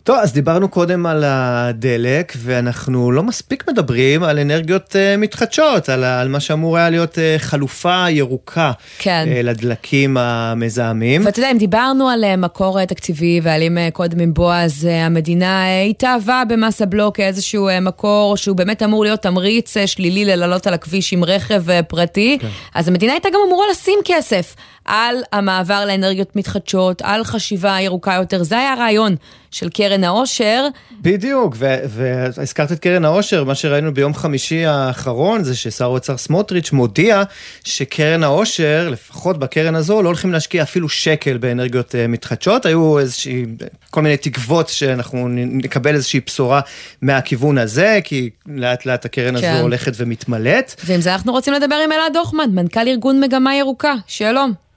טוב, 0.07 0.17
אז 0.21 0.33
דיברנו 0.33 0.69
קודם 0.69 1.05
על 1.05 1.23
הדלק, 1.25 2.33
ואנחנו 2.37 3.11
לא 3.11 3.23
מספיק 3.23 3.69
מדברים 3.69 4.23
על 4.23 4.39
אנרגיות 4.39 4.95
uh, 4.95 5.17
מתחדשות, 5.17 5.89
על, 5.89 6.03
על 6.03 6.27
מה 6.27 6.39
שאמור 6.39 6.77
היה 6.77 6.89
להיות 6.89 7.15
uh, 7.15 7.19
חלופה 7.37 8.05
ירוקה 8.09 8.71
כן. 8.97 9.27
uh, 9.27 9.43
לדלקים 9.43 10.17
המזהמים. 10.17 11.25
ואתה 11.25 11.39
יודע, 11.39 11.51
אם 11.51 11.57
דיברנו 11.57 12.09
על 12.09 12.23
uh, 12.23 12.37
מקור 12.37 12.85
תקציבי, 12.85 13.39
ועל 13.43 13.63
אם 13.63 13.77
uh, 13.77 13.91
קודם 13.91 14.19
עם 14.19 14.33
בועז, 14.33 14.85
uh, 14.85 15.05
המדינה 15.05 15.63
uh, 15.63 15.89
התאהבה 15.89 16.43
במס 16.49 16.81
הבלו 16.81 17.13
כאיזשהו 17.13 17.69
uh, 17.69 17.71
מקור 17.81 18.37
שהוא 18.37 18.57
באמת 18.57 18.83
אמור 18.83 19.03
להיות 19.03 19.21
תמריץ 19.21 19.77
uh, 19.77 19.87
שלילי 19.87 20.25
ללעלות 20.25 20.67
על 20.67 20.73
הכביש 20.73 21.13
עם 21.13 21.23
רכב 21.23 21.69
uh, 21.69 21.83
פרטי, 21.83 22.37
כן. 22.41 22.47
אז 22.73 22.87
המדינה 22.87 23.13
הייתה 23.13 23.29
גם 23.29 23.39
אמורה 23.47 23.65
לשים 23.71 23.99
כסף 24.05 24.55
על 24.87 25.15
המעבר 25.33 25.85
לאנרגיות 25.85 26.35
מתחדשות, 26.35 27.01
על 27.01 27.23
חשיבה 27.23 27.77
ירוקה 27.81 28.13
יותר, 28.13 28.43
זה 28.43 28.57
היה 28.57 28.73
הרעיון 28.73 29.15
של 29.51 29.69
קרן 29.69 30.03
העושר. 30.03 30.67
בדיוק, 31.01 31.55
והזכרת 31.89 32.71
את 32.71 32.79
קרן 32.79 33.05
העושר, 33.05 33.43
מה 33.43 33.55
שראינו 33.55 33.93
ביום 33.93 34.13
חמישי 34.13 34.65
האחרון 34.65 35.43
זה 35.43 35.55
ששר 35.55 35.85
האוצר 35.85 36.17
סמוטריץ' 36.17 36.71
מודיע 36.71 37.23
שקרן 37.63 38.23
העושר, 38.23 38.89
לפחות 38.91 39.39
בקרן 39.39 39.75
הזו, 39.75 40.01
לא 40.01 40.07
הולכים 40.07 40.31
להשקיע 40.33 40.63
אפילו 40.63 40.89
שקל 40.89 41.37
באנרגיות 41.37 41.95
אה, 41.95 42.07
מתחדשות, 42.07 42.65
היו 42.65 42.99
איזושהי, 42.99 43.45
כל 43.91 44.01
מיני 44.01 44.17
תקוות 44.17 44.69
שאנחנו 44.69 45.27
נקבל 45.29 45.95
איזושהי 45.95 46.19
בשורה 46.25 46.61
מהכיוון 47.01 47.57
הזה, 47.57 47.99
כי 48.03 48.29
לאט 48.45 48.85
לאט 48.85 49.05
הקרן 49.05 49.41
כן. 49.41 49.53
הזו 49.53 49.61
הולכת 49.61 49.91
ומתמלאת. 49.95 50.81
ועם 50.85 51.01
זה 51.01 51.13
אנחנו 51.13 51.31
רוצים 51.31 51.53
לדבר 51.53 51.75
עם 51.85 51.91
אלעד 51.91 52.17
הוכמן, 52.17 52.49
מנכ"ל 52.51 52.87
ארגון 52.87 53.19
מגמה 53.19 53.55
ירוקה, 53.55 53.93
שלום. 54.07 54.67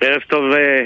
ערב 0.00 0.20
טוב 0.30 0.40
אה, 0.52 0.84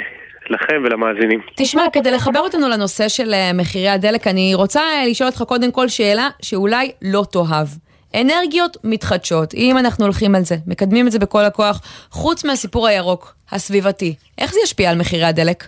לכם 0.51 0.83
ולמאזינים. 0.85 1.41
תשמע, 1.57 1.83
כדי 1.93 2.11
לחבר 2.11 2.41
אותנו 2.41 2.69
לנושא 2.69 3.09
של 3.09 3.35
אה, 3.35 3.53
מחירי 3.53 3.89
הדלק, 3.89 4.27
אני 4.27 4.55
רוצה 4.55 4.81
אה, 4.81 5.07
לשאול 5.07 5.29
אותך 5.29 5.43
קודם 5.43 5.73
כל 5.73 5.89
שאלה 5.89 6.29
שאולי 6.43 6.93
לא 7.03 7.25
תאהב. 7.33 7.67
אנרגיות 8.15 8.77
מתחדשות, 8.85 9.55
אם 9.55 9.79
אנחנו 9.79 10.05
הולכים 10.05 10.35
על 10.35 10.43
זה, 10.43 10.57
מקדמים 10.67 11.07
את 11.07 11.13
זה 11.13 11.19
בכל 11.19 11.45
הכוח, 11.45 11.81
חוץ 12.11 12.45
מהסיפור 12.45 12.87
הירוק, 12.87 13.35
הסביבתי, 13.51 14.15
איך 14.39 14.53
זה 14.53 14.59
ישפיע 14.65 14.91
על 14.91 14.99
מחירי 14.99 15.25
הדלק? 15.25 15.65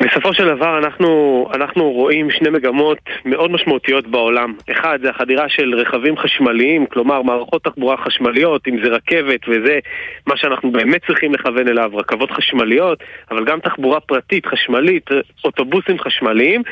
בסופו 0.00 0.34
של 0.34 0.48
דבר 0.56 0.78
אנחנו, 0.78 1.48
אנחנו 1.54 1.90
רואים 1.90 2.30
שני 2.30 2.50
מגמות 2.50 2.98
מאוד 3.24 3.50
משמעותיות 3.50 4.06
בעולם. 4.06 4.54
אחד 4.72 4.98
זה 5.02 5.10
החדירה 5.10 5.48
של 5.48 5.74
רכבים 5.74 6.16
חשמליים, 6.16 6.86
כלומר 6.86 7.22
מערכות 7.22 7.64
תחבורה 7.64 7.96
חשמליות, 7.96 8.68
אם 8.68 8.76
זה 8.84 8.88
רכבת 8.88 9.40
וזה 9.48 9.78
מה 10.26 10.36
שאנחנו 10.36 10.72
באמת 10.72 11.06
צריכים 11.06 11.34
לכוון 11.34 11.68
אליו, 11.68 11.90
רכבות 11.94 12.30
חשמליות, 12.30 12.98
אבל 13.30 13.44
גם 13.44 13.60
תחבורה 13.60 14.00
פרטית, 14.00 14.46
חשמלית, 14.46 15.10
אוטובוסים 15.44 15.98
חשמליים. 15.98 16.62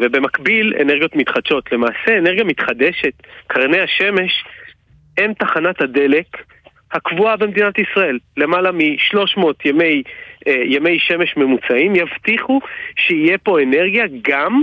ובמקביל 0.00 0.74
אנרגיות 0.82 1.16
מתחדשות. 1.16 1.72
למעשה 1.72 2.18
אנרגיה 2.18 2.44
מתחדשת, 2.44 3.12
קרני 3.46 3.80
השמש, 3.80 4.44
הם 5.18 5.32
תחנת 5.34 5.80
הדלק 5.82 6.26
הקבועה 6.92 7.36
במדינת 7.36 7.78
ישראל. 7.78 8.18
למעלה 8.36 8.72
מ-300 8.72 9.42
ימי, 9.64 10.02
אה, 10.46 10.62
ימי 10.66 10.98
שמש 10.98 11.36
ממוצעים 11.36 11.96
יבטיחו 11.96 12.60
שיהיה 12.96 13.38
פה 13.38 13.62
אנרגיה 13.62 14.04
גם 14.22 14.62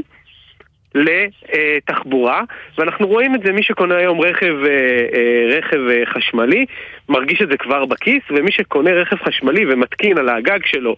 לתחבורה, 0.95 2.41
ואנחנו 2.77 3.07
רואים 3.07 3.35
את 3.35 3.39
זה, 3.45 3.51
מי 3.51 3.63
שקונה 3.63 3.95
היום 3.95 4.21
רכב, 4.21 4.55
אה, 4.63 4.69
אה, 5.13 5.57
רכב 5.57 5.79
חשמלי, 6.05 6.65
מרגיש 7.09 7.41
את 7.41 7.49
זה 7.49 7.57
כבר 7.57 7.85
בכיס, 7.85 8.23
ומי 8.29 8.51
שקונה 8.51 8.91
רכב 8.91 9.15
חשמלי 9.15 9.65
ומתקין 9.73 10.17
על 10.17 10.29
הגג 10.29 10.59
שלו 10.65 10.95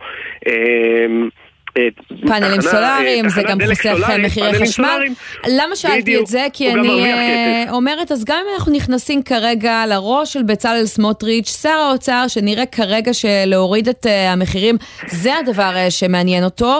פאנלים 2.27 2.61
סולאריים, 2.61 3.29
זה 3.29 3.43
גם 3.43 3.57
חוסך 3.61 4.09
מחירי 4.19 4.53
חשמל. 4.61 5.01
למה 5.47 5.75
שאלתי 5.75 6.19
את 6.19 6.27
זה? 6.27 6.47
כי 6.53 6.71
אני 6.73 7.03
אה, 7.05 7.63
אומרת, 7.71 8.11
אז 8.11 8.25
גם 8.25 8.37
אם 8.43 8.53
אנחנו 8.55 8.73
נכנסים 8.73 9.23
כרגע 9.23 9.83
לראש 9.89 10.33
של 10.33 10.43
בצלאל 10.43 10.85
סמוטריץ', 10.85 11.61
שר 11.61 11.69
האוצר, 11.69 12.25
שנראה 12.27 12.65
כרגע 12.65 13.13
שלהוריד 13.13 13.87
את 13.87 14.05
אה, 14.05 14.31
המחירים, 14.31 14.75
זה 15.07 15.37
הדבר 15.37 15.71
אה, 15.75 15.91
שמעניין 15.91 16.43
אותו. 16.43 16.79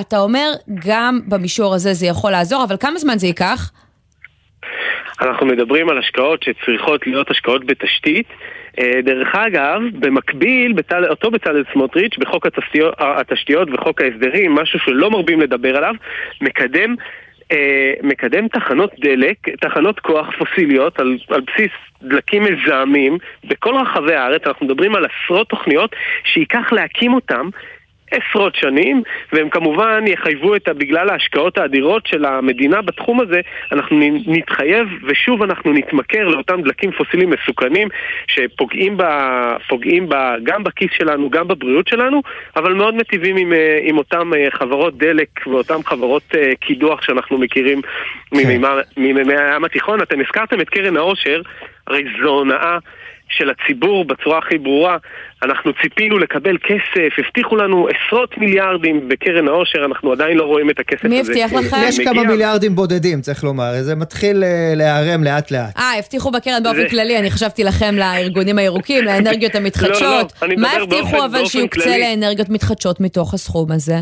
אתה 0.00 0.18
אומר, 0.18 0.52
גם 0.86 1.20
במישור 1.28 1.74
הזה 1.74 1.94
זה 1.94 2.06
יכול 2.06 2.30
לעזור, 2.30 2.64
אבל 2.64 2.76
כמה 2.80 2.98
זמן 2.98 3.18
זה 3.18 3.26
ייקח? 3.26 3.70
אנחנו 5.20 5.46
מדברים 5.46 5.88
על 5.88 5.98
השקעות 5.98 6.42
שצריכות 6.42 7.06
להיות 7.06 7.30
השקעות 7.30 7.66
בתשתית. 7.66 8.26
אה, 8.78 9.02
דרך 9.02 9.34
אגב, 9.34 9.80
במקביל, 9.92 10.72
בצל, 10.72 11.04
אותו 11.06 11.30
בצלאל 11.30 11.64
סמוטריץ', 11.72 12.18
בחוק 12.18 12.46
התשתיות, 12.46 12.94
התשתיות 12.98 13.68
וחוק 13.72 14.00
ההסדרים, 14.00 14.54
משהו 14.54 14.78
שלא 14.78 15.10
מרבים 15.10 15.40
לדבר 15.40 15.76
עליו, 15.76 15.94
מקדם 16.40 16.94
אה, 17.52 17.94
מקדם 18.02 18.48
תחנות 18.48 18.90
דלק, 19.00 19.48
תחנות 19.60 20.00
כוח 20.00 20.26
פוסיליות 20.38 21.00
על, 21.00 21.18
על 21.28 21.40
בסיס 21.40 21.70
דלקים 22.02 22.42
מזהמים 22.44 23.18
בכל 23.44 23.74
רחבי 23.74 24.14
הארץ, 24.14 24.42
אנחנו 24.46 24.66
מדברים 24.66 24.94
על 24.94 25.04
עשרות 25.04 25.48
תוכניות 25.48 25.96
שייקח 26.24 26.72
להקים 26.72 27.14
אותם 27.14 27.48
עשרות 28.10 28.54
שנים, 28.54 29.02
והם 29.32 29.48
כמובן 29.48 30.04
יחייבו 30.06 30.56
את, 30.56 30.68
בגלל 30.68 31.10
ההשקעות 31.10 31.58
האדירות 31.58 32.06
של 32.06 32.24
המדינה 32.24 32.82
בתחום 32.82 33.20
הזה, 33.20 33.40
אנחנו 33.72 34.00
נתחייב 34.26 34.88
ושוב 35.06 35.42
אנחנו 35.42 35.72
נתמכר 35.72 36.28
לאותם 36.28 36.62
דלקים 36.62 36.90
פוסיליים 36.92 37.30
מסוכנים 37.30 37.88
שפוגעים 38.26 38.96
ב, 38.96 39.02
ב, 40.08 40.14
גם 40.42 40.64
בכיס 40.64 40.90
שלנו, 40.92 41.30
גם 41.30 41.48
בבריאות 41.48 41.88
שלנו, 41.88 42.22
אבל 42.56 42.72
מאוד 42.72 42.94
מטיבים 42.94 43.36
עם, 43.36 43.52
אה, 43.52 43.78
עם 43.82 43.98
אותם 43.98 44.30
אה, 44.34 44.46
חברות 44.50 44.98
דלק 44.98 45.46
ואותן 45.46 45.82
חברות 45.86 46.22
אה, 46.34 46.52
קידוח 46.60 47.02
שאנחנו 47.02 47.38
מכירים 47.38 47.82
כן. 47.82 48.38
ממימי 48.96 49.34
הים 49.38 49.64
התיכון. 49.64 50.02
אתם 50.02 50.20
הזכרתם 50.20 50.60
את 50.60 50.68
קרן 50.68 50.96
העושר, 50.96 51.42
הרי 51.86 52.04
זו 52.22 52.28
הונאה 52.28 52.78
של 53.30 53.50
הציבור 53.50 54.04
בצורה 54.04 54.38
הכי 54.38 54.58
ברורה. 54.58 54.96
אנחנו 55.42 55.72
ציפינו 55.82 56.18
לקבל 56.18 56.56
כסף, 56.58 57.18
הבטיחו 57.18 57.56
לנו 57.56 57.88
עשרות 57.88 58.38
מיליארדים 58.38 59.08
בקרן 59.08 59.48
העושר, 59.48 59.84
אנחנו 59.84 60.12
עדיין 60.12 60.36
לא 60.36 60.44
רואים 60.44 60.70
את 60.70 60.80
הכסף 60.80 61.04
מי 61.04 61.20
הזה. 61.20 61.32
מי 61.32 61.44
הבטיח 61.44 61.60
לכם? 61.60 61.76
יש 61.88 62.00
כמה 62.00 62.24
מיליארדים 62.24 62.74
בודדים, 62.74 63.20
צריך 63.20 63.44
לומר, 63.44 63.82
זה 63.82 63.94
מתחיל 63.94 64.44
אה, 64.44 64.72
להיערם 64.76 65.24
לאט 65.24 65.50
לאט. 65.50 65.78
אה, 65.78 65.98
הבטיחו 65.98 66.30
בקרן 66.30 66.62
באופן 66.62 66.88
כללי, 66.88 67.18
אני 67.18 67.30
חשבתי 67.30 67.64
לכם 67.64 67.94
לארגונים 67.94 68.58
הירוקים, 68.58 69.04
לאנרגיות 69.04 69.54
המתחדשות. 69.54 70.32
לא, 70.42 70.48
לא, 70.48 70.54
מה 70.58 70.72
הבטיחו 70.72 71.24
אבל 71.24 71.46
שיוקצה 71.46 71.98
לאנרגיות 71.98 72.48
מתחדשות 72.48 73.00
מתוך 73.00 73.34
הסכום 73.34 73.72
הזה? 73.72 73.96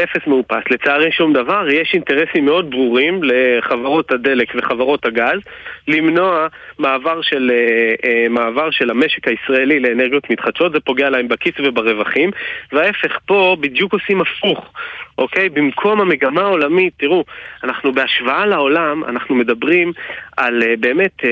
אפס 0.00 0.26
מאופס. 0.26 0.62
לצערי 0.70 1.12
שום 1.12 1.32
דבר, 1.32 1.68
יש 1.68 1.94
אינטרסים 1.94 2.44
מאוד 2.44 2.70
ברורים 2.70 3.20
לחברות 3.22 4.12
הדלק 4.12 4.52
וחברות 4.54 5.04
הגז 5.04 5.40
למנוע 5.88 6.46
מעבר 6.78 7.22
של, 7.22 7.50
אה, 7.54 7.94
אה, 8.10 8.28
מעבר 8.28 8.70
של 8.70 8.90
המשק 8.90 9.28
הישראלי 9.28 9.80
לאנרגיות 9.80 10.30
מתחדשות, 10.30 10.72
זה 10.72 10.80
פוגע 10.80 11.10
להם 11.10 11.28
בכיס 11.28 11.54
וברווחים, 11.58 12.30
וההפך, 12.72 13.18
פה 13.26 13.56
בדיוק 13.60 13.92
עושים 13.92 14.20
הפוך, 14.20 14.72
אוקיי? 15.18 15.48
במקום 15.48 16.00
המגמה 16.00 16.42
העולמית, 16.42 16.92
תראו, 16.96 17.24
אנחנו 17.64 17.92
בהשוואה 17.92 18.46
לעולם, 18.46 19.04
אנחנו 19.04 19.34
מדברים 19.34 19.92
על 20.36 20.62
אה, 20.62 20.74
באמת... 20.80 21.22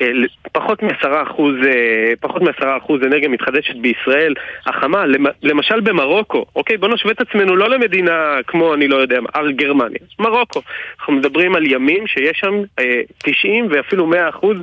אה, 0.00 0.06
פחות 0.52 0.82
מעשרה 0.82 1.22
אחוז, 1.22 1.54
אה, 1.66 2.12
פחות 2.20 2.42
מעשרה 2.42 2.76
אחוז 2.76 3.02
אנרגיה 3.02 3.28
מתחדשת 3.28 3.76
בישראל, 3.76 4.34
החמה, 4.66 5.04
למשל 5.42 5.80
במרוקו, 5.80 6.44
אוקיי? 6.56 6.76
בוא 6.76 6.88
נשווה 6.88 7.12
את 7.12 7.20
עצמנו 7.20 7.56
לא 7.56 7.70
למדינה 7.70 8.38
כמו, 8.46 8.74
אני 8.74 8.88
לא 8.88 8.96
יודע, 8.96 9.18
הר 9.34 9.50
גרמניה, 9.50 9.98
מרוקו. 10.18 10.60
אנחנו 10.98 11.12
מדברים 11.12 11.54
על 11.54 11.66
ימים 11.66 12.06
שיש 12.06 12.38
שם 12.40 12.62
90 13.18 13.64
אה, 13.64 13.68
ואפילו 13.70 14.06
100 14.06 14.28
אחוז 14.28 14.56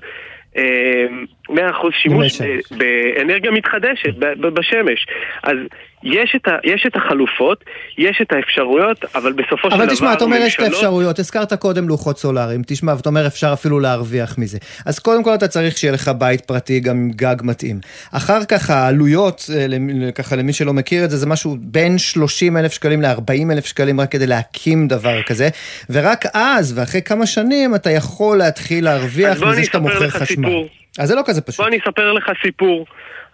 100% 1.54 1.58
שימוש 2.02 2.42
באנרגיה 2.72 3.52
מתחדשת 3.52 4.16
בשמש. 4.40 5.06
אז 5.44 5.58
יש 6.04 6.34
את, 6.36 6.48
ה, 6.48 6.52
יש 6.64 6.86
את 6.88 6.96
החלופות, 6.96 7.64
יש 7.98 8.20
את 8.22 8.32
האפשרויות, 8.32 9.06
אבל 9.16 9.32
בסופו 9.32 9.72
של 9.72 9.76
דבר... 9.76 9.84
אבל 9.84 9.94
תשמע, 9.94 10.14
אתה 10.14 10.24
אומר 10.24 10.38
יש 10.38 10.56
את 10.56 10.60
האפשרויות, 10.60 11.20
הזכרת 11.20 11.54
קודם 11.54 11.88
לוחות 11.88 12.18
סולאריים, 12.18 12.62
תשמע, 12.68 12.94
ואתה 12.98 13.10
אומר 13.10 13.28
אפשר 13.28 13.54
אפילו 13.54 13.80
להרוויח 13.80 14.38
מזה. 14.38 14.58
אז 14.86 15.00
קודם 15.00 15.24
כל 15.24 15.36
אתה 15.36 15.48
צריך 15.48 15.78
שיהיה 15.78 15.94
לך 15.94 16.12
בית 16.18 16.42
פרטי 16.42 16.80
גם 16.80 16.98
עם 16.98 17.12
גג 17.16 17.36
מתאים. 17.44 17.80
אחר 18.12 18.46
כך 18.46 18.70
העלויות, 18.70 19.50
אה, 19.56 20.12
ככה 20.12 20.36
למי 20.36 20.54
שלא 20.54 20.74
מכיר 20.74 21.06
את 21.06 21.10
זה, 21.10 21.18
זה 21.18 21.26
משהו 21.26 21.58
בין 21.60 21.98
30 21.98 22.58
אלף 22.58 22.74
שקלים 22.74 23.02
ל-40 23.02 23.52
אלף 23.52 23.66
שקלים 23.66 24.02
רק 24.02 24.12
כדי 24.12 24.28
להקים 24.28 24.88
דבר 24.88 25.24
כזה, 25.24 25.50
ורק 25.90 26.26
אז, 26.34 26.78
ואחרי 26.78 27.02
כמה 27.02 27.26
שנים, 27.26 27.76
אתה 27.76 27.90
יכול 27.90 28.38
להתחיל 28.38 28.84
להרוויח 28.84 29.44
מזה 29.44 29.64
שאתה 29.64 29.80
מוכר 29.80 30.10
חשמל. 30.10 30.26
סיפור. 30.26 30.83
אז 31.00 31.10
זה 31.10 31.16
לא 31.16 31.22
כזה 31.26 31.42
פשוט. 31.42 31.60
בוא 31.60 31.68
אני 31.68 31.78
אספר 31.78 32.14
לך 32.14 32.32
סיפור. 32.42 32.86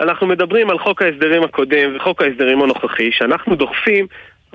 אנחנו 0.01 0.27
מדברים 0.27 0.69
על 0.69 0.79
חוק 0.79 1.01
ההסדרים 1.01 1.43
הקודם 1.43 1.95
וחוק 1.95 2.21
ההסדרים 2.21 2.61
הנוכחי, 2.61 3.11
שאנחנו 3.11 3.55
דוחפים, 3.55 4.07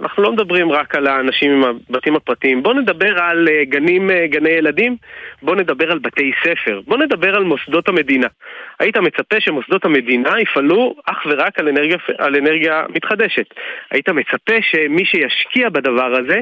אנחנו 0.03 0.23
לא 0.23 0.33
מדברים 0.33 0.73
רק 0.73 0.95
על 0.95 1.07
האנשים 1.07 1.51
עם 1.51 1.81
הבתים 1.91 2.17
הפרטיים, 2.17 2.63
בואו 2.63 2.75
נדבר 2.75 3.23
על 3.23 3.49
אה, 3.49 3.65
גנים, 3.65 4.11
אה, 4.11 4.27
גני 4.27 4.51
ילדים, 4.51 4.97
בואו 5.43 5.57
נדבר 5.57 5.93
על 5.93 5.99
בתי 5.99 6.33
ספר, 6.45 6.81
בואו 6.87 7.01
נדבר 7.01 7.35
על 7.37 7.45
מוסדות 7.45 7.89
המדינה. 7.89 8.27
היית 8.81 8.97
מצפה 8.97 9.41
שמוסדות 9.41 9.85
המדינה 9.85 10.41
יפעלו 10.41 10.95
אך 11.07 11.27
ורק 11.27 11.59
על 11.59 11.69
אנרגיה, 11.69 11.97
על 12.19 12.37
אנרגיה 12.37 12.85
מתחדשת. 12.89 13.55
היית 13.91 14.09
מצפה 14.09 14.55
שמי 14.61 15.05
שישקיע 15.05 15.69
בדבר 15.69 16.15
הזה 16.19 16.41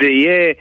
זה 0.00 0.08
יהיה 0.08 0.52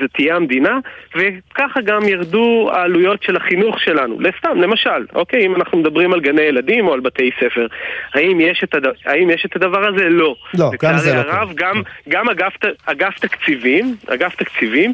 זה 0.00 0.08
תהיה 0.12 0.36
המדינה, 0.36 0.78
וככה 1.16 1.80
גם 1.80 2.08
ירדו 2.08 2.70
העלויות 2.72 3.22
של 3.22 3.36
החינוך 3.36 3.80
שלנו. 3.80 4.20
לסתם, 4.20 4.60
למשל, 4.60 5.06
אוקיי, 5.14 5.46
אם 5.46 5.54
אנחנו 5.54 5.78
מדברים 5.78 6.12
על 6.12 6.20
גני 6.20 6.42
ילדים 6.42 6.88
או 6.88 6.92
על 6.92 7.00
בתי 7.00 7.30
ספר, 7.40 7.66
האם 8.14 8.40
יש 8.40 8.64
את, 8.64 8.74
הד... 8.74 8.84
האם 9.06 9.30
יש 9.30 9.46
את 9.46 9.56
הדבר 9.56 9.88
הזה? 9.88 10.08
לא. 10.08 10.34
לא, 10.58 10.70
גם 10.82 10.98
זה 10.98 11.14
לא. 11.14 11.20
הרב, 11.20 11.52
גם, 11.54 11.82
גם 12.08 12.28
אגף, 12.28 12.56
אגף 12.86 13.18
תקציבים, 13.18 13.96
אגף 14.06 14.36
תקציבים, 14.36 14.92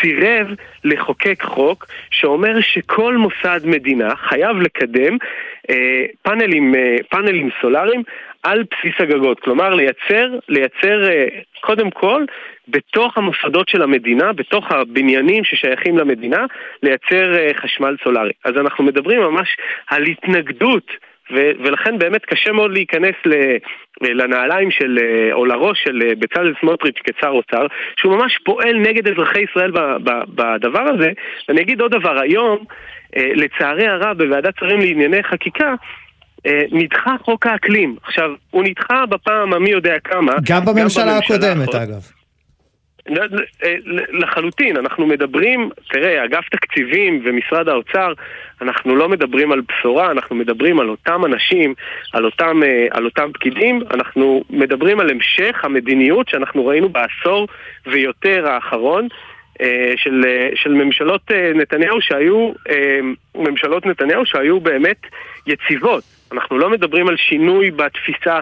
סירב 0.00 0.46
לחוקק 0.84 1.42
חוק 1.42 1.86
שאומר 2.10 2.60
שכל 2.60 3.16
מוסד 3.16 3.60
מדינה 3.64 4.16
חייב 4.16 4.56
לקדם 4.56 5.16
אה, 5.70 6.04
פאנלים, 6.22 6.74
אה, 6.74 6.96
פאנלים 7.10 7.50
סולאריים 7.60 8.02
על 8.42 8.62
בסיס 8.62 9.00
הגגות. 9.00 9.40
כלומר, 9.40 9.74
לייצר, 9.74 10.38
לייצר 10.48 11.10
אה, 11.10 11.26
קודם 11.60 11.90
כל 11.90 12.24
בתוך 12.68 13.18
המוסדות 13.18 13.68
של 13.68 13.82
המדינה, 13.82 14.32
בתוך 14.32 14.72
הבניינים 14.72 15.44
ששייכים 15.44 15.98
למדינה, 15.98 16.44
לייצר 16.82 17.38
אה, 17.38 17.50
חשמל 17.54 17.96
סולארי. 18.04 18.32
אז 18.44 18.52
אנחנו 18.56 18.84
מדברים 18.84 19.20
ממש 19.20 19.56
על 19.86 20.02
התנגדות. 20.02 21.08
ו- 21.34 21.50
ולכן 21.64 21.98
באמת 21.98 22.24
קשה 22.24 22.52
מאוד 22.52 22.72
להיכנס 22.72 23.14
ל- 23.26 23.56
לנעליים 24.00 24.70
של, 24.70 24.98
אה, 25.02 25.32
או 25.32 25.44
לראש 25.44 25.82
של 25.84 26.02
אה, 26.02 26.14
בצלאל 26.18 26.54
סמוטריץ' 26.60 26.98
כשר 27.04 27.28
אוצר, 27.28 27.66
שהוא 27.96 28.16
ממש 28.16 28.38
פועל 28.44 28.76
נגד 28.78 29.08
אזרחי 29.08 29.40
ישראל 29.50 29.70
בדבר 30.34 30.82
הזה. 30.94 31.10
ואני 31.48 31.60
אגיד 31.60 31.80
עוד 31.80 31.90
דבר, 31.90 32.20
היום, 32.20 32.58
לצערי 33.16 33.86
הרב, 33.86 34.22
בוועדת 34.24 34.54
שרים 34.60 34.80
לענייני 34.80 35.22
חקיקה, 35.22 35.74
נדחה 36.72 37.16
חוק 37.24 37.46
האקלים. 37.46 37.96
עכשיו, 38.02 38.30
הוא 38.50 38.64
נדחה 38.64 39.06
בפעם 39.06 39.52
המי 39.52 39.70
יודע 39.70 39.98
כמה. 40.04 40.32
גם 40.44 40.64
בממשלה 40.64 41.18
הקודמת, 41.18 41.74
אגב. 41.74 42.02
לחלוטין, 44.12 44.76
אנחנו 44.76 45.06
מדברים, 45.06 45.70
תראה, 45.90 46.24
אגף 46.24 46.48
תקציבים 46.48 47.22
ומשרד 47.24 47.68
האוצר, 47.68 48.12
אנחנו 48.62 48.96
לא 48.96 49.08
מדברים 49.08 49.52
על 49.52 49.60
בשורה, 49.68 50.10
אנחנו 50.10 50.36
מדברים 50.36 50.80
על 50.80 50.88
אותם 50.88 51.24
אנשים, 51.24 51.74
על 52.12 52.24
אותם, 52.24 52.62
אה, 52.62 52.86
על 52.90 53.04
אותם 53.04 53.30
פקידים, 53.34 53.80
אנחנו 53.90 54.44
מדברים 54.50 55.00
על 55.00 55.10
המשך 55.10 55.64
המדיניות 55.64 56.28
שאנחנו 56.28 56.66
ראינו 56.66 56.88
בעשור 56.88 57.48
ויותר 57.86 58.48
האחרון. 58.48 59.08
אה, 59.60 59.92
של, 59.96 60.24
אה, 60.26 60.48
של 60.54 60.70
ממשלות 60.70 61.30
נתניהו 61.54 62.00
שהיו, 62.00 62.52
ממשלות 63.34 63.86
נתניהו 63.86 64.26
שהיו 64.26 64.60
באמת 64.60 65.00
יציבות. 65.46 66.04
אנחנו 66.32 66.58
לא 66.58 66.70
מדברים 66.70 67.08
על 67.08 67.16
שינוי 67.16 67.70
בתפיסה 67.70 68.40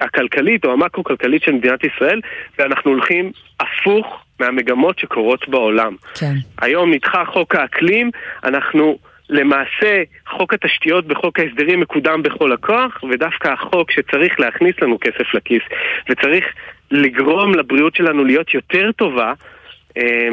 הכלכלית 0.00 0.64
או 0.64 0.72
המקרו-כלכלית 0.72 1.42
של 1.42 1.52
מדינת 1.52 1.84
ישראל, 1.84 2.20
ואנחנו 2.58 2.90
הולכים 2.90 3.32
הפוך 3.60 4.24
מהמגמות 4.40 4.98
שקורות 4.98 5.48
בעולם. 5.48 5.96
כן. 6.14 6.34
היום 6.60 6.94
נדחה 6.94 7.24
חוק 7.24 7.54
האקלים, 7.54 8.10
אנחנו... 8.44 8.98
למעשה 9.32 10.02
חוק 10.28 10.54
התשתיות 10.54 11.06
בחוק 11.06 11.38
ההסדרים 11.38 11.80
מקודם 11.80 12.22
בכל 12.22 12.52
הכוח, 12.52 13.04
ודווקא 13.10 13.48
החוק 13.48 13.90
שצריך 13.90 14.40
להכניס 14.40 14.74
לנו 14.82 14.98
כסף 15.00 15.34
לכיס 15.34 15.62
וצריך 16.10 16.44
לגרום 16.90 17.54
לבריאות 17.54 17.94
שלנו 17.94 18.24
להיות 18.24 18.54
יותר 18.54 18.92
טובה, 18.92 19.32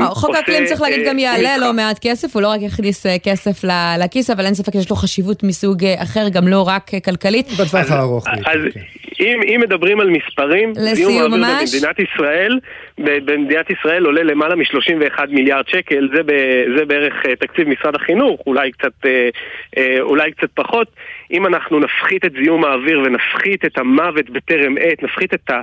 חוק 0.10 0.36
האקלים 0.36 0.66
צריך 0.66 0.82
להגיד 0.82 1.08
גם 1.08 1.20
יעלה 1.20 1.58
לא 1.58 1.74
מעט 1.74 2.00
כסף, 2.02 2.36
הוא 2.36 2.42
לא 2.42 2.48
רק 2.48 2.62
יכניס 2.62 3.06
אה, 3.06 3.16
כסף 3.24 3.64
לכיס, 4.04 4.30
אבל 4.30 4.46
אין 4.46 4.54
ספק 4.54 4.74
שיש 4.74 4.90
לו 4.90 4.96
חשיבות 4.96 5.44
מסוג 5.44 5.84
אה, 5.84 6.04
אחר, 6.04 6.30
גם 6.32 6.48
לא 6.48 6.68
רק 6.68 6.94
אה, 6.94 7.00
כלכלית. 7.00 7.48
בטווח 7.52 7.92
הארוך. 7.92 8.28
אז 8.28 8.60
אם 9.20 9.60
מדברים 9.62 10.00
על 10.00 10.10
מספרים, 10.10 10.74
זיהום 10.76 11.14
האוויר 11.18 11.46
במדינת 11.60 12.00
ישראל, 12.00 12.60
במדינת 12.98 13.70
ישראל 13.70 14.06
עולה 14.06 14.24
למעלה 14.24 14.56
מ-31 14.56 15.26
מיליארד 15.30 15.68
שקל, 15.68 16.10
זה 16.78 16.86
בערך 16.86 17.14
תקציב 17.40 17.68
משרד 17.68 17.96
החינוך, 17.96 18.42
אולי 20.02 20.32
קצת 20.32 20.50
פחות. 20.54 20.88
אם 21.32 21.46
אנחנו 21.46 21.80
נפחית 21.80 22.26
את 22.26 22.32
זיהום 22.44 22.66
האוויר 22.66 23.00
ונפחית 23.00 23.66
את 23.66 23.78
המוות 23.78 24.30
בטרם 24.30 24.76
עת, 24.80 25.04
נפחית 25.04 25.34
את, 25.34 25.50
ה, 25.50 25.62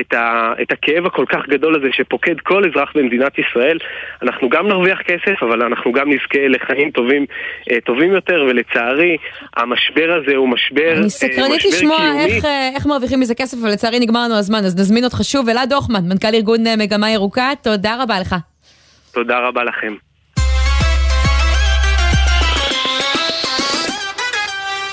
את, 0.00 0.14
ה, 0.14 0.52
את 0.62 0.72
הכאב 0.72 1.06
הכל 1.06 1.24
כך 1.28 1.48
גדול 1.48 1.76
הזה 1.76 1.88
שפוקד 1.92 2.40
כל 2.40 2.62
אזרח 2.70 2.92
במדינת 2.94 3.32
ישראל, 3.38 3.78
אנחנו 4.22 4.48
גם 4.48 4.68
נרוויח 4.68 4.98
כסף, 5.02 5.42
אבל 5.42 5.62
אנחנו 5.62 5.92
גם 5.92 6.12
נזכה 6.12 6.48
לחיים 6.48 6.90
טובים, 6.90 7.26
אה, 7.70 7.80
טובים 7.80 8.12
יותר, 8.12 8.46
ולצערי, 8.48 9.16
המשבר 9.56 10.20
הזה 10.22 10.36
הוא 10.36 10.48
משבר, 10.48 10.94
אני 10.96 11.10
סקרנית 11.10 11.64
אה, 11.64 11.68
לשמוע 11.68 11.98
איך, 12.18 12.44
אה, 12.44 12.70
איך 12.74 12.86
מרוויחים 12.86 13.20
מזה 13.20 13.34
כסף, 13.34 13.56
אבל 13.62 13.70
לצערי 13.70 14.00
נגמר 14.00 14.24
לנו 14.24 14.34
הזמן, 14.34 14.58
אז 14.58 14.76
נזמין 14.80 15.04
אותך 15.04 15.18
שוב. 15.22 15.48
אלעד 15.48 15.72
הוכמן, 15.72 16.00
מנכ"ל 16.08 16.34
ארגון 16.34 16.60
מגמה 16.78 17.10
ירוקה, 17.10 17.50
תודה 17.62 18.02
רבה 18.02 18.20
לך. 18.20 18.34
תודה 19.12 19.38
רבה 19.38 19.64
לכם. 19.64 20.07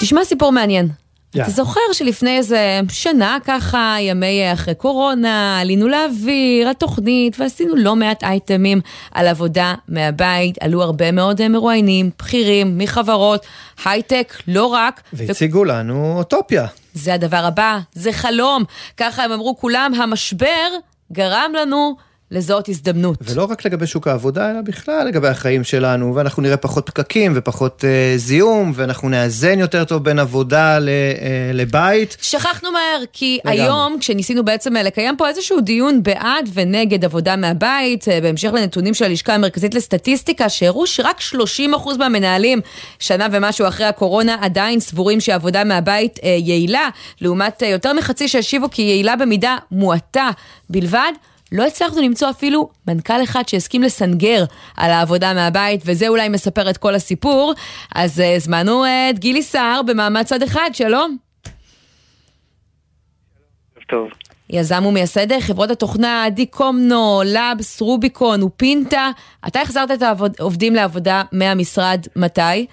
תשמע 0.05 0.25
סיפור 0.25 0.51
מעניין. 0.51 0.87
Yeah. 0.87 1.41
אתה 1.41 1.51
זוכר 1.51 1.79
שלפני 1.93 2.37
איזה 2.37 2.79
שנה 2.89 3.37
ככה, 3.45 3.95
ימי 3.99 4.53
אחרי 4.53 4.75
קורונה, 4.75 5.59
עלינו 5.59 5.87
לאוויר, 5.87 6.69
התוכנית, 6.69 7.39
ועשינו 7.39 7.75
לא 7.75 7.95
מעט 7.95 8.23
אייטמים 8.23 8.81
על 9.11 9.27
עבודה 9.27 9.73
מהבית, 9.87 10.57
עלו 10.61 10.83
הרבה 10.83 11.11
מאוד 11.11 11.47
מרואיינים, 11.47 12.09
בכירים, 12.19 12.77
מחברות, 12.77 13.45
הייטק, 13.85 14.33
לא 14.47 14.65
רק. 14.65 15.01
והציגו 15.13 15.59
ו... 15.59 15.65
לנו 15.65 16.17
אוטופיה. 16.17 16.67
זה 16.93 17.13
הדבר 17.13 17.45
הבא, 17.45 17.79
זה 17.93 18.13
חלום. 18.13 18.63
ככה 18.97 19.23
הם 19.23 19.31
אמרו 19.31 19.57
כולם, 19.57 19.93
המשבר 19.97 20.67
גרם 21.11 21.51
לנו 21.61 21.95
לזהות 22.31 22.69
הזדמנות. 22.69 23.17
ולא 23.21 23.43
רק 23.43 23.65
לגבי 23.65 23.87
שוק 23.87 24.07
העבודה, 24.07 24.51
אלא 24.51 24.61
בכלל 24.61 25.07
לגבי 25.07 25.27
החיים 25.27 25.63
שלנו, 25.63 26.15
ואנחנו 26.15 26.43
נראה 26.43 26.57
פחות 26.57 26.85
פקקים 26.89 27.33
ופחות 27.35 27.83
uh, 27.83 28.17
זיהום, 28.17 28.71
ואנחנו 28.75 29.09
נאזן 29.09 29.59
יותר 29.59 29.83
טוב 29.83 30.03
בין 30.03 30.19
עבודה 30.19 30.79
ל, 30.79 30.89
uh, 30.89 31.19
לבית. 31.53 32.17
שכחנו 32.21 32.71
מהר, 32.71 33.03
כי 33.13 33.39
לגמרי. 33.45 33.61
היום, 33.61 33.97
כשניסינו 33.99 34.45
בעצם 34.45 34.77
אה, 34.77 34.83
לקיים 34.83 35.17
פה 35.17 35.27
איזשהו 35.27 35.61
דיון 35.61 36.03
בעד 36.03 36.49
ונגד 36.53 37.05
עבודה 37.05 37.35
מהבית, 37.35 38.03
uh, 38.03 38.07
בהמשך 38.21 38.49
לנתונים 38.53 38.93
של 38.93 39.05
הלשכה 39.05 39.35
המרכזית 39.35 39.73
לסטטיסטיקה, 39.73 40.49
שהראו 40.49 40.87
שרק 40.87 41.19
30% 41.19 41.97
מהמנהלים, 41.99 42.61
שנה 42.99 43.27
ומשהו 43.31 43.67
אחרי 43.67 43.85
הקורונה, 43.85 44.37
עדיין 44.41 44.79
סבורים 44.79 45.19
שעבודה 45.19 45.63
מהבית 45.63 46.17
uh, 46.17 46.21
יעילה, 46.25 46.89
לעומת 47.21 47.63
uh, 47.63 47.65
יותר 47.65 47.93
מחצי 47.93 48.27
שהשיבו 48.27 48.67
כי 48.71 48.81
יעילה 48.81 49.15
במידה 49.15 49.57
מועטה 49.71 50.29
בלבד. 50.69 51.11
לא 51.51 51.65
הצלחנו 51.67 52.01
למצוא 52.01 52.29
אפילו 52.29 52.69
מנכ"ל 52.87 53.23
אחד 53.23 53.47
שהסכים 53.47 53.83
לסנגר 53.83 54.43
על 54.77 54.91
העבודה 54.91 55.33
מהבית, 55.33 55.81
וזה 55.85 56.07
אולי 56.07 56.29
מספר 56.29 56.69
את 56.69 56.77
כל 56.77 56.95
הסיפור. 56.95 57.53
אז 57.95 58.19
uh, 58.19 58.23
הזמנו 58.23 58.85
uh, 58.85 58.87
את 59.09 59.19
גילי 59.19 59.43
סער 59.43 59.81
במעמד 59.81 60.23
צד 60.23 60.43
אחד, 60.43 60.69
שלום. 60.73 61.17
טוב. 63.89 64.09
יזם 64.49 64.85
ומייסד 64.85 65.39
חברות 65.39 65.71
התוכנה 65.71 66.25
דיקומנו, 66.29 67.21
לאבס, 67.25 67.81
רוביקון 67.81 68.43
ופינטה. 68.43 69.09
אתה 69.47 69.61
החזרת 69.61 69.91
את 69.91 70.01
העובדים 70.39 70.75
לעבודה 70.75 71.23
מהמשרד, 71.31 72.05
מתי? 72.15 72.65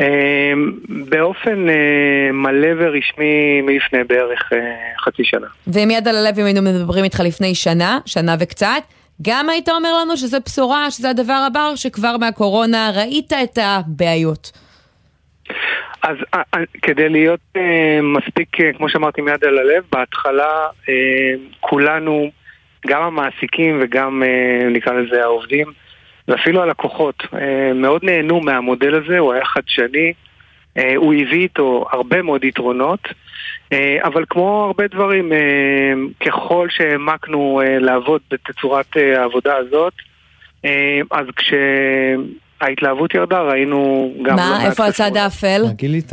אמ, 0.00 0.72
באופן 1.08 1.68
אה, 1.68 2.32
מלא 2.32 2.68
ורשמי 2.78 3.60
מלפני 3.62 4.04
בערך 4.04 4.52
אה, 4.52 4.58
חצי 5.04 5.24
שנה. 5.24 5.46
ועם 5.66 5.90
יד 5.90 6.08
על 6.08 6.16
הלב, 6.16 6.38
אם 6.38 6.44
היינו 6.44 6.62
מדברים 6.62 7.04
איתך 7.04 7.20
לפני 7.20 7.54
שנה, 7.54 7.98
שנה 8.06 8.36
וקצת, 8.40 8.82
גם 9.22 9.48
היית 9.48 9.68
אומר 9.68 9.98
לנו 10.00 10.16
שזה 10.16 10.38
בשורה, 10.46 10.90
שזה 10.90 11.10
הדבר 11.10 11.44
הבא, 11.46 11.70
שכבר 11.76 12.16
מהקורונה 12.16 12.90
ראית 12.96 13.32
את 13.32 13.58
הבעיות. 13.62 14.52
אז 16.02 16.16
כדי 16.82 17.08
להיות 17.08 17.40
מספיק, 18.02 18.48
כמו 18.76 18.88
שאמרתי, 18.88 19.20
עם 19.20 19.28
יד 19.28 19.44
על 19.44 19.58
הלב, 19.58 19.84
בהתחלה 19.92 20.66
כולנו, 21.60 22.30
גם 22.86 23.02
המעסיקים 23.02 23.80
וגם 23.82 24.22
נקרא 24.70 24.92
לזה 24.92 25.22
העובדים, 25.22 25.72
ואפילו 26.28 26.62
הלקוחות 26.62 27.22
אה, 27.34 27.72
מאוד 27.74 28.04
נהנו 28.04 28.40
מהמודל 28.40 28.94
הזה, 28.94 29.18
הוא 29.18 29.32
היה 29.32 29.44
חדשני, 29.44 30.12
אה, 30.78 30.92
הוא 30.96 31.14
הביא 31.14 31.40
איתו 31.42 31.86
הרבה 31.92 32.22
מאוד 32.22 32.44
יתרונות, 32.44 33.08
אה, 33.72 33.98
אבל 34.04 34.24
כמו 34.30 34.64
הרבה 34.64 34.86
דברים, 34.86 35.32
ככל 36.26 36.68
שהעמקנו 36.70 37.60
לעבוד 37.80 38.20
בתצורת 38.30 38.96
העבודה 39.16 39.56
הזאת, 39.56 39.92
אז 41.10 41.26
כשההתלהבות 41.36 43.14
ירדה 43.14 43.40
ראינו 43.40 44.12
גם... 44.22 44.36
מה? 44.36 44.58
לא 44.62 44.68
איפה 44.68 44.86
הצד 44.86 45.16
האפל? 45.16 45.62
מה 45.66 45.72
גילית? 45.72 46.12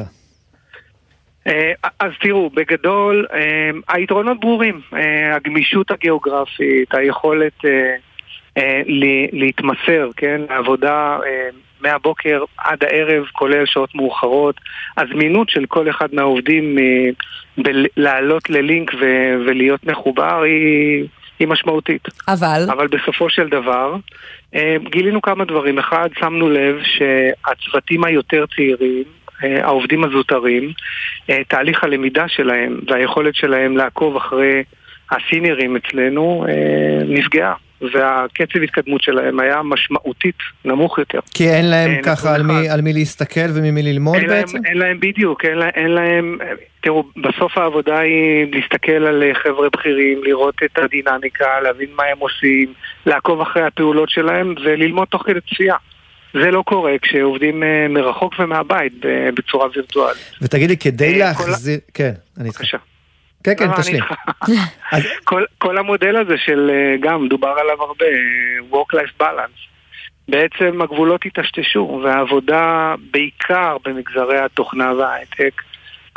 אז 2.00 2.12
תראו, 2.22 2.50
בגדול, 2.50 3.26
היתרונות 3.88 4.40
ברורים. 4.40 4.82
הגמישות 5.36 5.92
הגיאוגרפית, 5.92 6.94
היכולת 6.94 7.66
להתמסר, 9.32 10.10
כן, 10.18 10.42
לעבודה 10.50 11.18
אה, 11.26 11.50
מהבוקר 11.82 12.44
עד 12.58 12.84
הערב, 12.84 13.24
כולל 13.34 13.66
שעות 13.66 13.96
מאוחרות. 13.96 14.56
הזמינות 14.98 15.50
של 15.50 15.66
כל 15.66 15.90
אחד 15.90 16.08
מהעובדים 16.14 16.78
אה, 16.78 17.10
לעלות 17.98 18.50
ללינק 18.50 18.92
ולהיות 19.46 19.86
מחובר 19.86 20.42
היא, 20.42 21.08
היא 21.40 21.48
משמעותית. 21.48 22.08
אבל? 22.28 22.66
אבל 22.72 22.88
בסופו 22.88 23.30
של 23.30 23.50
דבר, 23.50 23.96
גילינו 24.92 25.22
כמה 25.22 25.46
דברים. 25.46 25.80
אחד, 25.80 26.10
שמנו 26.20 26.50
לב 26.50 26.80
שהצוותים 26.84 28.04
היותר 28.04 28.46
צעירים, 28.56 29.04
העובדים 29.42 30.04
הזוטרים, 30.04 30.72
תהליך 31.48 31.84
הלמידה 31.84 32.28
שלהם 32.28 32.80
והיכולת 32.88 33.36
שלהם 33.36 33.78
לעקוב 33.78 34.16
אחרי 34.16 34.64
הסיניורים 35.12 35.76
אצלנו 35.76 36.46
נפגעה. 37.08 37.54
והקצב 37.82 38.60
התקדמות 38.64 39.02
שלהם 39.02 39.40
היה 39.40 39.62
משמעותית 39.64 40.36
נמוך 40.66 40.98
יותר. 40.98 41.20
כי 41.34 41.50
אין 41.50 41.70
להם 41.70 41.92
אין 41.92 42.04
ככה 42.04 42.36
על 42.36 42.44
מי, 42.44 42.70
על 42.70 42.82
מי 42.82 42.94
להסתכל 42.94 43.50
וממי 43.54 43.84
ללמוד 43.84 44.16
אין 44.16 44.28
בעצם? 44.28 44.58
להם, 44.58 44.66
אין 44.66 44.78
להם 44.78 45.00
בדיוק, 45.00 45.46
אין, 45.46 45.58
לה, 45.58 45.70
אין 45.70 45.92
להם, 45.92 46.38
תראו, 46.82 47.04
בסוף 47.18 47.58
העבודה 47.58 48.00
היא 48.00 48.48
להסתכל 48.52 48.92
על 48.92 49.24
חבר'ה 49.44 49.70
בכירים, 49.70 50.24
לראות 50.24 50.56
את 50.66 50.78
הדינמיקה, 50.78 51.60
להבין 51.64 51.90
מה 51.96 52.04
הם 52.04 52.18
עושים, 52.20 52.74
לעקוב 53.06 53.42
אחרי 53.42 53.64
הפעולות 53.64 54.10
שלהם 54.10 54.56
וללמוד 54.64 55.08
תוך 55.08 55.24
כדי 55.26 55.40
צפייה. 55.42 55.76
זה 56.34 56.52
לא 56.52 56.64
קורה 56.66 56.92
כשעובדים 57.02 57.64
אה, 57.64 57.88
מרחוק 57.90 58.34
ומהבית 58.40 58.94
בצורה 59.36 59.68
וירטואלית. 59.76 60.32
ותגיד 60.42 60.70
לי, 60.70 60.78
כדי 60.78 61.14
אה, 61.14 61.18
להחזיר... 61.18 61.80
כן, 61.94 62.12
אני 62.38 62.48
איתך. 62.48 62.60
בבקשה. 62.60 62.78
כן, 63.44 63.54
כן, 63.58 63.68
תשלים. 63.78 64.04
כל, 65.30 65.44
כל 65.58 65.78
המודל 65.78 66.16
הזה 66.16 66.38
של, 66.38 66.72
אה, 66.74 66.96
גם 67.00 67.28
דובר 67.28 67.56
עליו 67.62 67.82
הרבה, 67.82 68.06
Work-Life 68.72 69.24
Balance, 69.24 69.70
בעצם 70.30 70.82
הגבולות 70.82 71.24
היטשטשו, 71.24 72.02
והעבודה 72.04 72.96
בעיקר 73.12 73.78
במגזרי 73.86 74.40
התוכנה 74.40 74.94
וההייטק, 74.94 75.62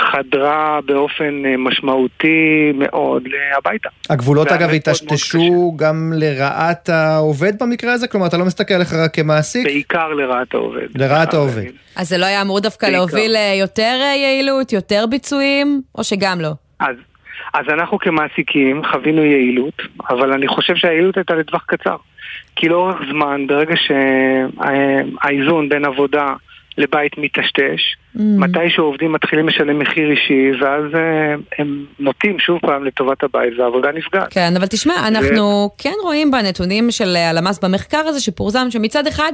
חדרה 0.01 0.81
באופן 0.87 1.47
אה, 1.47 1.57
משמעותי 1.57 2.73
מאוד 2.75 3.23
הביתה. 3.59 3.89
הגבולות 4.11 4.49
אגב 4.49 4.71
היטשטשו 4.71 5.75
גם 5.77 6.13
לרעת 6.17 6.89
העובד 6.89 7.63
במקרה 7.63 7.93
הזה? 7.93 8.09
כלומר, 8.09 8.27
אתה 8.27 8.37
לא 8.37 8.45
מסתכל 8.45 8.75
עליך 8.75 8.93
רק 8.93 9.15
כמעסיק? 9.15 9.65
בעיקר 9.65 10.09
לרעת 10.09 10.55
העובד. 10.55 10.87
לרעת 10.95 11.35
העובד. 11.35 11.71
אז 11.97 12.09
זה 12.09 12.19
לא 12.19 12.27
היה 12.27 12.43
אמור 12.43 12.61
דווקא 12.61 12.87
בעיקר. 12.87 12.99
להוביל 12.99 13.33
ליותר 13.33 13.99
אה, 14.03 14.15
יעילות, 14.17 14.73
יותר 14.73 15.05
ביצועים, 15.11 15.83
או 15.95 16.05
שגם 16.05 16.41
לא? 16.41 16.51
אז, 16.81 16.97
אז 17.55 17.65
אנחנו 17.69 17.99
כמעסיקים 17.99 18.85
חווינו 18.85 19.25
יעילות, 19.25 19.83
אבל 20.11 20.33
אני 20.33 20.49
חושב 20.49 20.77
שהיעילות 20.77 21.17
הייתה 21.17 21.35
לטווח 21.35 21.65
קצר. 21.67 21.97
כי 22.57 22.69
לאורך 22.69 22.97
זמן, 23.11 23.47
ברגע 23.47 23.75
שהאיזון 23.77 25.69
בין 25.69 25.85
עבודה 25.85 26.27
לבית 26.79 27.19
מיטשטש, 27.19 27.97
Mm. 28.17 28.21
מתי 28.21 28.71
שעובדים 28.71 29.13
מתחילים 29.13 29.49
לשלם 29.49 29.79
מחיר 29.79 30.11
אישי, 30.11 30.51
ואז 30.61 30.85
אה, 30.95 31.35
הם 31.59 31.85
נוטים 31.99 32.39
שוב 32.39 32.59
פעם 32.61 32.85
לטובת 32.85 33.23
הבית, 33.23 33.59
והעבודה 33.59 33.89
נפגעת. 33.95 34.33
כן, 34.33 34.57
אבל 34.57 34.67
תשמע, 34.67 34.95
אנחנו 35.09 35.71
כן 35.79 35.95
רואים 36.03 36.31
בנתונים 36.31 36.91
של 36.91 37.17
הלמ"ס 37.17 37.59
במחקר 37.59 37.99
הזה 37.99 38.21
שפורסם 38.21 38.67
שמצד 38.71 39.07
אחד 39.07 39.33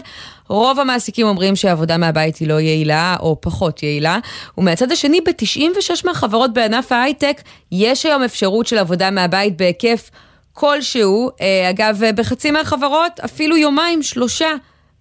רוב 0.48 0.80
המעסיקים 0.80 1.26
אומרים 1.26 1.56
שהעבודה 1.56 1.96
מהבית 1.96 2.36
היא 2.36 2.48
לא 2.48 2.60
יעילה 2.60 3.16
או 3.20 3.40
פחות 3.40 3.82
יעילה, 3.82 4.18
ומהצד 4.58 4.92
השני 4.92 5.20
ב-96 5.20 5.90
מהחברות 6.04 6.52
בענף 6.52 6.92
ההייטק 6.92 7.36
יש 7.72 8.06
היום 8.06 8.22
אפשרות 8.22 8.66
של 8.66 8.78
עבודה 8.78 9.10
מהבית 9.10 9.56
בהיקף 9.56 10.10
כלשהו, 10.52 11.30
אה, 11.40 11.70
אגב 11.70 12.00
בחצי 12.16 12.50
מהחברות 12.50 13.20
אפילו 13.24 13.56
יומיים, 13.56 14.02
שלושה. 14.02 14.50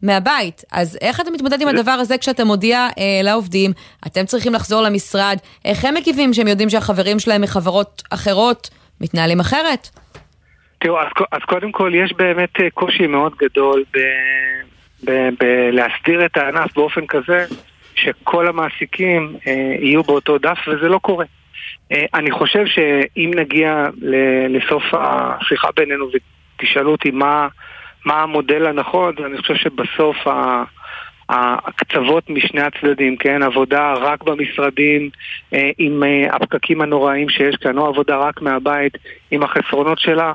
מהבית. 0.01 0.63
אז 0.71 0.97
איך 1.01 1.19
אתה 1.21 1.31
מתמודד 1.31 1.61
עם 1.61 1.67
הדבר 1.67 1.91
הזה 1.91 2.17
כשאתה 2.17 2.43
מודיע 2.43 2.87
אה, 2.99 3.21
לעובדים, 3.23 3.71
אתם 4.07 4.25
צריכים 4.25 4.53
לחזור 4.53 4.81
למשרד, 4.81 5.37
איך 5.65 5.85
הם 5.85 5.93
מגיבים 5.93 6.33
שהם 6.33 6.47
יודעים 6.47 6.69
שהחברים 6.69 7.19
שלהם 7.19 7.41
מחברות 7.41 8.03
אחרות 8.09 8.69
מתנהלים 9.01 9.39
אחרת? 9.39 9.89
תראו, 10.79 10.99
אז, 11.01 11.07
אז 11.31 11.41
קודם 11.41 11.71
כל 11.71 11.91
יש 11.95 12.13
באמת 12.17 12.61
אה, 12.61 12.69
קושי 12.69 13.07
מאוד 13.07 13.33
גדול 13.35 13.83
ב, 13.93 13.97
ב, 15.03 15.11
ב, 15.11 15.45
להסדיר 15.71 16.25
את 16.25 16.37
הענף 16.37 16.73
באופן 16.75 17.07
כזה 17.07 17.45
שכל 17.95 18.47
המעסיקים 18.47 19.35
אה, 19.47 19.75
יהיו 19.79 20.03
באותו 20.03 20.37
דף, 20.37 20.57
וזה 20.67 20.87
לא 20.87 20.97
קורה. 20.97 21.25
אה, 21.91 22.05
אני 22.13 22.31
חושב 22.31 22.65
שאם 22.65 23.31
נגיע 23.35 23.85
ל, 24.01 24.15
לסוף 24.57 24.83
השיחה 24.93 25.67
בינינו 25.75 26.05
ותשאלו 26.13 26.91
אותי 26.91 27.11
מה, 27.11 27.47
מה 28.07 28.21
המודל 28.23 28.65
הנכון, 28.65 29.13
אני 29.25 29.37
חושב 29.37 29.55
שבסוף 29.55 30.27
ה... 30.27 30.63
הקצוות 31.29 32.29
משני 32.29 32.61
הצדדים, 32.61 33.17
כן? 33.17 33.43
עבודה 33.43 33.93
רק 33.93 34.23
במשרדים 34.23 35.09
אה, 35.53 35.69
עם 35.77 36.03
אה, 36.03 36.35
הפקקים 36.35 36.81
הנוראים 36.81 37.29
שיש 37.29 37.55
כאן, 37.55 37.77
או 37.77 37.85
עבודה 37.87 38.17
רק 38.17 38.41
מהבית 38.41 38.93
עם 39.31 39.43
החסרונות 39.43 39.99
שלה, 39.99 40.33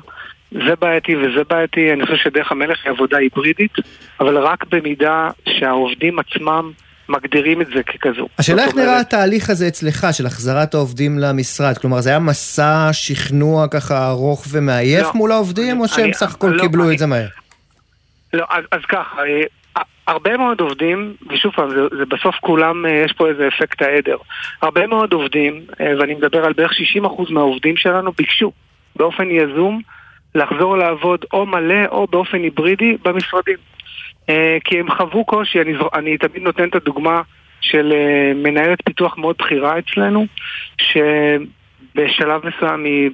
זה 0.51 0.75
בעייתי 0.81 1.15
וזה 1.15 1.43
בעייתי. 1.49 1.93
אני 1.93 2.05
חושב 2.05 2.17
שדרך 2.23 2.51
המלך 2.51 2.77
היא 2.85 2.91
עבודה 2.91 3.17
היברידית, 3.17 3.71
אבל 4.19 4.37
רק 4.37 4.65
במידה 4.71 5.29
שהעובדים 5.49 6.19
עצמם 6.19 6.71
מגדירים 7.09 7.61
את 7.61 7.67
זה 7.75 7.83
ככזו. 7.83 8.27
השאלה 8.39 8.63
איך 8.65 8.75
נראה 8.75 8.99
התהליך 8.99 9.49
הזה 9.49 9.67
אצלך, 9.67 10.07
של 10.11 10.25
החזרת 10.25 10.73
העובדים 10.73 11.19
למשרד? 11.19 11.77
כלומר, 11.77 12.01
זה 12.01 12.09
היה 12.09 12.19
מסע 12.19 12.89
שכנוע 12.91 13.67
ככה 13.67 14.09
ארוך 14.09 14.45
ומעייף 14.51 15.03
לא. 15.05 15.11
מול 15.15 15.31
העובדים, 15.31 15.79
או 15.79 15.87
שהם 15.87 16.03
אני- 16.05 16.13
סך 16.13 16.33
הכל 16.35 16.47
לא, 16.47 16.61
קיבלו 16.61 16.83
אני- 16.85 16.93
את 16.93 16.99
זה 16.99 17.05
מהר? 17.07 17.27
לא, 18.33 18.45
אז, 18.49 18.63
אז 18.71 18.81
ככה, 18.89 19.23
אה, 19.25 19.81
הרבה 20.07 20.37
מאוד 20.37 20.61
עובדים, 20.61 21.13
ושוב 21.29 21.51
פעם, 21.55 21.69
זה, 21.69 21.81
זה 21.97 22.05
בסוף 22.05 22.35
כולם, 22.35 22.85
אה, 22.85 22.91
יש 22.91 23.11
פה 23.11 23.27
איזה 23.27 23.47
אפקט 23.47 23.81
העדר. 23.81 24.17
הרבה 24.61 24.87
מאוד 24.87 25.13
עובדים, 25.13 25.61
אה, 25.81 25.93
ואני 25.99 26.13
מדבר 26.13 26.45
על 26.45 26.53
בערך 26.53 26.73
60% 26.73 27.29
מהעובדים 27.29 27.77
שלנו, 27.77 28.11
ביקשו 28.11 28.51
באופן 28.95 29.31
יזום 29.31 29.81
לחזור 30.35 30.77
לעבוד 30.77 31.25
או 31.33 31.45
מלא 31.45 31.85
או 31.91 32.07
באופן 32.07 32.43
היברידי 32.43 32.97
במשרדים. 33.03 33.57
כי 34.63 34.79
הם 34.79 34.91
חוו 34.91 35.25
קושי, 35.25 35.61
אני, 35.61 35.73
אני 35.93 36.17
תמיד 36.17 36.43
נותן 36.43 36.69
את 36.69 36.75
הדוגמה 36.75 37.21
של 37.61 37.93
מנהלת 38.35 38.79
פיתוח 38.85 39.17
מאוד 39.17 39.35
בכירה 39.39 39.79
אצלנו, 39.79 40.25
שבשלב 40.77 42.41
מסוים 42.45 42.83
היא 42.83 43.09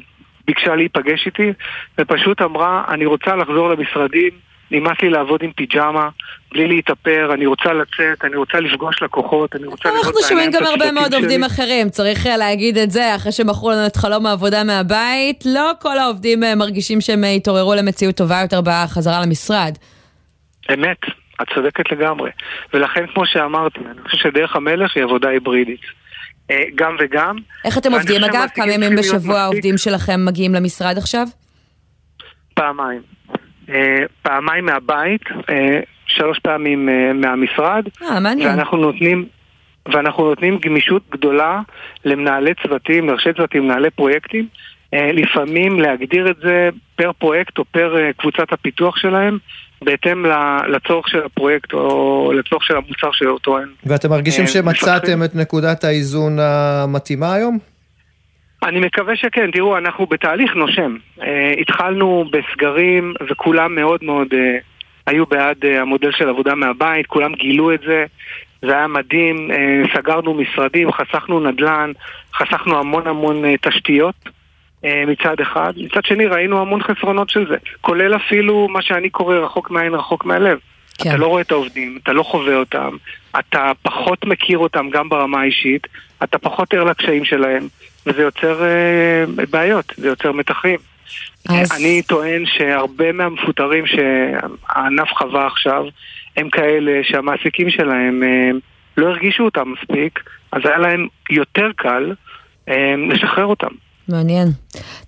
ביקשה 0.47 0.76
להיפגש 0.76 1.26
איתי, 1.26 1.53
ופשוט 1.97 2.41
אמרה, 2.41 2.84
אני 2.88 3.05
רוצה 3.05 3.36
לחזור 3.36 3.70
למשרדים, 3.70 4.32
נמאס 4.72 4.97
לי 5.01 5.09
לעבוד 5.09 5.43
עם 5.43 5.51
פיג'מה, 5.51 6.09
בלי 6.51 6.67
להתאפר, 6.67 7.34
אני 7.34 7.45
רוצה 7.45 7.74
לצאת, 7.74 8.26
אני 8.26 8.36
רוצה 8.36 8.59
לפגוש 8.59 9.01
לקוחות, 9.01 9.55
אני 9.55 9.67
רוצה 9.67 9.89
לראות 9.89 10.05
אנחנו 10.05 10.22
שומעים 10.30 10.51
גם 10.51 10.63
הרבה 10.63 10.91
מאוד 10.91 11.13
עובדים. 11.13 11.43
אחרים, 11.43 11.89
צריך 11.89 12.28
אה, 12.28 12.38
להגיד 12.38 12.78
את 12.78 12.91
זה, 12.91 13.15
אחרי 13.15 13.32
שמכרו 13.32 13.72
לנו 13.72 13.86
את 13.86 13.95
חלום 13.95 14.26
העבודה 14.26 14.63
מהבית, 14.63 15.43
לא 15.45 15.72
כל 15.82 15.97
העובדים 15.97 16.43
אה, 16.43 16.55
מרגישים 16.55 17.01
שהם 17.01 17.24
אה, 17.24 17.30
התעוררו 17.30 17.76
למציאות 17.76 18.15
טובה 18.15 18.39
יותר 18.41 18.59
בחזרה 18.63 19.22
למשרד. 19.26 19.78
אמת, 20.74 20.97
את 21.41 21.47
צודקת 21.55 21.91
לגמרי. 21.91 22.32
ולכן, 22.74 23.05
כמו 23.13 23.26
שאמרתי, 23.26 23.80
אני 23.80 24.01
חושב 24.03 24.17
שדרך 24.17 24.55
המלך 24.55 24.95
היא 24.95 25.03
עבודה 25.03 25.30
היברידית. 25.30 25.82
גם 26.76 26.95
וגם. 26.99 27.36
איך 27.65 27.78
אתם 27.78 27.93
עובדים 27.93 28.24
אגב? 28.24 28.47
כמה 28.55 28.72
ימים 28.72 28.95
בשבוע 28.95 29.39
העובדים 29.39 29.78
שלכם 29.78 30.26
מגיעים 30.26 30.53
למשרד 30.53 30.97
עכשיו? 30.97 31.28
פעמיים. 32.53 33.01
אה, 33.74 34.05
פעמיים 34.22 34.65
מהבית, 34.65 35.22
אה, 35.49 35.80
שלוש 36.05 36.39
פעמים 36.39 36.89
אה, 36.89 37.13
מהמשרד. 37.13 37.84
אה, 38.03 38.20
מעניין. 38.20 38.49
ואנחנו 38.49 38.78
נותנים, 38.78 39.26
ואנחנו 39.93 40.30
נותנים 40.30 40.59
גמישות 40.65 41.03
גדולה 41.11 41.61
למנהלי 42.05 42.51
צוותים, 42.63 43.09
לראשי 43.09 43.34
צוותים, 43.34 43.63
מנהלי 43.63 43.89
פרויקטים. 43.89 44.47
לפעמים 44.93 45.80
להגדיר 45.80 46.32
את 46.32 46.36
זה 46.43 46.70
פר 46.95 47.11
פרויקט 47.20 47.57
או 47.57 47.65
פר 47.65 47.95
קבוצת 48.17 48.53
הפיתוח 48.53 48.97
שלהם, 48.97 49.38
בהתאם 49.82 50.26
לצורך 50.70 51.07
של 51.07 51.26
הפרויקט 51.26 51.74
או 51.74 52.32
לצורך 52.36 52.63
של 52.63 52.76
המוצר 52.76 53.11
שאותו 53.11 53.57
הם. 53.57 53.67
ואתם 53.86 54.09
מרגישים 54.09 54.47
שמצאתם. 54.47 55.24
את 55.24 55.36
נקודת 55.36 55.84
האיזון 55.84 56.39
המתאימה 56.39 57.34
היום? 57.34 57.59
אני 58.64 58.80
מקווה 58.80 59.16
שכן, 59.16 59.51
תראו, 59.51 59.78
אנחנו 59.78 60.05
בתהליך 60.05 60.55
נושם. 60.55 60.95
אה, 61.22 61.53
התחלנו 61.62 62.26
בסגרים 62.32 63.14
וכולם 63.30 63.76
מאוד 63.76 64.03
מאוד 64.03 64.28
אה, 64.34 64.57
היו 65.10 65.26
בעד 65.26 65.66
אה, 65.66 65.82
המודל 65.82 66.12
של 66.12 66.30
עבודה 66.30 66.55
מהבית, 66.55 67.07
כולם 67.07 67.34
גילו 67.34 67.74
את 67.74 67.80
זה, 67.88 68.05
זה 68.62 68.78
היה 68.78 68.88
מדהים, 68.88 69.51
אה, 69.51 69.82
סגרנו 69.95 70.34
משרדים, 70.34 70.91
חסכנו 70.91 71.39
נדל"ן, 71.39 71.91
חסכנו 72.34 72.80
המון 72.80 73.07
המון 73.07 73.45
אה, 73.45 73.53
תשתיות 73.62 74.16
מצד 75.07 75.39
אחד, 75.41 75.74
מצד 75.78 76.05
שני 76.05 76.26
ראינו 76.26 76.62
המון 76.62 76.84
חסרונות 76.84 77.30
של 77.30 77.47
זה, 77.49 77.55
כולל 77.82 78.16
אפילו 78.16 78.68
מה 78.68 78.82
שאני 78.82 79.10
קורא 79.10 79.36
רחוק 79.36 79.72
מהעין 79.72 79.93
רחוק 79.93 80.26
מהלב. 80.26 80.57
כן. 80.97 81.10
אתה 81.10 81.18
לא 81.18 81.28
רואה 81.28 81.41
את 81.41 81.51
העובדים, 81.51 81.97
אתה 82.03 82.14
לא 82.14 82.24
חווה 82.24 82.55
אותם, 82.55 82.95
אתה 83.39 83.72
פחות 83.82 84.26
מכיר 84.26 84.57
אותם 84.57 84.89
גם 84.89 85.10
ברמה 85.10 85.41
האישית, 85.41 85.88
אתה 86.24 86.38
פחות 86.38 86.74
ער 86.74 86.84
לקשיים 86.84 87.26
שלהם, 87.26 87.68
וזה 88.05 88.21
יוצר 88.21 88.63
אה, 88.63 89.23
בעיות, 89.49 89.93
זה 89.97 90.07
יוצר 90.07 90.31
מתחים. 90.31 90.77
אז- 91.49 91.71
אני 91.79 92.01
טוען 92.01 92.45
שהרבה 92.45 93.11
מהמפוטרים 93.11 93.83
שהענף 93.87 95.09
חווה 95.13 95.47
עכשיו, 95.47 95.85
הם 96.37 96.49
כאלה 96.49 96.99
שהמעסיקים 97.03 97.69
שלהם 97.69 98.23
אה, 98.23 98.49
לא 98.97 99.07
הרגישו 99.07 99.43
אותם 99.43 99.73
מספיק, 99.73 100.19
אז 100.51 100.61
היה 100.65 100.77
להם 100.77 101.07
יותר 101.29 101.69
קל 101.75 102.13
אה, 102.69 102.95
לשחרר 103.09 103.45
אותם. 103.45 103.71
מעניין. 104.10 104.47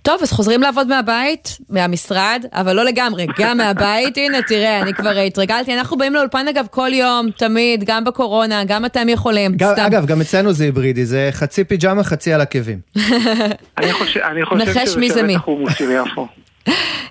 טוב, 0.02 0.22
אז 0.22 0.32
חוזרים 0.32 0.62
לעבוד 0.62 0.86
מהבית, 0.88 1.58
מהמשרד, 1.70 2.44
אבל 2.52 2.72
לא 2.76 2.84
לגמרי, 2.84 3.26
גם 3.38 3.56
מהבית. 3.56 4.16
הנה, 4.16 4.42
תראה, 4.42 4.80
אני 4.82 4.94
כבר 4.94 5.10
התרגלתי. 5.10 5.74
אנחנו 5.74 5.96
באים 5.98 6.14
לאולפן 6.14 6.48
אגב 6.48 6.66
כל 6.70 6.90
יום, 6.92 7.30
תמיד, 7.30 7.84
גם 7.86 8.04
בקורונה, 8.04 8.64
גם 8.64 8.84
אתם 8.84 9.08
יכולים. 9.08 9.52
גם- 9.56 9.72
סתם. 9.72 9.82
אגב, 9.84 10.06
גם 10.06 10.20
אצלנו 10.20 10.52
זה 10.52 10.64
היברידי, 10.64 11.06
זה 11.06 11.28
חצי 11.32 11.64
פיג'מה, 11.64 12.04
חצי 12.04 12.32
על 12.32 12.40
עקבים. 12.40 12.78
אני 13.78 13.92
חושב, 13.92 14.20
אני 14.20 14.44
חושב 14.44 14.62
נחש 14.62 14.88
שזה 14.88 14.98
של 15.78 15.90
יפו. 15.90 16.26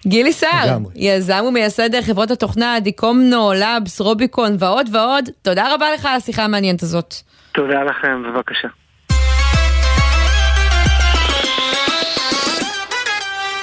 גילי 0.08 0.34
סער. 0.34 0.78
יזם 0.96 1.44
ומייסד 1.48 2.02
חברות 2.02 2.32
התוכנה 2.32 2.80
דיקומנו, 2.80 3.54
לאבס, 3.54 4.02
רוביקון 4.02 4.56
ועוד 4.60 4.96
ועוד. 4.96 5.30
תודה 5.42 5.74
רבה 5.74 5.86
לך 5.94 6.06
על 6.06 6.16
השיחה 6.16 6.44
המעניינת 6.44 6.84
הזאת. 6.84 7.16
תודה 7.54 7.84
לכם, 7.84 8.24
בבקשה. 8.24 8.68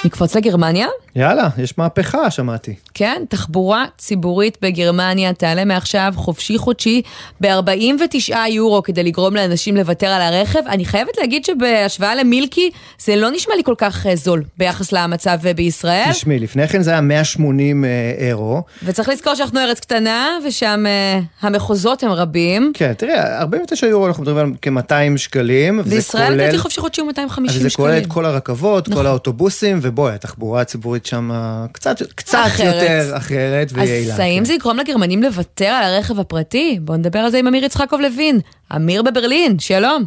נקפוץ 0.09 0.37
לגרמניה? 0.37 0.87
יאללה, 1.17 1.49
יש 1.59 1.79
מהפכה, 1.79 2.31
שמעתי. 2.31 2.75
כן, 2.99 3.23
תחבורה 3.29 3.85
ציבורית 3.99 4.59
בגרמניה 4.63 5.33
תעלה 5.33 5.65
מעכשיו 5.65 6.13
חופשי 6.17 6.59
חודשי 6.59 7.03
ב-49 7.41 8.37
יורו 8.49 8.83
כדי 8.83 9.03
לגרום 9.03 9.37
לאנשים 9.37 9.77
לוותר 9.77 10.07
על 10.07 10.23
הרכב. 10.23 10.59
אני 10.69 10.85
חייבת 10.85 11.19
להגיד 11.19 11.45
שבהשוואה 11.45 12.15
למילקי 12.15 12.71
זה 12.99 13.17
לא 13.17 13.31
נשמע 13.31 13.55
לי 13.57 13.63
כל 13.65 13.75
כך 13.79 14.07
אה, 14.07 14.17
זול 14.17 14.45
ביחס 14.59 14.93
למצב 14.93 15.39
אה, 15.47 15.55
בישראל. 15.55 16.11
תשמעי, 16.13 16.39
לפני 16.39 16.69
כן 16.69 16.83
זה 16.83 16.91
היה 16.91 17.01
180 17.01 17.85
אה, 17.85 17.89
אירו. 18.19 18.63
וצריך 18.85 19.09
לזכור 19.09 19.35
שאנחנו 19.35 19.61
ארץ 19.61 19.81
קטנה 19.81 20.39
ושם 20.47 20.85
אה, 20.87 21.21
המחוזות 21.41 22.03
הם 22.03 22.11
רבים. 22.13 22.73
כן, 22.75 22.93
תראי, 22.93 23.13
49 23.19 23.87
יורו 23.87 24.07
אנחנו 24.07 24.23
מדברים 24.23 24.47
על 24.47 24.53
כ-200 24.63 25.17
שקלים. 25.19 25.83
בישראל 25.83 26.27
כולל- 26.27 26.37
לדעתי 26.43 26.59
חופשי 26.59 26.81
חודשי 26.81 27.01
הוא 27.01 27.07
250 27.09 27.45
אבל 27.55 27.63
זה 27.63 27.71
שקלים. 27.71 27.89
כולל 27.89 27.99
את 27.99 28.07
כל 28.07 28.25
הרכבות, 28.25 28.89
נכון. 28.89 29.03
כל 29.03 29.07
האוטובוסים, 29.07 29.79
ובואי, 29.83 30.15
התחבורה 30.15 30.61
הציבורית 30.61 31.07
שם 31.07 31.31
קצת, 31.73 32.03
קצת 32.15 32.39
אחרת. 32.47 32.75
יותר 32.75 32.88
אחרת 33.17 33.71
ויעילה. 33.73 34.15
אז 34.15 34.21
האם 34.21 34.45
זה 34.45 34.53
יגרום 34.53 34.79
לגרמנים 34.79 35.23
לוותר 35.23 35.67
על 35.67 35.85
הרכב 35.95 36.21
הפרטי? 36.21 36.79
בואו 36.81 36.99
נדבר 36.99 37.19
על 37.19 37.31
זה 37.31 37.39
עם 37.39 37.47
אמיר 37.47 37.65
יצחקוב 37.65 38.01
לוין. 38.01 38.41
אמיר 38.77 39.03
בברלין, 39.03 39.59
שלום. 39.59 40.05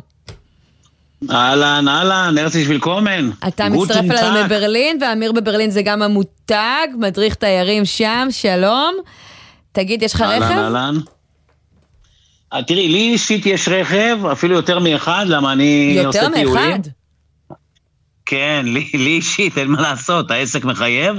אהלן, 1.30 1.88
אהלן, 1.88 2.38
הרצי 2.38 2.64
שווילקומן. 2.64 3.30
אתה 3.48 3.70
גוטן 3.70 3.94
מצטרף 3.94 4.20
אלינו 4.20 4.36
טאק. 4.36 4.46
מברלין, 4.46 4.98
ואמיר 5.02 5.32
בברלין 5.32 5.70
זה 5.70 5.82
גם 5.82 6.02
המותג, 6.02 6.88
מדריך 7.00 7.36
תיירים 7.36 7.86
שם, 7.86 8.28
שלום. 8.30 8.96
תגיד, 9.72 10.04
יש 10.04 10.14
לך 10.14 10.22
אהלן, 10.22 10.44
רכב? 10.44 10.58
אהלן. 10.58 10.96
אה, 12.54 12.64
תראי, 12.64 12.88
לי 12.88 13.12
אישית 13.12 13.46
יש 13.46 13.68
רכב, 13.68 14.18
אפילו 14.32 14.56
יותר 14.56 14.80
מאחד, 14.80 15.26
למה 15.28 15.52
אני 15.52 15.94
יותר 15.96 16.08
עושה 16.08 16.30
טיולים. 16.34 16.70
מאחד? 16.70 16.80
כן, 18.26 18.62
לי, 18.66 18.90
לי 18.94 19.10
אישית, 19.10 19.58
אין 19.58 19.68
מה 19.68 19.82
לעשות, 19.82 20.32
העסק 20.32 20.66
מחייב, 20.66 21.16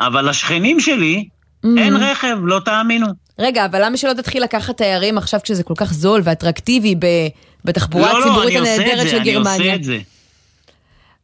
אבל 0.00 0.28
לשכנים 0.30 0.80
שלי 0.80 1.24
אין 1.64 1.96
Mhm. 1.96 2.00
רכב, 2.00 2.36
לא 2.42 2.60
תאמינו. 2.64 3.06
רגע, 3.38 3.66
אבל 3.66 3.84
למה 3.84 3.96
שלא 3.96 4.12
תתחיל 4.12 4.42
לקחת 4.42 4.76
תיירים 4.76 5.18
עכשיו 5.18 5.40
כשזה 5.42 5.62
כל 5.62 5.74
כך 5.76 5.92
זול 5.92 6.20
ואטרקטיבי 6.24 6.94
ב- 6.94 7.28
בתחבורה 7.64 8.12
לא, 8.12 8.18
לא, 8.20 8.24
הציבורית 8.24 8.48
אני 8.50 8.58
עושה 8.58 8.74
את 8.74 8.80
הנהדרת 8.80 9.04
זה, 9.04 9.10
של 9.10 9.16
אני 9.16 9.32
גרמניה? 9.32 9.52
עושה 9.56 9.74
את 9.74 9.84
זה. 9.84 9.98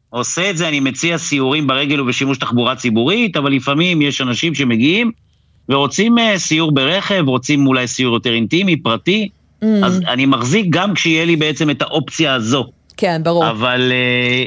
עושה 0.09 0.49
את 0.49 0.57
זה, 0.57 0.67
אני 0.67 0.79
מציע 0.79 1.17
סיורים 1.17 1.67
ברגל 1.67 2.01
ובשימוש 2.01 2.37
תחבורה 2.37 2.75
ציבורית, 2.75 3.37
אבל 3.37 3.51
לפעמים 3.51 4.01
יש 4.01 4.21
אנשים 4.21 4.55
שמגיעים 4.55 5.11
ורוצים 5.69 6.19
אה, 6.19 6.39
סיור 6.39 6.71
ברכב, 6.71 7.23
רוצים 7.27 7.67
אולי 7.67 7.87
סיור 7.87 8.13
יותר 8.13 8.33
אינטימי, 8.33 8.77
פרטי, 8.77 9.29
Mm. 9.61 9.65
אז 9.85 10.01
אני 10.07 10.25
מחזיק 10.25 10.65
גם 10.69 10.93
כשיהיה 10.93 11.25
לי 11.25 11.35
בעצם 11.35 11.69
את 11.69 11.81
האופציה 11.81 12.33
הזו. 12.33 12.65
כן, 12.97 13.21
ברור. 13.23 13.49
אבל 13.49 13.91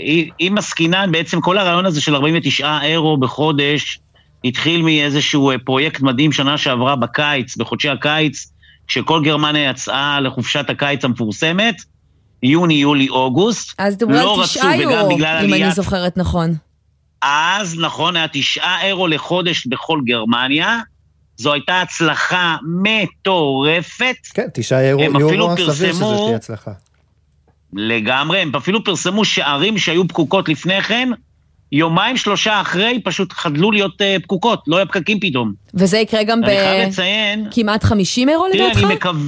אם- 0.04 0.28
אם 0.40 0.54
עסקינן, 0.58 1.12
בעצם 1.12 1.40
כל 1.40 1.58
הרעיון 1.58 1.86
הזה 1.86 2.00
של 2.00 2.14
49 2.14 2.78
אירו 2.82 3.16
בחודש, 3.16 3.98
התחיל 4.44 4.82
מאיזשהו 4.82 5.50
אה, 5.50 5.58
פרויקט 5.58 6.00
מדהים 6.00 6.32
שנה 6.32 6.58
שעברה 6.58 6.96
בקיץ, 6.96 7.56
בחודשי 7.56 7.88
הקיץ, 7.88 8.52
כשכל 8.86 9.24
גרמניה 9.24 9.70
יצאה 9.70 10.20
לחופשת 10.20 10.70
הקיץ 10.70 11.04
המפורסמת, 11.04 11.74
יוני, 12.42 12.74
יולי, 12.74 13.08
אוגוסט. 13.08 13.74
אז 13.78 13.96
דיברו 13.96 14.14
על 14.14 14.24
לא 14.24 14.40
תשעה 14.44 14.70
רצו, 14.76 14.78
וגם 14.80 14.90
יורו, 14.90 15.16
בגלל 15.16 15.38
אם 15.44 15.52
אני 15.54 15.62
עליית... 15.62 15.74
זוכרת 15.74 16.16
נכון. 16.16 16.54
אז, 17.22 17.78
נכון, 17.80 18.16
היה 18.16 18.26
תשעה 18.32 18.86
אירו 18.86 19.06
לחודש 19.08 19.66
בכל 19.66 20.00
גרמניה. 20.04 20.78
זו 21.36 21.52
הייתה 21.52 21.80
הצלחה 21.80 22.56
מטורפת. 22.82 24.16
כן, 24.34 24.46
תשעה 24.54 24.80
אירו, 24.80 25.02
הם 25.02 25.16
אפילו 25.16 25.32
יורו, 25.34 25.56
סביר 25.72 25.92
פרסמו- 25.92 26.24
תהיה 26.26 26.36
הצלחה. 26.36 26.70
לגמרי, 27.72 28.38
הם 28.38 28.56
אפילו 28.56 28.84
פרסמו 28.84 29.24
שערים 29.24 29.78
שהיו 29.78 30.08
פקוקות 30.08 30.48
לפני 30.48 30.82
כן, 30.82 31.08
יומיים 31.72 32.16
שלושה 32.16 32.60
אחרי 32.60 33.00
פשוט 33.04 33.32
חדלו 33.32 33.70
להיות 33.70 34.00
uh, 34.00 34.22
פקוקות, 34.22 34.62
לא 34.66 34.76
היה 34.76 34.86
פקקים 34.86 35.20
פתאום. 35.20 35.52
וזה 35.74 35.98
יקרה 35.98 36.24
גם 36.24 36.44
אני 36.44 36.56
חייב 36.56 36.88
לציין, 36.88 37.44
בכמעט 37.44 37.84
50 37.84 38.28
אירו 38.28 38.46
לדעתך? 38.54 38.84
אני 38.84 38.94
מקווה... 38.94 39.22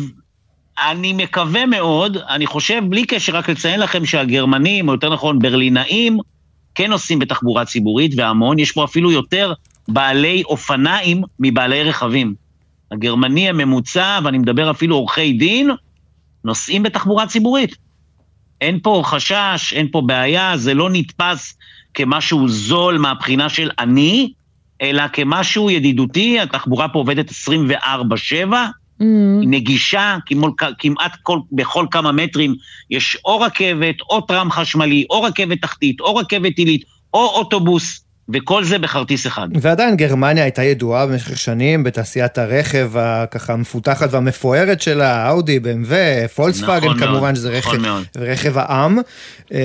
אני 0.91 1.13
מקווה 1.13 1.67
מאוד, 1.67 2.17
אני 2.17 2.47
חושב, 2.47 2.83
בלי 2.89 3.07
קשר, 3.07 3.37
רק 3.37 3.49
לציין 3.49 3.81
לכם 3.81 4.07
שהגרמנים, 4.07 4.89
או 4.89 4.93
יותר 4.93 5.13
נכון 5.13 5.39
ברלינאים, 5.39 6.19
כן 6.75 6.91
נוסעים 6.91 7.19
בתחבורה 7.19 7.65
ציבורית, 7.65 8.13
והמון, 8.17 8.59
יש 8.59 8.73
פה 8.73 8.85
אפילו 8.85 9.13
יותר 9.13 9.53
בעלי 9.89 10.43
אופניים 10.47 11.23
מבעלי 11.39 11.83
רכבים. 11.83 12.35
הגרמני 12.93 13.49
הממוצע, 13.49 14.19
ואני 14.25 14.39
מדבר 14.39 14.71
אפילו 14.71 14.97
עורכי 14.97 15.33
דין, 15.33 15.71
נוסעים 16.45 16.83
בתחבורה 16.83 17.27
ציבורית. 17.27 17.77
אין 18.61 18.79
פה 18.83 19.03
חשש, 19.05 19.73
אין 19.73 19.89
פה 19.93 20.03
בעיה, 20.07 20.57
זה 20.57 20.75
לא 20.75 20.91
נתפס 20.91 21.55
כמשהו 21.95 22.49
זול 22.49 22.99
מהבחינה 22.99 23.49
של 23.49 23.71
אני, 23.79 24.33
אלא 24.83 25.03
כמשהו 25.13 25.71
ידידותי, 25.71 26.41
התחבורה 26.41 26.89
פה 26.89 26.99
עובדת 26.99 27.31
24-7, 27.31 28.55
Mm. 29.01 29.05
היא 29.41 29.49
נגישה, 29.49 30.17
כמעט 30.79 31.17
כל, 31.23 31.39
בכל 31.53 31.87
כמה 31.91 32.13
מטרים 32.13 32.55
יש 32.91 33.17
או 33.25 33.41
רכבת, 33.41 34.01
או 34.01 34.21
טראם 34.21 34.51
חשמלי, 34.51 35.07
או 35.11 35.23
רכבת 35.23 35.63
תחתית, 35.63 36.01
או 36.01 36.17
רכבת 36.17 36.59
עילית, 36.59 36.85
או 37.15 37.27
אוטובוס, 37.27 38.05
וכל 38.33 38.65
זה 38.65 38.79
בכרטיס 38.79 39.27
אחד. 39.27 39.49
ועדיין 39.61 39.97
גרמניה 39.97 40.45
הייתה 40.45 40.63
ידועה 40.63 41.07
במשך 41.07 41.39
שנים 41.39 41.85
בתעשיית 41.85 42.39
הרכב 42.39 42.91
הככה 42.97 43.53
המפותחת 43.53 44.09
והמפוארת 44.13 44.81
שלה, 44.81 45.29
אאודי, 45.29 45.59
BMW, 45.59 46.29
פולקסווגן 46.35 46.77
נכון 46.77 46.99
מאוד, 46.99 47.09
כמובן, 47.11 47.35
שזה 47.35 47.59
נכון 47.59 47.75
רכב, 47.75 47.83
מאוד. 47.83 48.05
רכב 48.19 48.59
העם. 48.59 48.99
אה, 49.53 49.59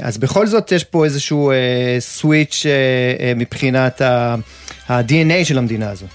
אז 0.00 0.18
בכל 0.18 0.46
זאת 0.46 0.72
יש 0.72 0.84
פה 0.84 1.04
איזשהו 1.04 1.52
סוויץ' 1.98 2.66
אה, 2.66 3.26
אה, 3.26 3.32
מבחינת 3.36 4.00
ה-DNA 4.00 5.44
של 5.44 5.58
המדינה 5.58 5.90
הזו. 5.90 6.06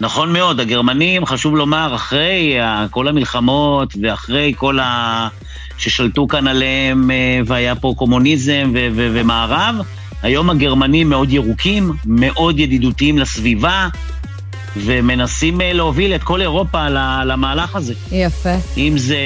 נכון 0.00 0.32
מאוד, 0.32 0.60
הגרמנים, 0.60 1.26
חשוב 1.26 1.56
לומר, 1.56 1.94
אחרי 1.94 2.56
כל 2.90 3.08
המלחמות 3.08 3.94
ואחרי 4.02 4.52
כל 4.56 4.78
ה... 4.78 5.28
ששלטו 5.78 6.28
כאן 6.28 6.46
עליהם 6.46 7.10
והיה 7.46 7.74
פה 7.74 7.94
קומוניזם 7.96 8.72
ו- 8.74 8.88
ו- 8.94 9.10
ומערב, 9.14 9.74
היום 10.22 10.50
הגרמנים 10.50 11.08
מאוד 11.08 11.32
ירוקים, 11.32 11.92
מאוד 12.06 12.58
ידידותיים 12.58 13.18
לסביבה, 13.18 13.88
ומנסים 14.76 15.60
אה, 15.60 15.72
להוביל 15.72 16.14
את 16.14 16.22
כל 16.22 16.40
אירופה 16.40 16.88
למהלך 17.24 17.76
הזה. 17.76 17.94
יפה. 18.12 18.54
אם 18.76 18.94
זה, 18.98 19.16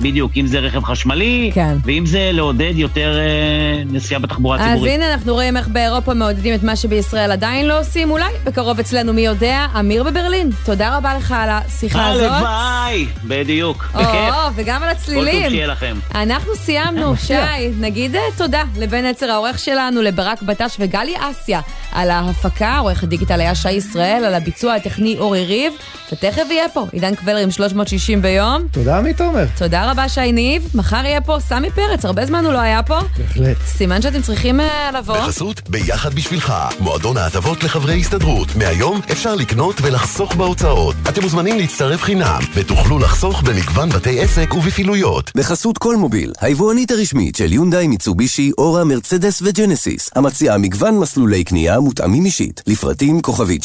בדיוק, 0.00 0.32
אם 0.36 0.46
זה 0.46 0.58
רכב 0.58 0.84
חשמלי, 0.84 1.50
כן. 1.54 1.76
ואם 1.84 2.06
זה 2.06 2.30
לעודד 2.32 2.72
יותר 2.76 3.18
אה, 3.18 3.82
נסיעה 3.86 4.20
בתחבורה 4.20 4.56
אז 4.56 4.62
הציבורית. 4.62 4.92
הנה 4.92 5.12
אנחנו 5.12 5.32
רואים 5.34 5.56
איך 5.56 5.68
באירופה 5.68 6.14
מעודדים 6.14 6.54
את 6.54 6.62
מה 6.62 6.76
שבישראל 6.76 7.32
עדיין 7.32 7.66
לא 7.66 7.80
עושים, 7.80 8.10
אולי 8.10 8.32
בקרוב 8.44 8.78
אצלנו 8.80 9.12
מי 9.12 9.20
יודע, 9.20 9.66
אמיר 9.80 10.02
בברלין, 10.02 10.50
תודה 10.64 10.96
רבה 10.96 11.14
לך 11.14 11.34
על 11.38 11.48
השיחה 11.50 12.10
הזאת. 12.10 12.30
הלוואי, 12.30 13.06
בדיוק, 13.24 13.84
או, 13.94 14.00
בכיף. 14.00 14.34
וגם 14.54 14.82
על 14.82 14.88
כל 14.88 14.94
טוב 14.94 15.18
הצלילים. 15.18 15.50
שיהיה 15.50 15.66
לכם. 15.66 15.96
אנחנו 16.14 16.54
סיימנו, 16.54 17.16
שי, 17.26 17.34
נגיד 17.80 18.16
אה, 18.16 18.20
תודה 18.36 18.62
לבן 18.76 19.04
עצר 19.04 19.30
העורך 19.30 19.58
שלנו, 19.58 20.02
לברק 20.02 20.42
בטש 20.42 20.76
וגלי 20.78 21.14
אסיה 21.18 21.60
על 21.92 22.10
ההפקה, 22.10 22.78
עורך 22.78 23.02
הדיגיטל 23.02 23.40
היה 23.40 23.54
שי 23.54 23.70
ישראל, 23.72 24.24
על 24.24 24.34
הביצוע 24.34 24.69
הטכני 24.76 25.16
אורי 25.18 25.44
ריב, 25.44 25.72
ותכף 26.12 26.42
יהיה 26.50 26.68
פה 26.68 26.86
עידן 26.92 27.14
קבלר 27.14 27.36
עם 27.36 27.50
360 27.50 28.22
ביום. 28.22 28.62
תודה 28.70 28.98
עמית 28.98 29.16
תומר. 29.16 29.44
תודה 29.58 29.90
רבה 29.90 30.08
שי 30.08 30.32
ניב, 30.32 30.68
מחר 30.74 31.04
יהיה 31.04 31.20
פה 31.20 31.36
סמי 31.40 31.70
פרץ, 31.70 32.04
הרבה 32.04 32.26
זמן 32.26 32.44
הוא 32.44 32.52
לא 32.52 32.58
היה 32.58 32.82
פה. 32.82 32.98
בהחלט. 33.18 33.56
סימן 33.66 34.02
שאתם 34.02 34.22
צריכים 34.22 34.60
אה, 34.60 34.90
לבוא. 34.98 35.18
בחסות 35.18 35.70
ביחד 35.70 36.14
בשבילך, 36.14 36.54
מועדון 36.80 37.16
ההטבות 37.16 37.64
לחברי 37.64 38.00
הסתדרות. 38.00 38.56
מהיום 38.56 39.00
אפשר 39.12 39.34
לקנות 39.34 39.76
ולחסוך 39.82 40.34
בהוצאות. 40.34 40.96
אתם 41.08 41.22
מוזמנים 41.22 41.58
להצטרף 41.58 42.02
חינם, 42.02 42.40
ותוכלו 42.54 42.98
לחסוך 42.98 43.42
במגוון 43.42 43.88
בתי 43.88 44.20
עסק 44.20 44.54
ובפעילויות. 44.54 45.30
בחסות 45.34 45.78
קולמוביל, 45.78 46.32
היבואנית 46.40 46.90
הרשמית 46.90 47.36
של 47.36 47.52
יונדאי, 47.52 47.88
מיצובישי, 47.88 48.50
אורה, 48.58 48.84
מרצדס 48.84 49.42
וג'נסיס, 49.42 50.10
המציעה 50.14 50.58
מגוון 50.58 50.98
מסלולי 50.98 51.44
קנייה 51.44 51.80
מותאמים 51.80 52.24
אישית, 52.24 52.62
לפרטים 52.66 53.20
כוכבית 53.20 53.62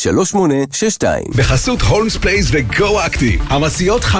3862. 1.00 1.24
בחסות 1.36 1.82
הולמס 1.82 2.18
פלייס 2.18 2.48
וגו 2.52 3.06
אקטיב, 3.06 3.42
המציעות 3.50 4.02
50% 4.04 4.18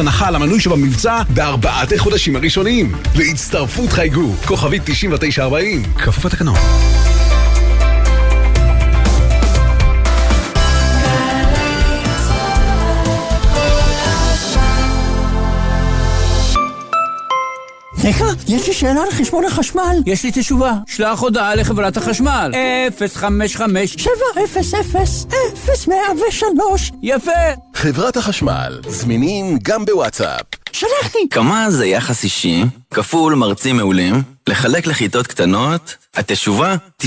הנחה 0.00 0.28
על 0.28 0.34
המנוי 0.34 0.60
שבמבצע 0.60 1.22
בארבעת 1.34 1.92
החודשים 1.92 2.36
הראשונים. 2.36 2.92
להצטרפות 3.14 3.92
חייגו, 3.92 4.32
כוכבית 4.46 4.82
9940, 4.84 5.82
כפוף 5.98 6.24
לתקנון. 6.24 6.56
סליחה, 18.04 18.24
יש 18.48 18.68
לי 18.68 18.74
שאלה 18.74 19.02
על 19.02 19.10
חשבון 19.10 19.44
החשמל. 19.44 19.96
יש 20.06 20.24
לי 20.24 20.30
תשובה. 20.34 20.72
שלח 20.86 21.20
הודעה 21.20 21.54
לחברת 21.54 21.96
החשמל. 21.96 22.52
055 23.14 23.96
700 23.98 24.48
0103 25.88 26.92
יפה. 27.02 27.30
חברת 27.74 28.16
החשמל, 28.16 28.80
זמינים 28.88 29.58
גם 29.62 29.84
בוואטסאפ. 29.84 30.46
שלחתי. 30.72 31.18
כמה 31.30 31.70
זה 31.70 31.86
יחס 31.86 32.24
אישי, 32.24 32.64
כפול 32.90 33.34
מרצים 33.34 33.76
מעולים, 33.76 34.22
לחלק 34.48 34.86
לכיתות 34.86 35.26
קטנות? 35.26 35.96
התשובה? 36.14 36.74
90% 37.02 37.06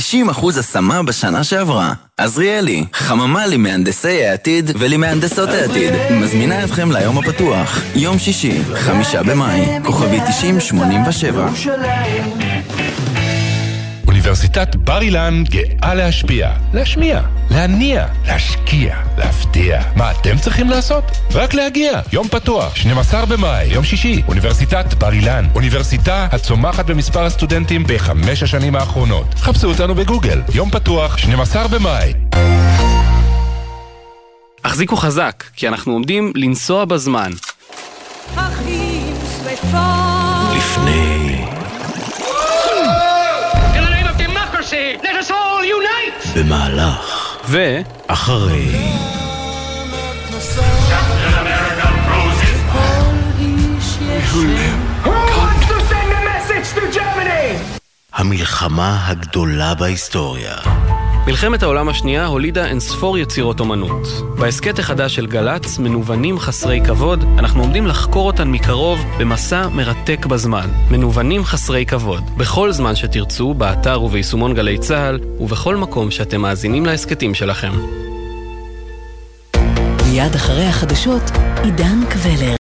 השמה 0.60 1.04
בשנה 1.04 1.44
שעברה. 1.44 1.94
עזריאלי, 2.18 2.86
חממה 2.94 3.48
למהנדסי 3.48 4.26
העתיד 4.26 4.72
ולמהנדסות 4.80 5.50
העתיד. 5.50 5.94
מזמינה 6.12 6.64
אתכם 6.64 6.92
ליום 6.92 7.18
הפתוח. 7.18 7.82
יום 7.96 8.20
שישי, 8.20 8.62
חמישה 8.76 9.24
במאי, 9.24 9.66
כוכבי 9.86 10.20
9087. 10.30 11.50
אוניברסיטת 14.28 14.76
בר 14.76 15.02
אילן 15.02 15.44
גאה 15.44 15.94
להשפיע, 15.94 16.52
להשמיע, 16.74 17.22
להניע, 17.50 18.06
להשקיע, 18.26 18.96
להפתיע. 19.18 19.82
מה 19.96 20.12
אתם 20.12 20.38
צריכים 20.38 20.70
לעשות? 20.70 21.04
רק 21.32 21.54
להגיע. 21.54 22.02
יום 22.14 22.28
פתוח, 22.28 22.76
12 22.76 23.26
במאי, 23.26 23.66
יום 23.66 23.84
שישי, 23.84 24.22
אוניברסיטת 24.28 24.94
בר 24.94 25.14
אילן. 25.14 25.46
אוניברסיטה 25.56 26.28
הצומחת 26.32 26.86
במספר 26.86 27.26
הסטודנטים 27.26 27.84
בחמש 27.88 28.44
השנים 28.44 28.76
האחרונות. 28.76 29.34
חפשו 29.36 29.68
אותנו 29.68 29.96
בגוגל. 29.96 30.42
יום 30.54 30.70
פתוח, 30.70 31.18
12 31.18 31.68
במאי. 31.68 32.14
החזיקו 34.64 34.96
חזק, 34.96 35.44
כי 35.56 35.68
אנחנו 35.68 35.94
עומדים 35.94 36.32
לנסוע 36.36 36.86
בזמן. 36.86 37.32
לפני 40.56 41.57
במהלך 46.38 47.38
ו... 47.46 47.78
אחרי 48.08 48.72
המלחמה 58.14 59.08
הגדולה 59.08 59.76
בהיסטוריה 59.76 60.56
מלחמת 61.28 61.64
העולם 61.64 61.90
השנייה 61.90 62.26
הולידה 62.26 62.66
אינספור 62.66 63.18
יצירות 63.18 63.60
אומנות. 63.60 64.08
בהסכת 64.40 64.80
החדש 64.80 65.16
של 65.16 65.28
גל"צ, 65.28 65.80
מנוונים 65.80 66.40
חסרי 66.40 66.82
כבוד, 66.86 67.24
אנחנו 67.38 67.62
עומדים 67.62 67.88
לחקור 67.88 68.28
אותן 68.28 68.48
מקרוב 68.48 69.00
במסע 69.20 69.68
מרתק 69.68 70.26
בזמן. 70.26 70.70
מנוונים 70.92 71.44
חסרי 71.44 71.86
כבוד. 71.86 72.24
בכל 72.38 72.72
זמן 72.72 72.96
שתרצו, 72.96 73.54
באתר 73.54 74.02
וביישומון 74.04 74.54
גלי 74.54 74.78
צה"ל, 74.78 75.20
ובכל 75.40 75.76
מקום 75.76 76.12
שאתם 76.12 76.42
מאזינים 76.42 76.86
להסכתים 76.86 77.34
שלכם. 77.34 77.72
מיד 80.10 80.36
אחרי 80.36 80.66
החדשות, 80.66 81.24
עידן 81.64 82.00
קבלר. 82.10 82.56